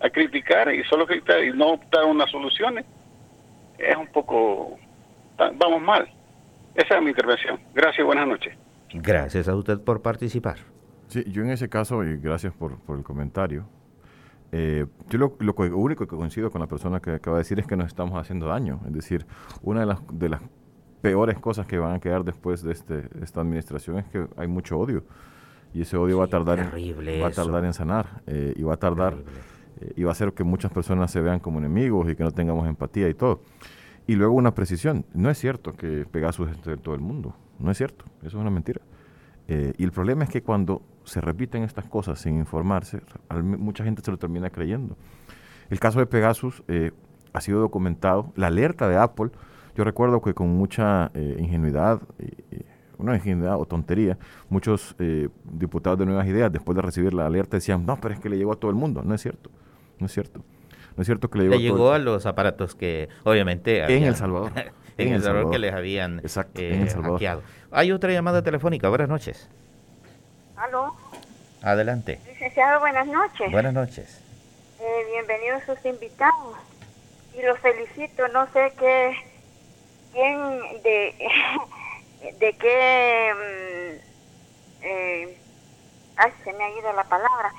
A 0.00 0.10
criticar 0.10 0.72
y 0.72 0.84
solo 0.84 1.06
criticar 1.06 1.42
y 1.42 1.52
no 1.52 1.72
optar 1.72 2.04
unas 2.04 2.30
soluciones 2.30 2.84
es 3.78 3.96
un 3.96 4.06
poco, 4.08 4.78
vamos 5.36 5.82
mal. 5.82 6.08
Esa 6.74 6.96
es 6.96 7.02
mi 7.02 7.10
intervención. 7.10 7.58
Gracias, 7.74 8.06
buenas 8.06 8.26
noches. 8.26 8.56
Gracias 8.92 9.48
a 9.48 9.56
usted 9.56 9.80
por 9.80 10.02
participar. 10.02 10.56
Sí, 11.08 11.24
yo 11.30 11.42
en 11.42 11.50
ese 11.50 11.68
caso, 11.68 12.04
y 12.04 12.16
gracias 12.18 12.52
por, 12.52 12.78
por 12.80 12.98
el 12.98 13.04
comentario, 13.04 13.66
eh, 14.50 14.86
yo 15.10 15.18
lo, 15.18 15.36
lo, 15.40 15.54
único 15.76 16.06
que 16.06 16.16
coincido 16.16 16.50
con 16.50 16.60
la 16.60 16.66
persona 16.66 17.00
que 17.00 17.10
acaba 17.10 17.36
de 17.36 17.42
decir 17.42 17.58
es 17.58 17.66
que 17.66 17.76
nos 17.76 17.86
estamos 17.86 18.18
haciendo 18.18 18.46
daño. 18.46 18.80
Es 18.86 18.92
decir, 18.92 19.26
una 19.62 19.80
de 19.80 19.86
las, 19.86 20.00
de 20.12 20.28
las 20.28 20.40
peores 21.00 21.38
cosas 21.38 21.66
que 21.66 21.78
van 21.78 21.96
a 21.96 22.00
quedar 22.00 22.24
después 22.24 22.62
de, 22.62 22.72
este, 22.72 23.08
esta 23.22 23.40
administración 23.40 23.98
es 23.98 24.06
que 24.06 24.26
hay 24.36 24.48
mucho 24.48 24.78
odio. 24.78 25.04
Y 25.74 25.82
ese 25.82 25.96
odio 25.98 26.18
va 26.18 26.24
a 26.24 26.28
tardar, 26.28 26.58
en, 26.58 27.22
va 27.22 27.26
a 27.26 27.30
tardar 27.30 27.64
en 27.64 27.74
sanar. 27.74 28.22
Eh, 28.26 28.54
y 28.56 28.62
va 28.62 28.74
a 28.74 28.78
tardar 28.78 29.18
eh, 29.80 29.92
y 29.96 30.02
va 30.02 30.10
a 30.10 30.12
hacer 30.12 30.32
que 30.32 30.44
muchas 30.44 30.72
personas 30.72 31.10
se 31.10 31.20
vean 31.20 31.40
como 31.40 31.58
enemigos 31.58 32.10
y 32.10 32.16
que 32.16 32.24
no 32.24 32.30
tengamos 32.30 32.66
empatía 32.66 33.08
y 33.08 33.14
todo. 33.14 33.42
Y 34.06 34.14
luego 34.14 34.32
una 34.32 34.54
precisión. 34.54 35.04
No 35.12 35.28
es 35.28 35.38
cierto 35.38 35.74
que 35.74 36.06
Pegasus 36.10 36.50
esté 36.50 36.72
en 36.72 36.78
todo 36.78 36.94
el 36.94 37.02
mundo. 37.02 37.36
No 37.58 37.70
es 37.70 37.76
cierto. 37.76 38.06
Eso 38.20 38.28
es 38.28 38.34
una 38.34 38.50
mentira. 38.50 38.80
y 39.46 39.82
el 39.82 39.92
problema 39.92 40.24
es 40.24 40.30
que 40.30 40.42
cuando 40.42 40.82
se 41.08 41.20
repiten 41.20 41.62
estas 41.62 41.86
cosas 41.86 42.20
sin 42.20 42.36
informarse, 42.38 43.00
mucha 43.42 43.84
gente 43.84 44.02
se 44.02 44.10
lo 44.10 44.18
termina 44.18 44.50
creyendo. 44.50 44.96
El 45.70 45.80
caso 45.80 45.98
de 45.98 46.06
Pegasus 46.06 46.62
eh, 46.68 46.92
ha 47.32 47.40
sido 47.40 47.60
documentado. 47.60 48.32
La 48.36 48.48
alerta 48.48 48.88
de 48.88 48.96
Apple, 48.96 49.30
yo 49.74 49.84
recuerdo 49.84 50.20
que 50.22 50.34
con 50.34 50.48
mucha 50.48 51.10
eh, 51.14 51.36
ingenuidad, 51.38 52.00
una 52.98 53.14
ingenuidad 53.14 53.58
o 53.58 53.64
tontería, 53.64 54.18
muchos 54.48 54.94
eh, 54.98 55.28
diputados 55.44 55.98
de 55.98 56.06
Nuevas 56.06 56.26
Ideas, 56.26 56.52
después 56.52 56.76
de 56.76 56.82
recibir 56.82 57.14
la 57.14 57.26
alerta, 57.26 57.56
decían, 57.56 57.86
no, 57.86 57.96
pero 58.00 58.14
es 58.14 58.20
que 58.20 58.28
le 58.28 58.36
llegó 58.36 58.52
a 58.52 58.56
todo 58.56 58.70
el 58.70 58.76
mundo. 58.76 59.02
No 59.04 59.14
es 59.14 59.22
cierto, 59.22 59.50
no 59.98 60.06
es 60.06 60.12
cierto. 60.12 60.44
No 60.96 61.02
es 61.02 61.06
cierto 61.06 61.30
que 61.30 61.38
le 61.38 61.44
llegó, 61.44 61.56
le 61.56 61.62
llegó 61.62 61.92
a, 61.92 61.98
los 61.98 62.26
aparatos 62.26 62.74
que 62.74 63.08
obviamente... 63.22 63.84
en 63.96 64.02
El 64.02 64.16
Salvador. 64.16 64.50
en, 64.98 65.12
El 65.12 65.22
Salvador, 65.22 65.52
que 65.52 65.58
les 65.58 65.72
habían 65.72 66.20
hackeado. 66.22 67.42
Hay 67.70 67.92
otra 67.92 68.12
llamada 68.12 68.42
telefónica. 68.42 68.88
Buenas 68.88 69.08
noches. 69.08 69.48
¿Aló? 70.58 70.94
Adelante. 71.62 72.20
Licenciado, 72.26 72.80
buenas 72.80 73.06
noches. 73.06 73.50
Buenas 73.52 73.72
noches. 73.72 74.20
Eh, 74.80 75.06
bienvenidos 75.12 75.62
sus 75.64 75.84
invitados. 75.84 76.56
Y 77.34 77.42
los 77.42 77.58
felicito, 77.60 78.26
no 78.28 78.46
sé 78.52 78.72
qué, 78.76 79.16
quién, 80.12 80.38
de, 80.82 81.14
de 82.40 82.52
qué, 82.54 83.32
mm, 83.34 84.84
eh, 84.84 85.38
ay, 86.16 86.32
se 86.42 86.52
me 86.54 86.64
ha 86.64 86.70
ido 86.70 86.92
la 86.92 87.04
palabra, 87.04 87.52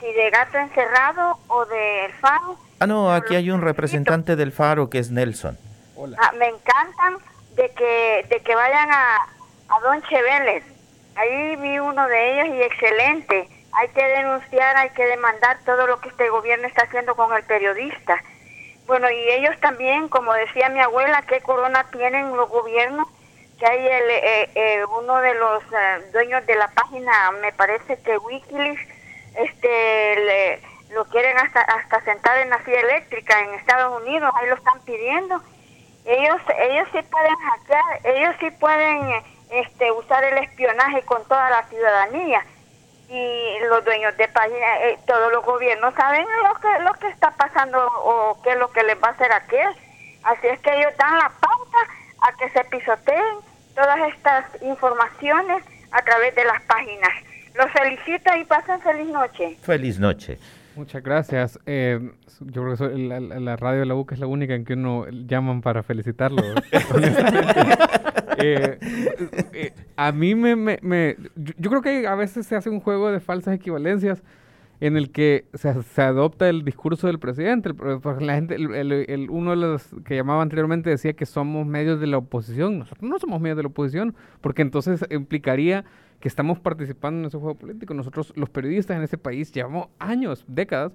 si 0.00 0.12
de 0.12 0.30
gato 0.30 0.58
encerrado 0.58 1.38
o 1.48 1.64
del 1.64 2.12
faro. 2.14 2.58
Ah, 2.80 2.86
no, 2.86 3.10
aquí 3.10 3.36
hay 3.36 3.50
un 3.50 3.62
representante 3.62 4.36
del 4.36 4.52
faro 4.52 4.90
que 4.90 4.98
es 4.98 5.10
Nelson. 5.10 5.56
Hola. 5.96 6.18
Ah, 6.20 6.32
me 6.38 6.48
encantan 6.48 7.16
de 7.56 7.70
que, 7.70 8.26
de 8.28 8.40
que 8.40 8.54
vayan 8.54 8.90
a, 8.90 9.16
a 9.68 9.80
Don 9.80 10.02
Cheveles 10.02 10.73
Ahí 11.16 11.56
vi 11.56 11.78
uno 11.78 12.06
de 12.08 12.32
ellos 12.32 12.56
y 12.56 12.62
excelente. 12.62 13.48
Hay 13.72 13.88
que 13.88 14.04
denunciar, 14.04 14.76
hay 14.76 14.90
que 14.90 15.04
demandar 15.04 15.58
todo 15.64 15.86
lo 15.86 16.00
que 16.00 16.08
este 16.08 16.28
gobierno 16.28 16.66
está 16.66 16.82
haciendo 16.84 17.14
con 17.14 17.32
el 17.34 17.42
periodista. 17.44 18.20
Bueno, 18.86 19.10
y 19.10 19.30
ellos 19.30 19.58
también, 19.60 20.08
como 20.08 20.32
decía 20.34 20.68
mi 20.68 20.80
abuela, 20.80 21.22
¿qué 21.22 21.40
corona 21.40 21.84
tienen 21.90 22.36
los 22.36 22.48
gobiernos? 22.50 23.08
Que 23.58 23.66
hay 23.66 23.86
el, 23.86 24.10
eh, 24.10 24.50
eh, 24.54 24.84
uno 24.84 25.20
de 25.20 25.34
los 25.34 25.62
eh, 25.64 26.10
dueños 26.12 26.44
de 26.46 26.56
la 26.56 26.68
página, 26.68 27.30
me 27.40 27.52
parece 27.52 27.98
que 28.02 28.18
Wikileaks, 28.18 28.82
este, 29.36 30.60
lo 30.90 31.04
quieren 31.06 31.36
hasta, 31.38 31.60
hasta 31.62 32.04
sentar 32.04 32.38
en 32.38 32.50
la 32.50 32.62
silla 32.64 32.80
eléctrica 32.80 33.40
en 33.40 33.54
Estados 33.54 34.02
Unidos, 34.02 34.32
ahí 34.36 34.48
lo 34.48 34.56
están 34.56 34.80
pidiendo. 34.84 35.42
Ellos, 36.04 36.40
ellos 36.58 36.88
sí 36.92 36.98
pueden 37.10 37.36
hackear, 37.36 38.00
ellos 38.04 38.36
sí 38.38 38.50
pueden 38.52 39.24
este, 39.50 39.92
usar 39.92 40.24
el 40.24 40.38
espionaje 40.38 41.02
con 41.02 41.24
toda 41.24 41.50
la 41.50 41.62
ciudadanía 41.68 42.44
y 43.08 43.58
los 43.68 43.84
dueños 43.84 44.16
de 44.16 44.28
páginas, 44.28 44.80
eh, 44.80 44.98
todos 45.06 45.30
los 45.30 45.44
gobiernos 45.44 45.94
saben 45.94 46.26
lo 46.42 46.54
que 46.54 46.82
lo 46.82 46.92
que 46.94 47.08
está 47.08 47.30
pasando 47.32 47.86
o 48.04 48.40
qué 48.42 48.52
es 48.52 48.58
lo 48.58 48.70
que 48.72 48.82
les 48.82 48.96
va 49.02 49.08
a 49.08 49.12
hacer 49.12 49.30
a 49.32 49.46
qué. 49.46 49.62
Así 50.22 50.46
es 50.46 50.58
que 50.60 50.74
ellos 50.74 50.92
dan 50.98 51.18
la 51.18 51.30
pauta 51.40 51.78
a 52.22 52.32
que 52.36 52.48
se 52.50 52.64
pisoteen 52.64 53.36
todas 53.74 53.98
estas 54.14 54.46
informaciones 54.62 55.62
a 55.90 56.02
través 56.02 56.34
de 56.34 56.44
las 56.44 56.62
páginas. 56.62 57.10
Los 57.54 57.70
felicito 57.70 58.34
y 58.36 58.44
pasen 58.44 58.80
feliz 58.80 59.06
noche. 59.08 59.56
Feliz 59.62 59.98
noche. 59.98 60.38
Muchas 60.76 61.02
gracias. 61.02 61.58
Eh, 61.66 62.10
yo 62.40 62.62
creo 62.64 62.76
que 62.76 62.98
la, 62.98 63.56
radio 63.56 63.80
de 63.80 63.86
la 63.86 63.94
UCA 63.94 64.14
es 64.14 64.20
la 64.20 64.26
única 64.26 64.54
en 64.54 64.64
que 64.64 64.74
uno 64.74 65.06
llaman 65.08 65.60
para 65.62 65.82
felicitarlo. 65.82 66.42
Eh, 68.36 68.78
eh, 69.52 69.72
a 69.96 70.10
mí 70.10 70.34
me, 70.34 70.56
me, 70.56 71.16
yo, 71.36 71.70
creo 71.70 71.80
que 71.82 72.06
a 72.08 72.16
veces 72.16 72.44
se 72.46 72.56
hace 72.56 72.68
un 72.68 72.80
juego 72.80 73.10
de 73.12 73.20
falsas 73.20 73.54
equivalencias. 73.54 74.24
en 74.80 74.96
el 74.96 75.12
que 75.12 75.46
se, 75.54 75.80
se 75.84 76.02
adopta 76.02 76.48
el 76.48 76.64
discurso 76.64 77.06
del 77.06 77.20
presidente. 77.20 77.68
El- 77.68 77.76
porque 77.76 78.24
la 78.24 78.34
gente, 78.34 78.56
el- 78.56 78.74
el- 78.74 78.92
el- 79.08 79.30
uno 79.30 79.50
de 79.52 79.56
los 79.56 79.88
que 80.04 80.16
llamaba 80.16 80.42
anteriormente 80.42 80.90
decía 80.90 81.12
que 81.12 81.26
somos 81.26 81.64
medios 81.64 82.00
de 82.00 82.08
la 82.08 82.18
oposición. 82.18 82.80
Nosotros 82.80 83.08
no 83.08 83.18
somos 83.20 83.40
medios 83.40 83.56
de 83.56 83.62
la 83.62 83.68
oposición, 83.68 84.16
porque 84.40 84.62
entonces 84.62 85.04
implicaría 85.10 85.84
que 86.24 86.28
estamos 86.28 86.58
participando 86.58 87.20
en 87.20 87.26
ese 87.26 87.36
juego 87.36 87.54
político. 87.54 87.92
Nosotros, 87.92 88.32
los 88.34 88.48
periodistas 88.48 88.96
en 88.96 89.02
ese 89.02 89.18
país, 89.18 89.52
llevamos 89.52 89.88
años, 89.98 90.42
décadas, 90.48 90.92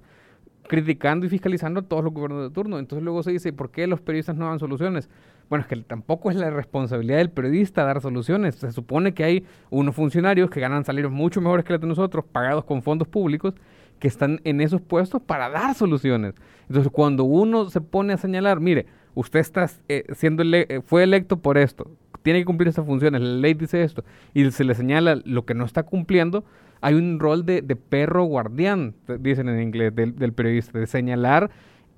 criticando 0.68 1.28
y 1.28 1.30
fiscalizando 1.30 1.82
a 1.82 1.84
todos 1.84 2.04
los 2.04 2.12
gobiernos 2.12 2.42
de 2.42 2.50
turno. 2.50 2.80
Entonces 2.80 3.04
luego 3.04 3.22
se 3.22 3.30
dice, 3.30 3.54
¿por 3.54 3.70
qué 3.70 3.86
los 3.86 4.02
periodistas 4.02 4.36
no 4.36 4.48
dan 4.48 4.58
soluciones? 4.58 5.08
Bueno, 5.48 5.62
es 5.62 5.68
que 5.68 5.76
tampoco 5.84 6.32
es 6.32 6.36
la 6.36 6.50
responsabilidad 6.50 7.18
del 7.18 7.30
periodista 7.30 7.84
dar 7.84 8.02
soluciones. 8.02 8.56
Se 8.56 8.72
supone 8.72 9.14
que 9.14 9.24
hay 9.24 9.46
unos 9.70 9.94
funcionarios 9.94 10.50
que 10.50 10.60
ganan 10.62 10.84
salarios 10.84 11.12
mucho 11.12 11.42
mejores 11.42 11.64
que 11.64 11.74
los 11.74 11.82
de 11.82 11.86
nosotros, 11.86 12.26
pagados 12.26 12.66
con 12.66 12.82
fondos 12.82 13.08
públicos, 13.08 13.54
que 14.00 14.08
están 14.08 14.42
en 14.46 14.62
esos 14.62 14.82
puestos 14.82 15.22
para 15.22 15.48
dar 15.50 15.76
soluciones. 15.76 16.34
Entonces, 16.68 16.92
cuando 16.92 17.24
uno 17.24 17.70
se 17.70 17.82
pone 17.82 18.14
a 18.14 18.18
señalar, 18.18 18.60
mire, 18.60 18.88
usted 19.14 19.42
está 19.42 19.70
eh, 19.90 20.06
siendo 20.16 20.42
ele- 20.42 20.66
eh, 20.70 20.82
fue 20.84 21.04
electo 21.04 21.38
por 21.38 21.60
esto, 21.60 21.92
tiene 22.22 22.40
que 22.40 22.46
cumplir 22.46 22.68
esas 22.68 22.86
funciones, 22.86 23.22
la 23.22 23.36
ley 23.38 23.54
dice 23.54 23.84
esto, 23.84 24.04
y 24.34 24.50
se 24.52 24.64
le 24.64 24.76
señala 24.76 25.20
lo 25.26 25.46
que 25.46 25.54
no 25.54 25.66
está 25.66 25.84
cumpliendo, 25.84 26.44
hay 26.82 26.96
un 26.96 27.20
rol 27.20 27.46
de, 27.46 27.62
de 27.62 27.76
perro 27.76 28.24
guardián, 28.24 28.94
dicen 29.20 29.50
en 29.50 29.62
inglés, 29.62 29.94
del, 29.96 30.16
del 30.16 30.34
periodista, 30.34 30.80
de 30.80 30.88
señalar 30.88 31.50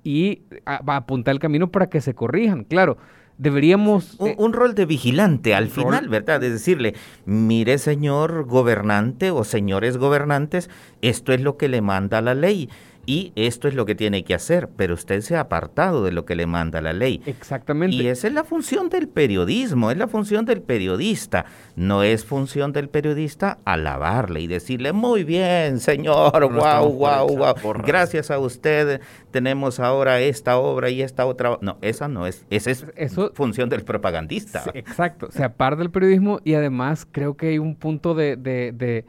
y 0.04 0.42
a- 0.66 0.82
va 0.82 0.94
a 0.94 0.98
apuntar 0.98 1.32
el 1.32 1.38
camino 1.38 1.70
para 1.70 1.88
que 1.88 2.00
se 2.00 2.14
corrijan. 2.14 2.64
Claro, 2.64 2.96
deberíamos... 3.38 4.16
Un, 4.18 4.34
un 4.36 4.52
rol 4.52 4.74
de 4.74 4.86
vigilante 4.86 5.54
al 5.54 5.64
rol- 5.64 5.70
final, 5.84 6.08
¿verdad? 6.08 6.40
De 6.40 6.50
decirle, 6.50 6.94
mire 7.24 7.78
señor 7.78 8.44
gobernante 8.46 9.30
o 9.30 9.44
señores 9.44 9.96
gobernantes, 9.96 10.70
esto 11.00 11.32
es 11.32 11.40
lo 11.40 11.56
que 11.56 11.68
le 11.68 11.80
manda 11.80 12.20
la 12.20 12.34
ley 12.34 12.68
y 13.04 13.32
esto 13.34 13.68
es 13.68 13.74
lo 13.74 13.84
que 13.84 13.94
tiene 13.94 14.24
que 14.24 14.34
hacer, 14.34 14.68
pero 14.76 14.94
usted 14.94 15.20
se 15.22 15.36
ha 15.36 15.40
apartado 15.40 16.04
de 16.04 16.12
lo 16.12 16.24
que 16.24 16.36
le 16.36 16.46
manda 16.46 16.80
la 16.80 16.92
ley. 16.92 17.20
Exactamente. 17.26 17.96
Y 17.96 18.06
esa 18.06 18.28
es 18.28 18.32
la 18.32 18.44
función 18.44 18.88
del 18.88 19.08
periodismo, 19.08 19.90
es 19.90 19.96
la 19.96 20.06
función 20.06 20.44
del 20.44 20.62
periodista. 20.62 21.44
No 21.74 22.02
es 22.02 22.24
función 22.24 22.72
del 22.72 22.88
periodista 22.88 23.58
alabarle 23.64 24.40
y 24.40 24.46
decirle, 24.46 24.92
muy 24.92 25.24
bien, 25.24 25.80
señor, 25.80 26.40
No 26.40 26.48
wow, 26.48 26.58
estamos 26.58 26.92
por 26.92 26.98
wow, 26.98 27.28
echar 27.28 27.38
wow. 27.38 27.62
porras. 27.62 27.86
Gracias 27.86 28.30
a 28.30 28.38
usted 28.38 29.00
tenemos 29.30 29.80
ahora 29.80 30.20
esta 30.20 30.58
obra 30.58 30.90
y 30.90 31.02
esta 31.02 31.26
otra. 31.26 31.58
No, 31.60 31.78
esa 31.80 32.06
no 32.06 32.26
es, 32.26 32.44
esa 32.50 32.70
es 32.70 32.86
función 33.34 33.68
del 33.68 33.82
propagandista. 33.82 34.62
Sí, 34.62 34.70
exacto, 34.74 35.30
se 35.30 35.42
aparta 35.42 35.80
del 35.80 35.90
periodismo 35.90 36.40
y 36.44 36.54
además 36.54 37.06
creo 37.10 37.36
que 37.36 37.48
hay 37.48 37.58
un 37.58 37.74
punto 37.74 38.14
de, 38.14 38.36
de, 38.36 38.72
de, 38.72 39.04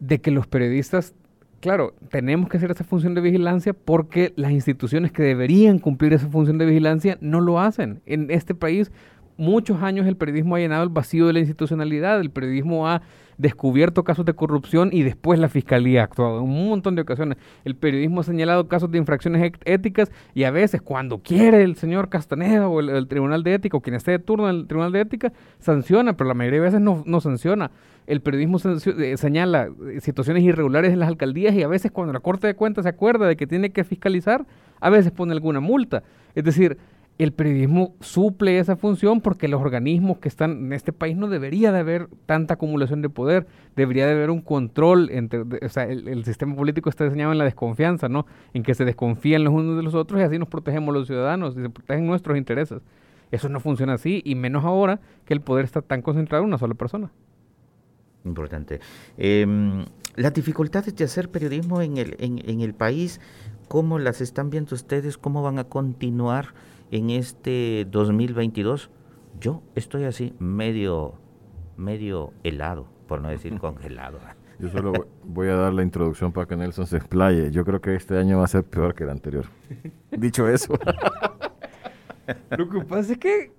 de 0.00 0.20
que 0.20 0.30
los 0.30 0.46
periodistas, 0.46 1.14
claro, 1.64 1.94
tenemos 2.10 2.50
que 2.50 2.58
hacer 2.58 2.70
esa 2.70 2.84
función 2.84 3.14
de 3.14 3.22
vigilancia 3.22 3.72
porque 3.72 4.34
las 4.36 4.52
instituciones 4.52 5.12
que 5.12 5.22
deberían 5.22 5.78
cumplir 5.78 6.12
esa 6.12 6.28
función 6.28 6.58
de 6.58 6.66
vigilancia 6.66 7.16
no 7.22 7.40
lo 7.40 7.58
hacen. 7.58 8.02
En 8.04 8.30
este 8.30 8.54
país, 8.54 8.92
muchos 9.38 9.82
años 9.82 10.06
el 10.06 10.14
periodismo 10.18 10.56
ha 10.56 10.58
llenado 10.58 10.82
el 10.82 10.90
vacío 10.90 11.26
de 11.26 11.32
la 11.32 11.38
institucionalidad, 11.38 12.20
el 12.20 12.28
periodismo 12.30 12.86
ha 12.86 13.00
descubierto 13.38 14.04
casos 14.04 14.26
de 14.26 14.34
corrupción 14.34 14.90
y 14.92 15.04
después 15.04 15.38
la 15.40 15.48
fiscalía 15.48 16.02
ha 16.02 16.04
actuado 16.04 16.40
en 16.40 16.44
un 16.44 16.68
montón 16.68 16.96
de 16.96 17.00
ocasiones. 17.02 17.38
El 17.64 17.76
periodismo 17.76 18.20
ha 18.20 18.24
señalado 18.24 18.68
casos 18.68 18.90
de 18.90 18.98
infracciones 18.98 19.40
ét- 19.42 19.58
éticas 19.64 20.12
y 20.34 20.44
a 20.44 20.50
veces 20.50 20.82
cuando 20.82 21.20
quiere 21.20 21.62
el 21.62 21.76
señor 21.76 22.10
Castaneda 22.10 22.68
o 22.68 22.78
el, 22.80 23.08
Tribunal 23.08 23.42
de 23.42 23.54
Ética 23.54 23.78
o 23.78 23.80
quien 23.80 23.96
esté 23.96 24.10
de 24.10 24.18
turno 24.18 24.50
en 24.50 24.56
el 24.56 24.66
Tribunal 24.66 24.92
de 24.92 25.00
Ética 25.00 25.32
sanciona, 25.60 26.12
pero 26.12 26.28
la 26.28 26.34
mayoría 26.34 26.60
de 26.60 26.66
veces 26.66 26.80
no 26.82 27.20
sanciona. 27.22 27.70
El 28.06 28.20
periodismo 28.20 28.58
eh, 28.58 29.16
señala 29.16 29.70
eh, 29.90 30.00
situaciones 30.00 30.42
irregulares 30.42 30.92
en 30.92 30.98
las 30.98 31.08
alcaldías 31.08 31.54
y 31.54 31.62
a 31.62 31.68
veces 31.68 31.90
cuando 31.90 32.12
la 32.12 32.20
Corte 32.20 32.46
de 32.46 32.54
Cuentas 32.54 32.84
se 32.84 32.90
acuerda 32.90 33.26
de 33.26 33.36
que 33.36 33.46
tiene 33.46 33.70
que 33.70 33.84
fiscalizar, 33.84 34.46
a 34.80 34.90
veces 34.90 35.10
pone 35.12 35.32
alguna 35.32 35.60
multa. 35.60 36.02
Es 36.34 36.44
decir, 36.44 36.76
el 37.16 37.32
periodismo 37.32 37.94
suple 38.00 38.58
esa 38.58 38.76
función 38.76 39.20
porque 39.20 39.46
los 39.46 39.60
organismos 39.60 40.18
que 40.18 40.28
están 40.28 40.50
en 40.66 40.72
este 40.72 40.92
país 40.92 41.16
no 41.16 41.28
debería 41.28 41.70
de 41.70 41.78
haber 41.78 42.08
tanta 42.26 42.54
acumulación 42.54 43.02
de 43.02 43.08
poder, 43.08 43.46
debería 43.76 44.06
de 44.06 44.12
haber 44.12 44.30
un 44.30 44.40
control 44.40 45.10
entre, 45.10 45.42
o 45.42 45.68
sea, 45.68 45.84
el, 45.84 46.08
el 46.08 46.24
sistema 46.24 46.56
político 46.56 46.90
está 46.90 47.04
diseñado 47.04 47.32
en 47.32 47.38
la 47.38 47.44
desconfianza, 47.44 48.08
¿no? 48.08 48.26
En 48.52 48.64
que 48.64 48.74
se 48.74 48.84
desconfían 48.84 49.44
los 49.44 49.54
unos 49.54 49.76
de 49.76 49.82
los 49.82 49.94
otros 49.94 50.20
y 50.20 50.24
así 50.24 50.38
nos 50.38 50.48
protegemos 50.48 50.92
los 50.92 51.06
ciudadanos 51.06 51.56
y 51.56 51.62
se 51.62 51.70
protegen 51.70 52.06
nuestros 52.06 52.36
intereses. 52.36 52.82
Eso 53.30 53.48
no 53.48 53.60
funciona 53.60 53.94
así 53.94 54.20
y 54.24 54.34
menos 54.34 54.64
ahora 54.64 55.00
que 55.24 55.34
el 55.34 55.40
poder 55.40 55.64
está 55.64 55.82
tan 55.82 56.02
concentrado 56.02 56.42
en 56.42 56.48
una 56.48 56.58
sola 56.58 56.74
persona. 56.74 57.10
Importante. 58.24 58.80
Em, 59.18 59.84
las 60.16 60.32
dificultades 60.32 60.94
de 60.96 61.04
hacer 61.04 61.30
periodismo 61.30 61.82
en 61.82 61.98
el, 61.98 62.16
en, 62.18 62.40
en 62.48 62.60
el 62.60 62.74
país, 62.74 63.20
¿cómo 63.68 63.98
las 63.98 64.20
están 64.20 64.50
viendo 64.50 64.74
ustedes? 64.74 65.18
¿Cómo 65.18 65.42
van 65.42 65.58
a 65.58 65.64
continuar 65.64 66.54
en 66.90 67.10
este 67.10 67.86
2022? 67.90 68.90
Yo 69.40 69.62
estoy 69.74 70.04
así 70.04 70.34
medio, 70.38 71.14
medio 71.76 72.32
helado, 72.44 72.86
por 73.06 73.20
no 73.20 73.28
decir 73.28 73.58
congelado. 73.60 74.18
Yo 74.58 74.68
solo 74.68 74.92
voy 75.24 75.48
a 75.48 75.56
dar 75.56 75.72
la 75.72 75.82
introducción 75.82 76.32
para 76.32 76.46
que 76.46 76.56
Nelson 76.56 76.86
se 76.86 76.96
explaye. 76.96 77.50
Yo 77.50 77.64
creo 77.64 77.80
que 77.80 77.94
este 77.94 78.16
año 78.16 78.38
va 78.38 78.44
a 78.44 78.48
ser 78.48 78.64
peor 78.64 78.94
que 78.94 79.04
el 79.04 79.10
anterior. 79.10 79.46
Dicho 80.12 80.48
eso. 80.48 80.78
Lo 82.56 82.68
que 82.68 82.80
pasa 82.82 83.12
es 83.12 83.18
que 83.18 83.52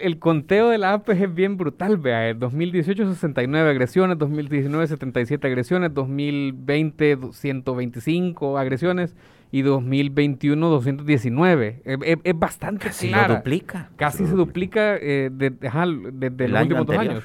el, 0.00 0.18
conteo 0.18 0.68
de 0.70 0.78
la 0.78 0.92
APES 0.94 1.20
es 1.20 1.34
bien 1.34 1.56
brutal, 1.56 1.96
vea. 1.98 2.28
En 2.30 2.38
2018 2.38 3.06
69 3.08 3.70
agresiones, 3.70 4.18
2019 4.18 4.86
77 4.86 5.46
agresiones, 5.46 5.92
2020 5.94 7.18
125 7.32 8.58
agresiones 8.58 9.14
y 9.52 9.62
2021 9.62 10.68
219. 10.68 11.82
Es, 11.84 11.98
es- 12.04 12.18
es 12.24 12.38
bastante 12.38 12.86
Casi 12.86 13.06
lo 13.08 13.12
clara. 13.18 13.36
duplica. 13.36 13.90
Casi 13.96 14.26
se 14.26 14.32
duplica 14.34 14.96
eh, 14.96 15.30
de, 15.32 15.52
ajá, 15.68 15.86
de- 15.86 16.30
de 16.30 16.44
El 16.46 16.50
los 16.52 16.60
año 16.60 16.76
últimos 16.80 16.86
dos 16.86 16.98
años. 16.98 17.24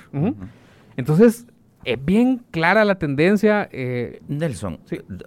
Entonces, 0.97 1.47
es 1.85 2.05
bien 2.05 2.41
clara 2.51 2.85
la 2.85 2.95
tendencia. 2.95 3.69
eh, 3.71 4.21
Nelson, 4.27 4.79
d- 4.89 5.25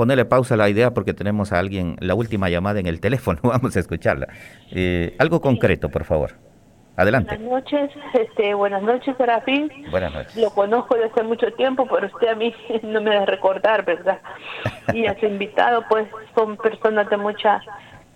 ponele 0.00 0.24
pausa 0.24 0.54
a 0.54 0.56
la 0.56 0.70
idea 0.70 0.94
porque 0.94 1.12
tenemos 1.12 1.52
a 1.52 1.58
alguien, 1.58 1.96
la 2.00 2.14
última 2.14 2.48
llamada 2.48 2.80
en 2.80 2.86
el 2.86 3.00
teléfono, 3.00 3.38
vamos 3.42 3.76
a 3.76 3.80
escucharla. 3.80 4.28
Eh, 4.70 5.14
algo 5.18 5.42
concreto, 5.42 5.90
por 5.90 6.04
favor. 6.04 6.30
Adelante. 6.96 7.36
Buenas 7.36 7.64
noches, 7.64 7.90
este, 8.14 8.54
buenas 8.54 8.82
noches, 8.82 9.14
Serafín. 9.18 9.70
Buenas 9.90 10.14
noches. 10.14 10.36
Lo 10.36 10.48
conozco 10.52 10.94
desde 10.94 11.10
hace 11.10 11.22
mucho 11.24 11.52
tiempo, 11.52 11.86
pero 11.86 12.06
usted 12.06 12.28
a 12.28 12.34
mí 12.34 12.54
no 12.82 13.02
me 13.02 13.14
da 13.14 13.26
recordar, 13.26 13.84
¿verdad? 13.84 14.20
Y 14.94 15.04
a 15.06 15.20
su 15.20 15.26
invitado, 15.26 15.84
pues, 15.90 16.08
son 16.34 16.56
personas 16.56 17.10
de 17.10 17.18
mucha 17.18 17.60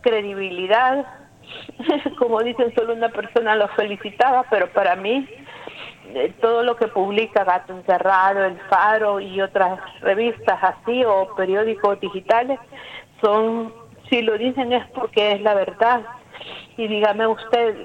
credibilidad. 0.00 1.04
Como 2.18 2.42
dicen, 2.42 2.74
solo 2.74 2.94
una 2.94 3.10
persona 3.10 3.56
lo 3.56 3.68
felicitaba, 3.68 4.46
pero 4.48 4.72
para 4.72 4.96
mí, 4.96 5.28
todo 6.40 6.62
lo 6.62 6.76
que 6.76 6.88
publica 6.88 7.44
Gato 7.44 7.72
Encerrado, 7.72 8.44
El 8.44 8.58
Faro 8.68 9.20
y 9.20 9.40
otras 9.40 9.80
revistas 10.00 10.58
así 10.62 11.04
o 11.04 11.34
periódicos 11.36 12.00
digitales, 12.00 12.58
son, 13.20 13.72
si 14.08 14.22
lo 14.22 14.38
dicen 14.38 14.72
es 14.72 14.86
porque 14.90 15.32
es 15.32 15.42
la 15.42 15.54
verdad. 15.54 16.02
Y 16.76 16.88
dígame 16.88 17.26
usted, 17.26 17.76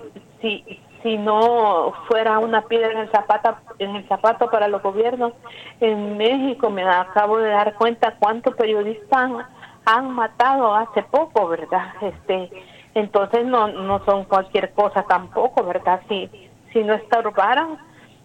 si 0.42 0.64
si 1.04 1.18
no 1.18 1.94
fuera 2.08 2.40
una 2.40 2.64
piedra 2.64 2.92
en 2.92 2.98
el 3.00 3.12
zapato 3.12 3.56
en 3.80 3.96
el 3.96 4.08
zapato 4.08 4.50
para 4.50 4.68
los 4.68 4.82
gobiernos 4.82 5.34
en 5.80 6.18
México 6.18 6.70
me 6.70 6.84
acabo 6.84 7.38
de 7.38 7.50
dar 7.50 7.76
cuenta 7.76 8.16
cuántos 8.20 8.56
periodistas 8.56 9.08
han, 9.14 9.46
han 9.86 10.12
matado 10.12 10.76
hace 10.76 11.04
poco 11.04 11.48
verdad 11.48 11.94
este 12.02 12.50
entonces 12.96 13.46
no 13.46 13.70
no 13.70 14.04
son 14.04 14.26
cualquier 14.26 14.74
cosa 14.74 15.04
tampoco 15.04 15.64
verdad 15.64 16.02
si 16.10 16.30
si 16.74 16.84
no 16.84 16.94
estorbaran 16.96 17.78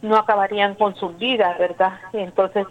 no 0.04 0.16
acabarían 0.16 0.74
con 0.74 0.94
sus 0.96 1.16
vidas 1.18 1.58
verdad 1.58 1.98
entonces 2.12 2.66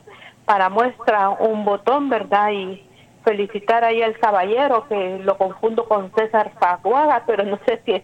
para 0.45 0.69
muestra 0.69 1.29
un 1.29 1.65
botón 1.65 2.09
verdad 2.09 2.51
y 2.51 2.83
felicitar 3.23 3.83
ahí 3.83 4.01
al 4.01 4.17
caballero 4.19 4.85
que 4.87 5.19
lo 5.19 5.37
confundo 5.37 5.85
con 5.85 6.11
César 6.13 6.51
Faguaga, 6.59 7.23
pero 7.25 7.43
no 7.45 7.59
sé 7.65 7.81
si 7.85 7.93
es 7.93 8.03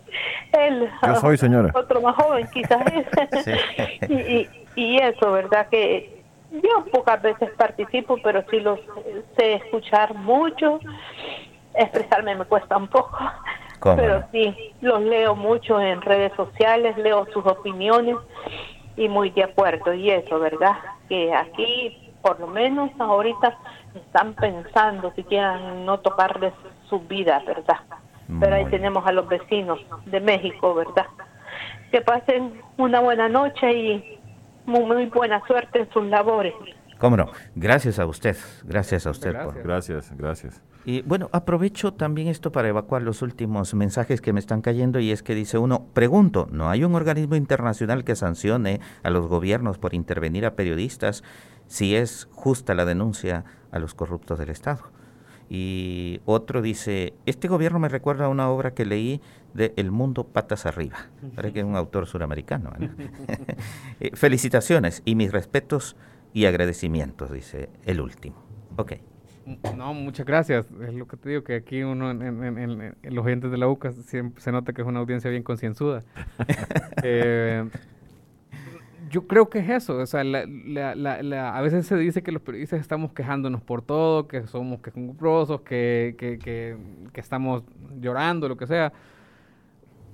él. 0.54 0.90
Yo 1.06 1.16
soy, 1.16 1.38
señora. 1.38 1.72
Otro 1.74 2.02
más 2.02 2.16
joven 2.16 2.48
quizás 2.52 2.84
es. 2.94 4.10
y, 4.10 4.14
y, 4.14 4.50
y 4.76 4.98
eso, 4.98 5.32
¿verdad? 5.32 5.68
Que 5.70 6.24
yo 6.52 6.86
pocas 6.92 7.22
veces 7.22 7.50
participo, 7.58 8.18
pero 8.24 8.44
sí 8.50 8.60
los 8.60 8.80
sé 9.38 9.56
escuchar 9.56 10.14
mucho. 10.16 10.80
Expresarme 11.76 12.36
me 12.36 12.46
cuesta 12.46 12.78
un 12.78 12.88
poco. 12.88 13.18
¿Cómo 13.80 13.96
Pero 13.96 14.24
sí, 14.32 14.74
los 14.82 15.02
leo 15.02 15.36
mucho 15.36 15.80
en 15.80 16.02
redes 16.02 16.34
sociales, 16.36 16.98
leo 16.98 17.26
sus 17.32 17.46
opiniones 17.46 18.16
y 19.00 19.08
muy 19.08 19.32
de 19.32 19.46
acuerdo. 19.46 19.94
Y 19.94 20.12
eso, 20.12 20.40
¿verdad? 20.40 20.78
Que 21.08 21.34
aquí, 21.34 22.14
por 22.22 22.40
lo 22.40 22.48
menos 22.48 22.92
ahorita, 23.00 23.58
están 23.96 24.36
pensando 24.36 25.12
si 25.16 25.24
quieran 25.24 25.86
no 25.86 26.00
tocarles 26.02 26.54
sus 26.90 27.08
vidas, 27.08 27.44
¿verdad? 27.46 27.80
Pero 28.40 28.56
ahí 28.56 28.66
tenemos 28.66 29.08
a 29.08 29.12
los 29.12 29.28
vecinos 29.28 29.80
de 30.06 30.20
México, 30.20 30.76
¿verdad? 30.76 31.08
Que 31.92 32.02
pasen 32.02 32.62
una 32.78 33.00
buena 33.00 33.28
noche 33.28 33.74
y 33.74 34.20
muy, 34.68 34.84
muy 34.84 35.06
buena 35.08 35.42
suerte 35.48 35.80
en 35.80 35.90
sus 35.90 36.04
labores. 36.04 36.54
Cómo 37.00 37.18
no. 37.18 37.32
Gracias 37.56 37.98
a 37.98 38.06
usted. 38.06 38.36
Gracias 38.66 39.08
a 39.08 39.12
usted. 39.12 39.34
Gracias, 39.34 39.64
gracias. 39.64 40.18
gracias. 40.18 40.64
Y 40.86 41.02
bueno, 41.02 41.30
aprovecho 41.34 41.94
también 41.94 42.30
esto 42.30 42.52
para 42.52 42.70
evacuar 42.70 43.02
los 43.02 43.22
últimos 43.22 43.74
mensajes 43.74 44.22
que 44.22 44.34
me 44.34 44.40
están 44.40 44.62
cayendo 44.62 45.00
y 45.00 45.12
es 45.12 45.24
que 45.24 45.36
dice 45.36 45.58
uno, 45.58 45.88
pregunto, 45.94 46.48
¿no 46.52 46.70
hay 46.70 46.84
un 46.84 46.96
organismo 46.96 47.36
internacional 47.36 48.04
que 48.04 48.16
sancione 48.16 48.80
a 49.04 49.10
los 49.10 49.28
gobiernos 49.28 49.78
por 49.78 49.94
intervenir 49.94 50.46
a 50.46 50.56
periodistas 50.56 51.24
si 51.68 51.96
es 51.96 52.28
justa 52.32 52.74
la 52.76 52.86
denuncia 52.86 53.44
a 53.72 53.80
los 53.80 53.94
corruptos 53.94 54.40
del 54.40 54.50
Estado? 54.50 54.92
Y 55.50 56.22
otro 56.26 56.62
dice, 56.62 57.16
este 57.26 57.48
gobierno 57.48 57.80
me 57.80 57.90
recuerda 57.90 58.26
a 58.26 58.30
una 58.30 58.50
obra 58.50 58.74
que 58.76 58.86
leí 58.86 59.20
de 59.56 59.74
El 59.78 59.92
Mundo 59.92 60.24
Patas 60.24 60.68
Arriba, 60.68 61.10
parece 61.36 61.54
que 61.54 61.60
es 61.62 61.66
un 61.66 61.76
autor 61.76 62.06
suramericano. 62.08 62.72
Eh, 64.00 64.12
felicitaciones 64.16 65.02
y 65.04 65.16
mis 65.16 65.34
respetos 65.34 65.98
y 66.34 66.46
agradecimientos, 66.46 67.32
dice 67.32 67.70
el 67.84 68.00
último. 68.00 68.42
Ok. 68.78 68.94
No, 69.76 69.94
muchas 69.94 70.26
gracias. 70.26 70.66
Es 70.82 70.94
lo 70.94 71.08
que 71.08 71.18
te 71.18 71.30
digo, 71.30 71.44
que 71.44 71.56
aquí 71.56 71.84
uno, 71.84 72.12
en, 72.12 72.96
los 73.04 73.26
oyentes 73.26 73.52
de 73.52 73.58
la 73.58 73.68
UCA, 73.68 73.92
siempre 73.92 74.42
se 74.42 74.52
nota 74.52 74.74
que 74.74 74.82
es 74.82 74.88
una 74.88 75.00
audiencia 75.00 75.30
bien 75.30 75.44
concienzuda. 75.44 76.04
eh, 77.04 77.68
yo 79.10 79.28
creo 79.28 79.50
que 79.50 79.60
es 79.60 79.70
eso. 79.70 79.98
O 79.98 80.06
sea, 80.06 80.22
a 80.22 81.62
veces 81.62 81.88
se 81.88 81.96
dice 81.98 82.22
que 82.22 82.32
los 82.32 82.42
periodistas 82.42 82.80
estamos 82.80 83.14
quejándonos 83.14 83.62
por 83.62 83.82
todo, 83.82 84.28
que 84.28 84.46
somos 84.48 84.82
quejumbrosos, 84.82 85.62
que, 85.62 86.16
que, 86.18 86.38
que, 86.38 86.78
que 87.12 87.20
estamos 87.22 87.64
llorando, 88.00 88.48
lo 88.48 88.58
que 88.58 88.68
sea 88.68 88.94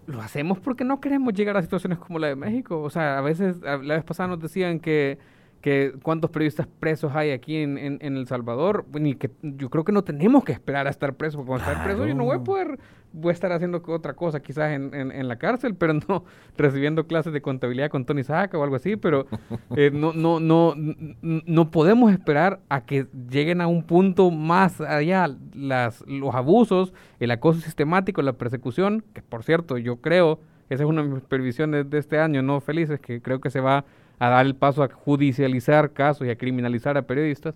lo 0.07 0.21
hacemos 0.21 0.59
porque 0.59 0.83
no 0.83 1.01
queremos 1.01 1.33
llegar 1.33 1.57
a 1.57 1.61
situaciones 1.61 1.97
como 1.97 2.19
la 2.19 2.27
de 2.27 2.35
México. 2.35 2.81
O 2.81 2.89
sea, 2.89 3.17
a 3.17 3.21
veces, 3.21 3.61
la 3.61 3.77
vez 3.77 4.03
pasada 4.03 4.29
nos 4.29 4.39
decían 4.39 4.79
que 4.79 5.17
que 5.65 5.95
cuántos 6.03 6.29
periodistas 6.29 6.67
presos 6.79 7.15
hay 7.15 7.31
aquí 7.31 7.57
en, 7.57 7.79
en, 7.79 8.17
El 8.17 8.27
Salvador, 8.27 8.85
ni 8.93 9.15
que 9.15 9.31
yo 9.41 9.71
creo 9.71 9.83
que 9.83 9.91
no 9.91 10.03
tenemos 10.03 10.43
que 10.43 10.51
esperar 10.51 10.85
a 10.85 10.91
estar 10.91 11.15
presos, 11.15 11.37
porque 11.37 11.47
cuando 11.47 11.65
estar 11.65 11.83
preso 11.83 12.05
yo 12.05 12.13
no 12.13 12.23
voy 12.23 12.37
a 12.37 12.43
poder, 12.43 12.77
voy 13.11 13.31
a 13.31 13.33
estar 13.33 13.51
haciendo 13.51 13.81
otra 13.87 14.13
cosa 14.13 14.43
quizás 14.43 14.73
en, 14.73 14.93
en, 14.93 15.27
la 15.27 15.37
cárcel, 15.37 15.73
pero 15.73 15.93
no 15.95 16.23
recibiendo 16.55 17.07
clases 17.07 17.33
de 17.33 17.41
contabilidad 17.41 17.89
con 17.89 18.05
Tony 18.05 18.23
Saca 18.23 18.59
o 18.59 18.63
algo 18.63 18.75
así, 18.75 18.95
pero 18.95 19.25
eh, 19.75 19.89
no, 19.91 20.13
no, 20.13 20.39
no, 20.39 20.75
no 21.23 21.71
podemos 21.71 22.11
esperar 22.11 22.59
a 22.69 22.85
que 22.85 23.07
lleguen 23.27 23.59
a 23.59 23.65
un 23.65 23.81
punto 23.81 24.29
más 24.29 24.79
allá 24.81 25.35
las, 25.55 26.05
los 26.05 26.35
abusos, 26.35 26.93
el 27.19 27.31
acoso 27.31 27.59
sistemático, 27.61 28.21
la 28.21 28.33
persecución, 28.33 29.03
que 29.13 29.23
por 29.23 29.41
cierto 29.41 29.79
yo 29.79 29.95
creo, 29.95 30.39
esa 30.69 30.83
es 30.83 30.87
una 30.87 31.01
de 31.01 31.09
mis 31.09 31.23
previsiones 31.23 31.89
de 31.89 31.97
este 31.97 32.19
año, 32.19 32.43
no 32.43 32.61
felices, 32.61 32.99
que 32.99 33.19
creo 33.19 33.41
que 33.41 33.49
se 33.49 33.61
va 33.61 33.83
a 34.19 34.29
dar 34.29 34.45
el 34.45 34.55
paso 34.55 34.83
a 34.83 34.89
judicializar 34.89 35.91
casos 35.91 36.27
y 36.27 36.29
a 36.29 36.37
criminalizar 36.37 36.97
a 36.97 37.03
periodistas, 37.03 37.55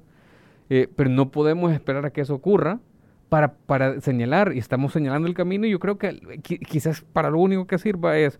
eh, 0.70 0.88
pero 0.96 1.10
no 1.10 1.32
podemos 1.32 1.72
esperar 1.72 2.06
a 2.06 2.12
que 2.12 2.22
eso 2.22 2.36
ocurra 2.36 2.80
para, 3.30 3.54
para 3.54 4.02
señalar, 4.02 4.54
y 4.54 4.60
estamos 4.60 4.94
señalando 4.94 5.28
el 5.28 5.36
camino, 5.36 5.66
y 5.66 5.72
yo 5.72 5.80
creo 5.80 5.98
que 5.98 6.20
quizás 6.42 7.02
para 7.02 7.30
lo 7.30 7.40
único 7.40 7.68
que 7.68 7.78
sirva 7.78 8.18
es 8.18 8.40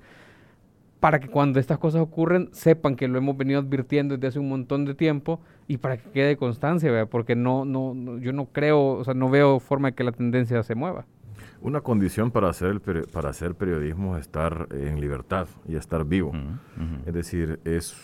para 1.00 1.20
que 1.20 1.30
cuando 1.30 1.60
estas 1.60 1.78
cosas 1.78 2.02
ocurren 2.02 2.50
sepan 2.52 2.96
que 2.96 3.08
lo 3.08 3.18
hemos 3.18 3.38
venido 3.38 3.60
advirtiendo 3.60 4.16
desde 4.16 4.28
hace 4.28 4.40
un 4.40 4.50
montón 4.50 4.86
de 4.86 4.96
tiempo 4.96 5.40
y 5.68 5.78
para 5.78 5.98
que 5.98 6.10
quede 6.10 6.36
constancia, 6.36 7.06
porque 7.06 7.36
no, 7.36 7.64
no, 7.64 8.18
yo 8.18 8.34
no 8.34 8.48
creo, 8.48 8.94
o 8.94 9.04
sea, 9.04 9.14
no 9.14 9.30
veo 9.30 9.60
forma 9.60 9.90
de 9.90 9.96
que 9.96 10.04
la 10.04 10.12
tendencia 10.12 10.62
se 10.64 10.76
mueva. 10.76 11.06
Una 11.62 11.82
condición 11.82 12.32
para 12.32 12.50
hacer, 12.50 12.80
para 13.12 13.30
hacer 13.30 13.54
periodismo 13.56 14.16
es 14.16 14.22
estar 14.22 14.68
en 14.72 15.02
libertad 15.02 15.48
y 15.68 15.76
estar 15.76 16.06
vivo. 16.06 16.32
Es 17.06 17.14
decir, 17.14 17.60
es 17.66 17.96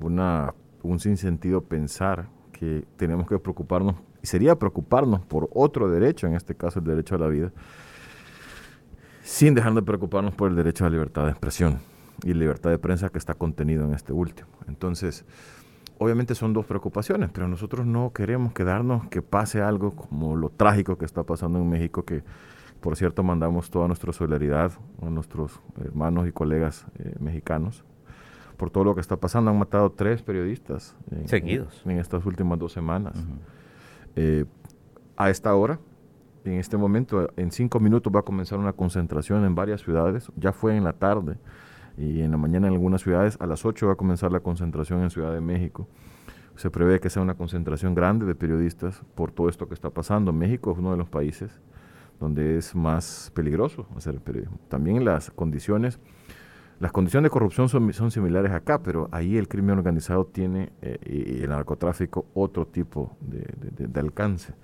una, 0.00 0.52
un 0.82 0.98
sinsentido 0.98 1.62
pensar 1.62 2.28
que 2.52 2.84
tenemos 2.96 3.28
que 3.28 3.38
preocuparnos, 3.38 3.96
y 4.22 4.26
sería 4.26 4.58
preocuparnos 4.58 5.20
por 5.20 5.48
otro 5.52 5.88
derecho, 5.88 6.26
en 6.26 6.34
este 6.34 6.56
caso 6.56 6.80
el 6.80 6.86
derecho 6.86 7.14
a 7.14 7.18
la 7.18 7.28
vida, 7.28 7.52
sin 9.22 9.54
dejar 9.54 9.74
de 9.74 9.82
preocuparnos 9.82 10.34
por 10.34 10.50
el 10.50 10.56
derecho 10.56 10.84
a 10.84 10.88
la 10.88 10.94
libertad 10.94 11.24
de 11.24 11.30
expresión 11.30 11.78
y 12.24 12.34
libertad 12.34 12.70
de 12.70 12.78
prensa 12.78 13.10
que 13.10 13.18
está 13.18 13.34
contenido 13.34 13.84
en 13.84 13.94
este 13.94 14.12
último. 14.12 14.48
Entonces, 14.66 15.24
obviamente 15.98 16.34
son 16.34 16.52
dos 16.52 16.66
preocupaciones, 16.66 17.30
pero 17.32 17.46
nosotros 17.46 17.86
no 17.86 18.12
queremos 18.12 18.52
quedarnos 18.52 19.08
que 19.08 19.22
pase 19.22 19.62
algo 19.62 19.92
como 19.94 20.36
lo 20.36 20.50
trágico 20.50 20.98
que 20.98 21.04
está 21.04 21.22
pasando 21.22 21.60
en 21.60 21.68
México, 21.68 22.04
que 22.04 22.22
por 22.84 22.96
cierto, 22.96 23.22
mandamos 23.22 23.70
toda 23.70 23.86
nuestra 23.86 24.12
solidaridad 24.12 24.72
a 25.00 25.08
nuestros 25.08 25.58
hermanos 25.82 26.28
y 26.28 26.32
colegas 26.32 26.84
eh, 26.98 27.14
mexicanos 27.18 27.82
por 28.58 28.68
todo 28.68 28.84
lo 28.84 28.94
que 28.94 29.00
está 29.00 29.16
pasando. 29.16 29.50
Han 29.50 29.58
matado 29.58 29.90
tres 29.90 30.20
periodistas 30.20 30.94
seguidos 31.24 31.80
en, 31.86 31.98
estas 31.98 32.26
últimas 32.26 32.58
dos 32.58 32.74
semanas. 32.74 33.14
Eh, 34.16 34.44
a 35.16 35.30
esta 35.30 35.54
hora, 35.54 35.78
en 36.44 36.58
este 36.58 36.76
momento, 36.76 37.26
en 37.38 37.52
cinco 37.52 37.80
minutos 37.80 38.12
va 38.14 38.20
a 38.20 38.22
comenzar 38.22 38.58
una 38.58 38.74
concentración 38.74 39.46
en 39.46 39.54
varias 39.54 39.80
ciudades. 39.80 40.30
Ya 40.36 40.52
fue 40.52 40.76
en 40.76 40.84
la 40.84 40.92
tarde 40.92 41.38
y 41.96 42.20
en 42.20 42.32
la 42.32 42.36
mañana 42.36 42.66
en 42.66 42.74
algunas 42.74 43.00
ciudades. 43.00 43.38
A 43.40 43.46
las 43.46 43.64
ocho 43.64 43.86
va 43.86 43.94
a 43.94 43.96
comenzar 43.96 44.30
la 44.30 44.40
concentración 44.40 45.02
en 45.02 45.08
Ciudad 45.08 45.32
de 45.32 45.40
México. 45.40 45.88
Se 46.56 46.68
prevé 46.68 47.00
que 47.00 47.08
sea 47.08 47.22
una 47.22 47.32
concentración 47.32 47.94
grande 47.94 48.26
de 48.26 48.34
periodistas 48.34 49.00
por 49.14 49.32
todo 49.32 49.48
esto 49.48 49.68
que 49.68 49.74
está 49.74 49.88
pasando. 49.88 50.34
México 50.34 50.70
es 50.72 50.76
uno 50.76 50.90
de 50.90 50.98
los 50.98 51.08
países 51.08 51.62
donde 52.20 52.58
es 52.58 52.74
más 52.74 53.30
peligroso 53.34 53.86
hacer 53.96 54.14
el 54.14 54.20
periodismo. 54.20 54.58
También 54.68 55.04
las 55.04 55.30
condiciones, 55.30 55.98
las 56.80 56.92
condiciones 56.92 57.28
de 57.28 57.30
corrupción 57.30 57.68
son, 57.68 58.10
similares 58.10 58.52
acá, 58.52 58.82
pero 58.82 59.08
ahí 59.12 59.36
el 59.36 59.48
crimen 59.48 59.78
organizado 59.78 60.26
tiene 60.26 60.72
eh, 60.82 60.98
y 61.06 61.42
el 61.42 61.50
narcotráfico 61.50 62.26
otro 62.34 62.66
tipo 62.66 63.16
de, 63.20 64.00
alcance, 64.00 64.54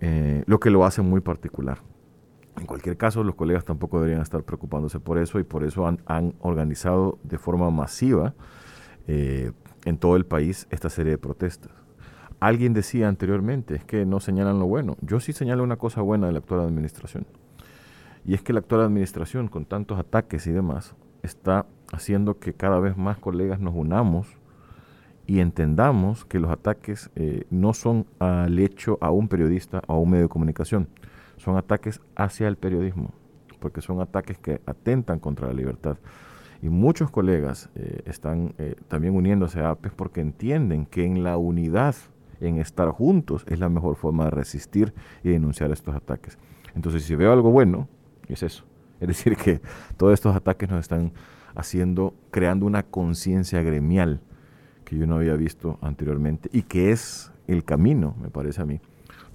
eh, 0.00 0.42
lo 0.46 0.58
que 0.60 0.70
lo 0.70 0.84
hace 0.84 1.02
muy 1.02 1.20
particular. 1.20 1.78
En 2.58 2.66
cualquier 2.66 2.96
caso, 2.96 3.24
los 3.24 3.36
colegas 3.36 3.64
tampoco 3.64 3.98
deberían 3.98 4.22
estar 4.22 4.42
preocupándose 4.42 5.00
por 5.00 5.18
eso 5.18 5.38
y 5.38 5.44
por 5.44 5.64
eso 5.64 5.86
han, 5.86 6.00
han 6.04 6.34
organizado 6.40 7.18
de 7.22 7.38
forma 7.38 7.70
masiva 7.70 8.34
eh, 9.06 9.52
en 9.84 9.98
todo 9.98 10.16
el 10.16 10.26
país 10.26 10.66
esta 10.70 10.90
serie 10.90 11.12
de 11.12 11.18
protestas. 11.18 11.72
Alguien 12.40 12.72
decía 12.72 13.08
anteriormente, 13.08 13.74
es 13.76 13.84
que 13.84 14.06
no 14.06 14.18
señalan 14.18 14.58
lo 14.58 14.66
bueno. 14.66 14.96
Yo 15.02 15.20
sí 15.20 15.32
señalo 15.32 15.62
una 15.62 15.76
cosa 15.76 16.00
buena 16.00 16.26
de 16.26 16.32
la 16.32 16.38
actual 16.38 16.60
administración. 16.60 17.26
Y 18.24 18.34
es 18.34 18.42
que 18.42 18.52
la 18.52 18.60
actual 18.60 18.80
administración, 18.82 19.48
con 19.48 19.66
tantos 19.66 19.98
ataques 19.98 20.46
y 20.46 20.52
demás, 20.52 20.94
está 21.22 21.66
haciendo 21.92 22.38
que 22.38 22.54
cada 22.54 22.80
vez 22.80 22.96
más 22.96 23.18
colegas 23.18 23.60
nos 23.60 23.74
unamos 23.74 24.26
y 25.26 25.40
entendamos 25.40 26.24
que 26.24 26.40
los 26.40 26.50
ataques 26.50 27.10
eh, 27.14 27.44
no 27.50 27.74
son 27.74 28.06
al 28.18 28.58
hecho 28.58 28.98
a 29.00 29.10
un 29.10 29.28
periodista 29.28 29.82
o 29.86 29.94
a 29.94 29.98
un 29.98 30.10
medio 30.10 30.24
de 30.24 30.28
comunicación, 30.28 30.88
son 31.36 31.56
ataques 31.56 32.00
hacia 32.16 32.48
el 32.48 32.56
periodismo, 32.56 33.12
porque 33.60 33.80
son 33.80 34.00
ataques 34.00 34.38
que 34.38 34.60
atentan 34.66 35.18
contra 35.18 35.46
la 35.46 35.54
libertad. 35.54 35.98
Y 36.62 36.68
muchos 36.68 37.10
colegas 37.10 37.70
eh, 37.74 38.02
están 38.06 38.54
eh, 38.58 38.74
también 38.88 39.14
uniéndose 39.14 39.60
a 39.60 39.70
APES 39.70 39.92
porque 39.92 40.20
entienden 40.20 40.84
que 40.84 41.04
en 41.04 41.22
la 41.22 41.38
unidad 41.38 41.94
en 42.40 42.58
estar 42.58 42.88
juntos 42.90 43.44
es 43.48 43.58
la 43.58 43.68
mejor 43.68 43.96
forma 43.96 44.24
de 44.24 44.30
resistir 44.30 44.94
y 45.22 45.30
denunciar 45.30 45.70
estos 45.70 45.94
ataques. 45.94 46.38
Entonces, 46.74 47.04
si 47.04 47.14
veo 47.14 47.32
algo 47.32 47.50
bueno, 47.50 47.88
es 48.28 48.42
eso. 48.42 48.64
Es 49.00 49.08
decir, 49.08 49.36
que 49.36 49.60
todos 49.96 50.12
estos 50.12 50.34
ataques 50.34 50.68
nos 50.68 50.80
están 50.80 51.12
haciendo, 51.54 52.14
creando 52.30 52.66
una 52.66 52.82
conciencia 52.82 53.62
gremial 53.62 54.20
que 54.84 54.96
yo 54.96 55.06
no 55.06 55.16
había 55.16 55.34
visto 55.34 55.78
anteriormente 55.82 56.48
y 56.52 56.62
que 56.62 56.90
es 56.90 57.32
el 57.46 57.64
camino, 57.64 58.14
me 58.20 58.28
parece 58.28 58.62
a 58.62 58.64
mí, 58.64 58.80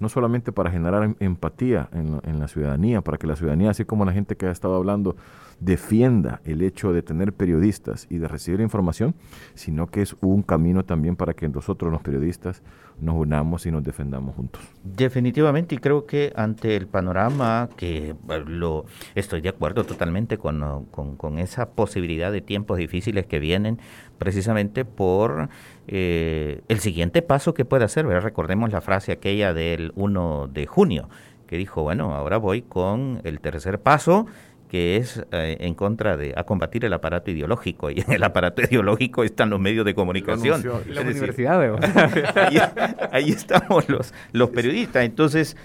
no 0.00 0.08
solamente 0.08 0.52
para 0.52 0.70
generar 0.70 1.04
em, 1.04 1.14
empatía 1.20 1.88
en, 1.92 2.20
en, 2.24 2.38
la 2.38 2.48
ciudadanía, 2.48 3.00
para 3.00 3.18
que 3.18 3.26
la 3.26 3.36
ciudadanía, 3.36 3.70
así 3.70 3.84
como 3.84 4.04
la 4.04 4.12
gente 4.12 4.36
que 4.36 4.46
ha 4.46 4.50
estado 4.50 4.74
hablando, 4.74 5.16
defienda 5.60 6.40
el 6.44 6.62
hecho 6.62 6.92
de 6.92 7.02
tener 7.02 7.32
periodistas 7.32 8.06
y 8.10 8.18
de 8.18 8.28
recibir 8.28 8.60
información, 8.60 9.14
sino 9.54 9.86
que 9.86 10.02
es 10.02 10.14
un 10.20 10.42
camino 10.42 10.84
también 10.84 11.16
para 11.16 11.34
que 11.34 11.48
nosotros 11.48 11.90
los 11.90 12.02
periodistas 12.02 12.62
nos 13.00 13.16
unamos 13.16 13.66
y 13.66 13.70
nos 13.70 13.82
defendamos 13.82 14.34
juntos. 14.36 14.62
Definitivamente, 14.84 15.74
y 15.74 15.78
creo 15.78 16.06
que 16.06 16.32
ante 16.36 16.76
el 16.76 16.86
panorama 16.86 17.68
que 17.76 18.14
lo 18.46 18.84
estoy 19.14 19.40
de 19.40 19.48
acuerdo 19.48 19.84
totalmente 19.84 20.38
con, 20.38 20.86
con, 20.90 21.16
con 21.16 21.38
esa 21.38 21.70
posibilidad 21.70 22.32
de 22.32 22.40
tiempos 22.40 22.78
difíciles 22.78 23.26
que 23.26 23.38
vienen 23.38 23.78
precisamente 24.18 24.84
por 24.84 25.48
eh, 25.88 26.62
el 26.68 26.80
siguiente 26.80 27.22
paso 27.22 27.54
que 27.54 27.64
puede 27.64 27.84
hacer. 27.84 28.06
Recordemos 28.06 28.72
la 28.72 28.80
frase 28.80 29.12
aquella 29.12 29.54
del 29.54 29.92
1 29.94 30.48
de 30.52 30.66
junio, 30.66 31.08
que 31.46 31.56
dijo, 31.56 31.82
bueno, 31.82 32.14
ahora 32.14 32.38
voy 32.38 32.62
con 32.62 33.20
el 33.24 33.40
tercer 33.40 33.80
paso 33.80 34.26
que 34.68 34.96
es 34.96 35.24
eh, 35.32 35.56
en 35.60 35.74
contra 35.74 36.16
de 36.16 36.34
a 36.36 36.44
combatir 36.44 36.84
el 36.84 36.92
aparato 36.92 37.30
ideológico. 37.30 37.90
Y 37.96 38.00
en 38.00 38.12
el 38.12 38.22
aparato 38.22 38.62
ideológico 38.62 39.24
están 39.24 39.50
los 39.50 39.60
medios 39.60 39.84
de 39.84 39.94
comunicación. 39.94 40.62
la 40.88 41.00
universidad 41.00 41.56
ahí, 43.12 43.30
estamos 43.30 43.88
los 43.88 44.12
los 44.32 44.50
periodistas. 44.50 45.04
Entonces 45.04 45.56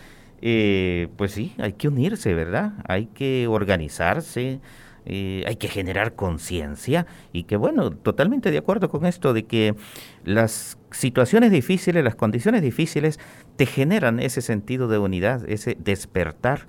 eh, 0.41 1.10
pues 1.18 1.32
sí 1.34 1.54
hay 1.60 1.74
que 1.74 1.88
unirse 1.88 2.34
verdad 2.34 2.74
hay 2.88 3.06
que 3.08 3.45
organizarse 3.47 4.60
eh, 5.06 5.43
hay 5.47 5.56
que 5.56 5.68
generar 5.68 6.16
conciencia. 6.16 7.08
Y 7.34 7.43
que 7.43 7.58
bueno, 7.58 7.91
totalmente 7.91 8.52
de 8.52 8.58
acuerdo 8.58 8.89
con 8.89 9.06
esto 9.06 9.34
de 9.34 9.43
que 9.43 9.76
las 10.24 10.78
situaciones 10.91 11.52
difíciles, 11.52 12.04
las 12.04 12.16
condiciones 12.16 12.62
difíciles 12.62 13.20
te 13.56 13.66
generan 13.66 14.20
ese 14.20 14.41
sentido 14.41 14.88
de 14.88 14.99
unidad, 14.99 15.49
ese 15.49 15.76
despertar. 15.80 16.68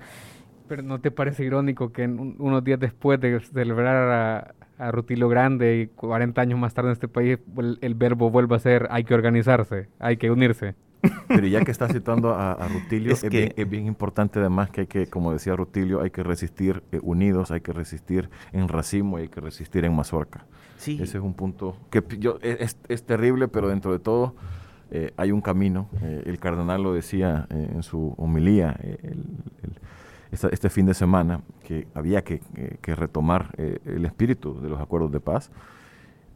Pero 0.73 0.81
¿no 0.81 0.99
te 0.99 1.11
parece 1.11 1.43
irónico 1.43 1.91
que 1.91 2.07
unos 2.07 2.63
días 2.63 2.79
después 2.79 3.21
de 3.21 3.39
celebrar 3.41 4.55
a, 4.79 4.91
Rutilio 4.91 5.29
Grande 5.29 5.81
y 5.81 5.87
40 5.87 6.41
años 6.41 6.57
más 6.57 6.73
tarde 6.73 6.89
en 6.89 6.93
este 6.93 7.07
país 7.07 7.37
el 7.79 7.93
verbo 7.93 8.31
vuelva 8.31 8.55
a 8.55 8.59
ser 8.59 8.87
hay 8.89 9.03
que 9.03 9.13
organizarse, 9.13 9.87
hay 9.99 10.17
que 10.17 10.31
unirse? 10.31 10.73
Pero 11.27 11.45
ya 11.45 11.63
que 11.63 11.69
está 11.69 11.87
citando 11.89 12.33
a, 12.33 12.55
Rutilio, 12.69 13.13
es, 13.13 13.69
bien, 13.69 13.85
importante 13.85 14.39
además 14.39 14.71
que 14.71 14.81
hay 14.81 14.87
que, 14.87 15.05
como 15.05 15.31
decía 15.31 15.55
Rutilio, 15.55 16.01
hay 16.01 16.09
que 16.09 16.23
resistir 16.23 16.81
eh, 16.91 16.99
unidos, 17.03 17.51
hay 17.51 17.61
que 17.61 17.71
resistir 17.71 18.31
en 18.51 18.67
racimo 18.67 19.19
y 19.19 19.23
hay 19.23 19.27
que 19.27 19.41
resistir 19.41 19.85
en 19.85 19.95
mazorca. 19.95 20.47
Sí. 20.77 20.95
Ese 20.95 21.19
es 21.19 21.23
un 21.23 21.35
punto 21.35 21.77
que 21.91 22.03
yo, 22.17 22.39
e, 22.41 22.65
es, 22.87 23.03
terrible, 23.03 23.47
pero 23.47 23.69
dentro 23.69 23.91
de 23.91 23.99
todo 23.99 24.33
eh, 24.89 25.11
hay 25.17 25.31
un 25.31 25.41
camino. 25.41 25.87
Eh, 26.01 26.23
el 26.25 26.39
cardenal 26.39 26.81
lo 26.81 26.95
decía 26.95 27.45
en 27.51 27.83
su 27.83 28.15
homilía 28.17 28.75
este 30.33 30.69
fin 30.69 30.85
de 30.85 30.93
semana, 30.93 31.41
que 31.63 31.87
había 31.93 32.23
que 32.23 32.41
retomar 32.95 33.53
el 33.57 34.05
espíritu 34.05 34.59
de 34.61 34.69
los 34.69 34.81
acuerdos 34.81 35.11
de 35.11 35.19
paz 35.19 35.51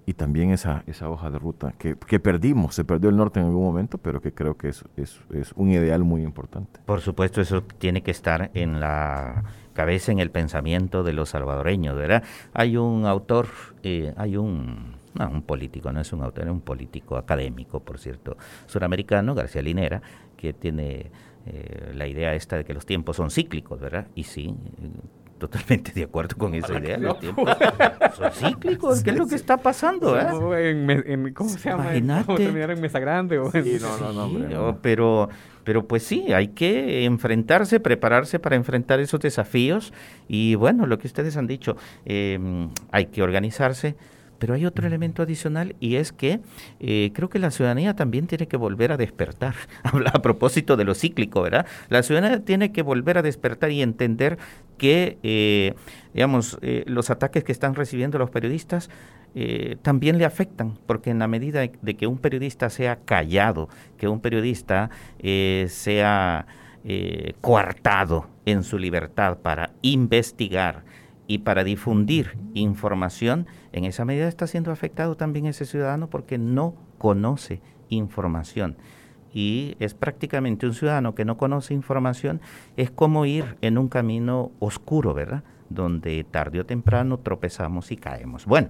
y 0.08 0.14
también 0.14 0.52
esa, 0.52 0.84
esa 0.88 1.10
hoja 1.10 1.30
de 1.30 1.38
ruta 1.38 1.74
que, 1.78 1.95
perdimos, 2.20 2.74
se 2.74 2.86
perdió 2.86 3.10
el 3.10 3.18
norte 3.18 3.41
en 3.41 3.48
algún 3.48 3.66
momento, 3.66 3.98
pero 3.98 4.22
que 4.22 4.32
creo 4.32 4.58
que 4.58 4.70
es, 4.70 4.86
es, 4.95 5.20
un 5.58 5.70
ideal 5.70 6.06
muy 6.06 6.24
importante. 6.24 6.80
Por 6.86 7.02
supuesto, 7.02 7.41
eso 7.41 7.62
tiene 7.62 8.02
que 8.02 8.12
estar 8.12 8.50
en 8.54 8.80
la 8.80 9.43
cabeza, 9.74 10.14
en 10.14 10.20
el 10.20 10.32
pensamiento 10.32 11.04
de 11.04 11.12
los 11.12 11.32
salvadoreños, 11.32 11.98
¿verdad? 11.98 12.24
Hay 12.54 12.78
un 12.78 13.06
autor, 13.06 13.50
eh, 13.84 14.14
hay 14.16 14.38
un, 14.38 14.95
no, 15.14 15.30
un 15.30 15.41
político, 15.41 15.91
no 15.91 16.00
es 16.00 16.14
un 16.14 16.24
autor, 16.24 16.45
es 16.45 16.52
un 16.52 16.62
político 16.62 17.18
académico, 17.18 17.82
por 17.82 18.00
cierto, 18.00 18.38
suramericano, 18.66 19.36
García 19.36 19.62
Linera, 19.62 20.02
que 20.38 20.54
tiene 20.54 21.12
eh, 21.50 21.91
la 21.93 22.08
idea 22.08 22.34
esta 22.36 22.58
de 22.58 22.66
que 22.66 22.74
los 22.74 22.86
tiempos 22.86 23.16
son 23.16 23.32
cíclicos, 23.32 23.80
¿verdad? 23.80 24.08
Y 24.16 24.24
sí, 24.24 24.54
totalmente 25.38 25.93
de 25.93 26.04
acuerdo 26.04 26.36
con 26.36 26.54
esa 26.56 26.78
idea. 26.78 26.98
Los 26.98 27.20
tiempos 27.20 27.50
son 28.18 28.32
cíclicos. 28.32 29.02
¿Qué 29.02 29.12
es 29.12 29.18
lo 29.18 29.28
que 29.28 29.36
está 29.36 29.58
pasando? 29.58 30.18
Eh? 30.20 31.34
¿Cómo 31.34 31.50
se 31.50 31.70
llama? 31.70 31.95
Imagínate. 31.95 32.36
terminar 32.36 32.72
en 32.72 32.82
Mesa 32.82 33.00
Grande? 33.00 33.39
O 33.39 33.50
sí, 33.52 33.78
no, 33.80 34.12
no, 34.12 34.28
no, 34.28 34.80
pero, 34.82 35.30
pero 35.64 35.88
pues 35.88 36.04
sí, 36.04 36.34
hay 36.34 36.50
que 36.50 37.06
enfrentarse, 37.06 37.80
prepararse 37.80 38.39
para 38.39 38.58
enfrentar 38.58 39.00
esos 39.00 39.22
desafíos. 39.22 39.93
Y 40.28 40.56
bueno, 40.56 40.86
lo 40.86 41.00
que 41.00 41.08
ustedes 41.08 41.38
han 41.38 41.48
dicho, 41.48 41.78
eh, 42.06 42.68
hay 42.91 43.06
que 43.06 43.24
organizarse 43.24 43.95
pero 44.40 44.54
hay 44.54 44.66
otro 44.66 44.88
elemento 44.88 45.24
adicional 45.24 45.76
y 45.80 45.96
es 45.96 46.12
que 46.12 46.40
eh, 46.80 47.12
creo 47.14 47.30
que 47.30 47.40
la 47.40 47.52
ciudadanía 47.52 47.96
también 47.96 48.28
tiene 48.28 48.48
que 48.48 48.58
volver 48.58 48.92
a 48.92 48.98
despertar. 48.98 49.56
a 49.84 50.22
propósito 50.22 50.78
de 50.78 50.84
lo 50.84 50.96
cíclico, 50.96 51.42
¿verdad? 51.42 51.66
La 51.90 52.04
ciudadanía 52.04 52.44
tiene 52.44 52.72
que 52.72 52.82
volver 52.82 53.18
a 53.18 53.22
despertar 53.22 53.72
y 53.72 53.82
entender 53.82 54.38
que, 54.78 55.18
eh, 55.24 55.74
digamos, 56.14 56.58
eh, 56.62 56.84
los 56.88 57.10
ataques 57.10 57.44
que 57.44 57.52
están 57.52 57.76
recibiendo 57.76 58.18
los 58.18 58.30
periodistas 58.30 58.90
también 59.84 60.18
le 60.18 60.26
afectan, 60.26 60.80
porque 60.88 61.12
en 61.12 61.20
la 61.20 61.28
medida 61.28 61.60
de 61.60 61.96
que 61.96 62.08
un 62.08 62.18
periodista 62.18 62.72
sea 62.72 62.96
callado, 62.96 63.70
que 64.00 64.08
un 64.08 64.20
periodista 64.20 64.90
sea 65.68 66.48
coartado 67.42 68.30
en 68.46 68.64
su 68.64 68.80
libertad 68.80 69.38
para 69.38 69.70
investigar, 69.84 70.84
y 71.28 71.40
para 71.40 71.64
difundir 71.64 72.38
información, 72.54 73.48
en 73.78 73.86
esa 73.86 74.05
medida 74.05 74.28
está 74.28 74.47
siendo 74.47 74.71
afectado 74.71 75.15
también 75.15 75.45
ese 75.45 75.65
ciudadano 75.65 76.09
porque 76.09 76.38
no 76.38 76.75
conoce 76.97 77.61
información. 77.89 78.78
Y 79.34 79.75
es 79.80 79.93
prácticamente 79.93 80.65
un 80.65 80.73
ciudadano 80.73 81.13
que 81.13 81.25
no 81.25 81.38
conoce 81.38 81.73
información, 81.73 82.41
es 82.75 82.89
como 82.89 83.25
ir 83.25 83.57
en 83.61 83.78
un 83.78 83.88
camino 83.88 84.51
oscuro, 84.59 85.13
¿verdad? 85.13 85.43
Donde 85.69 86.23
tarde 86.23 86.59
o 86.59 86.65
temprano 86.65 87.19
tropezamos 87.19 87.91
y 87.91 87.97
caemos. 87.97 88.45
Bueno, 88.45 88.69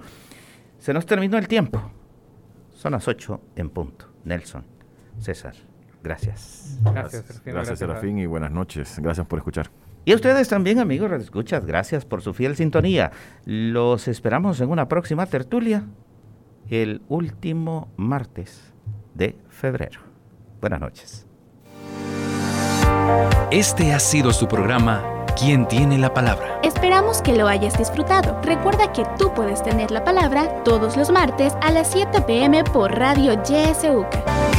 se 0.78 0.94
nos 0.94 1.06
terminó 1.06 1.38
el 1.38 1.48
tiempo. 1.48 1.82
Son 2.74 2.92
las 2.92 3.08
8 3.08 3.42
en 3.56 3.70
punto. 3.70 4.08
Nelson, 4.26 4.64
César, 5.20 5.56
gracias. 6.04 6.80
Gracias, 6.84 7.26
Serafín, 7.26 7.54
gracias, 7.54 7.80
Serafín 7.80 8.18
y 8.20 8.26
buenas 8.26 8.52
noches. 8.52 9.00
Gracias 9.00 9.26
por 9.26 9.40
escuchar. 9.40 9.70
Y 10.08 10.14
a 10.14 10.16
ustedes 10.16 10.48
también, 10.48 10.80
amigos, 10.80 11.12
escuchas, 11.12 11.66
gracias 11.66 12.06
por 12.06 12.22
su 12.22 12.34
fiel 12.34 12.56
sintonía. 12.56 13.12
Los 13.44 14.08
esperamos 14.08 14.62
en 14.62 14.70
una 14.70 14.88
próxima 14.88 15.26
tertulia 15.26 15.84
el 16.70 17.02
último 17.10 17.90
martes 17.98 18.72
de 19.16 19.36
febrero. 19.50 20.00
Buenas 20.62 20.80
noches. 20.80 21.28
Este 23.52 23.92
ha 23.92 24.00
sido 24.00 24.32
su 24.32 24.48
programa 24.48 25.04
¿Quién 25.38 25.68
tiene 25.68 25.98
la 25.98 26.14
palabra? 26.14 26.62
Esperamos 26.64 27.22
que 27.22 27.36
lo 27.36 27.50
hayas 27.50 27.78
disfrutado. 27.78 28.42
Recuerda 28.44 28.94
que 28.94 29.04
tú 29.20 29.34
puedes 29.34 29.62
tener 29.62 29.92
la 29.92 30.06
palabra 30.06 30.64
todos 30.64 30.96
los 30.96 31.12
martes 31.12 31.54
a 31.62 31.70
las 31.70 31.92
7 31.92 32.22
pm 32.22 32.64
por 32.64 32.98
Radio 32.98 33.34
YSUCA. 33.44 34.57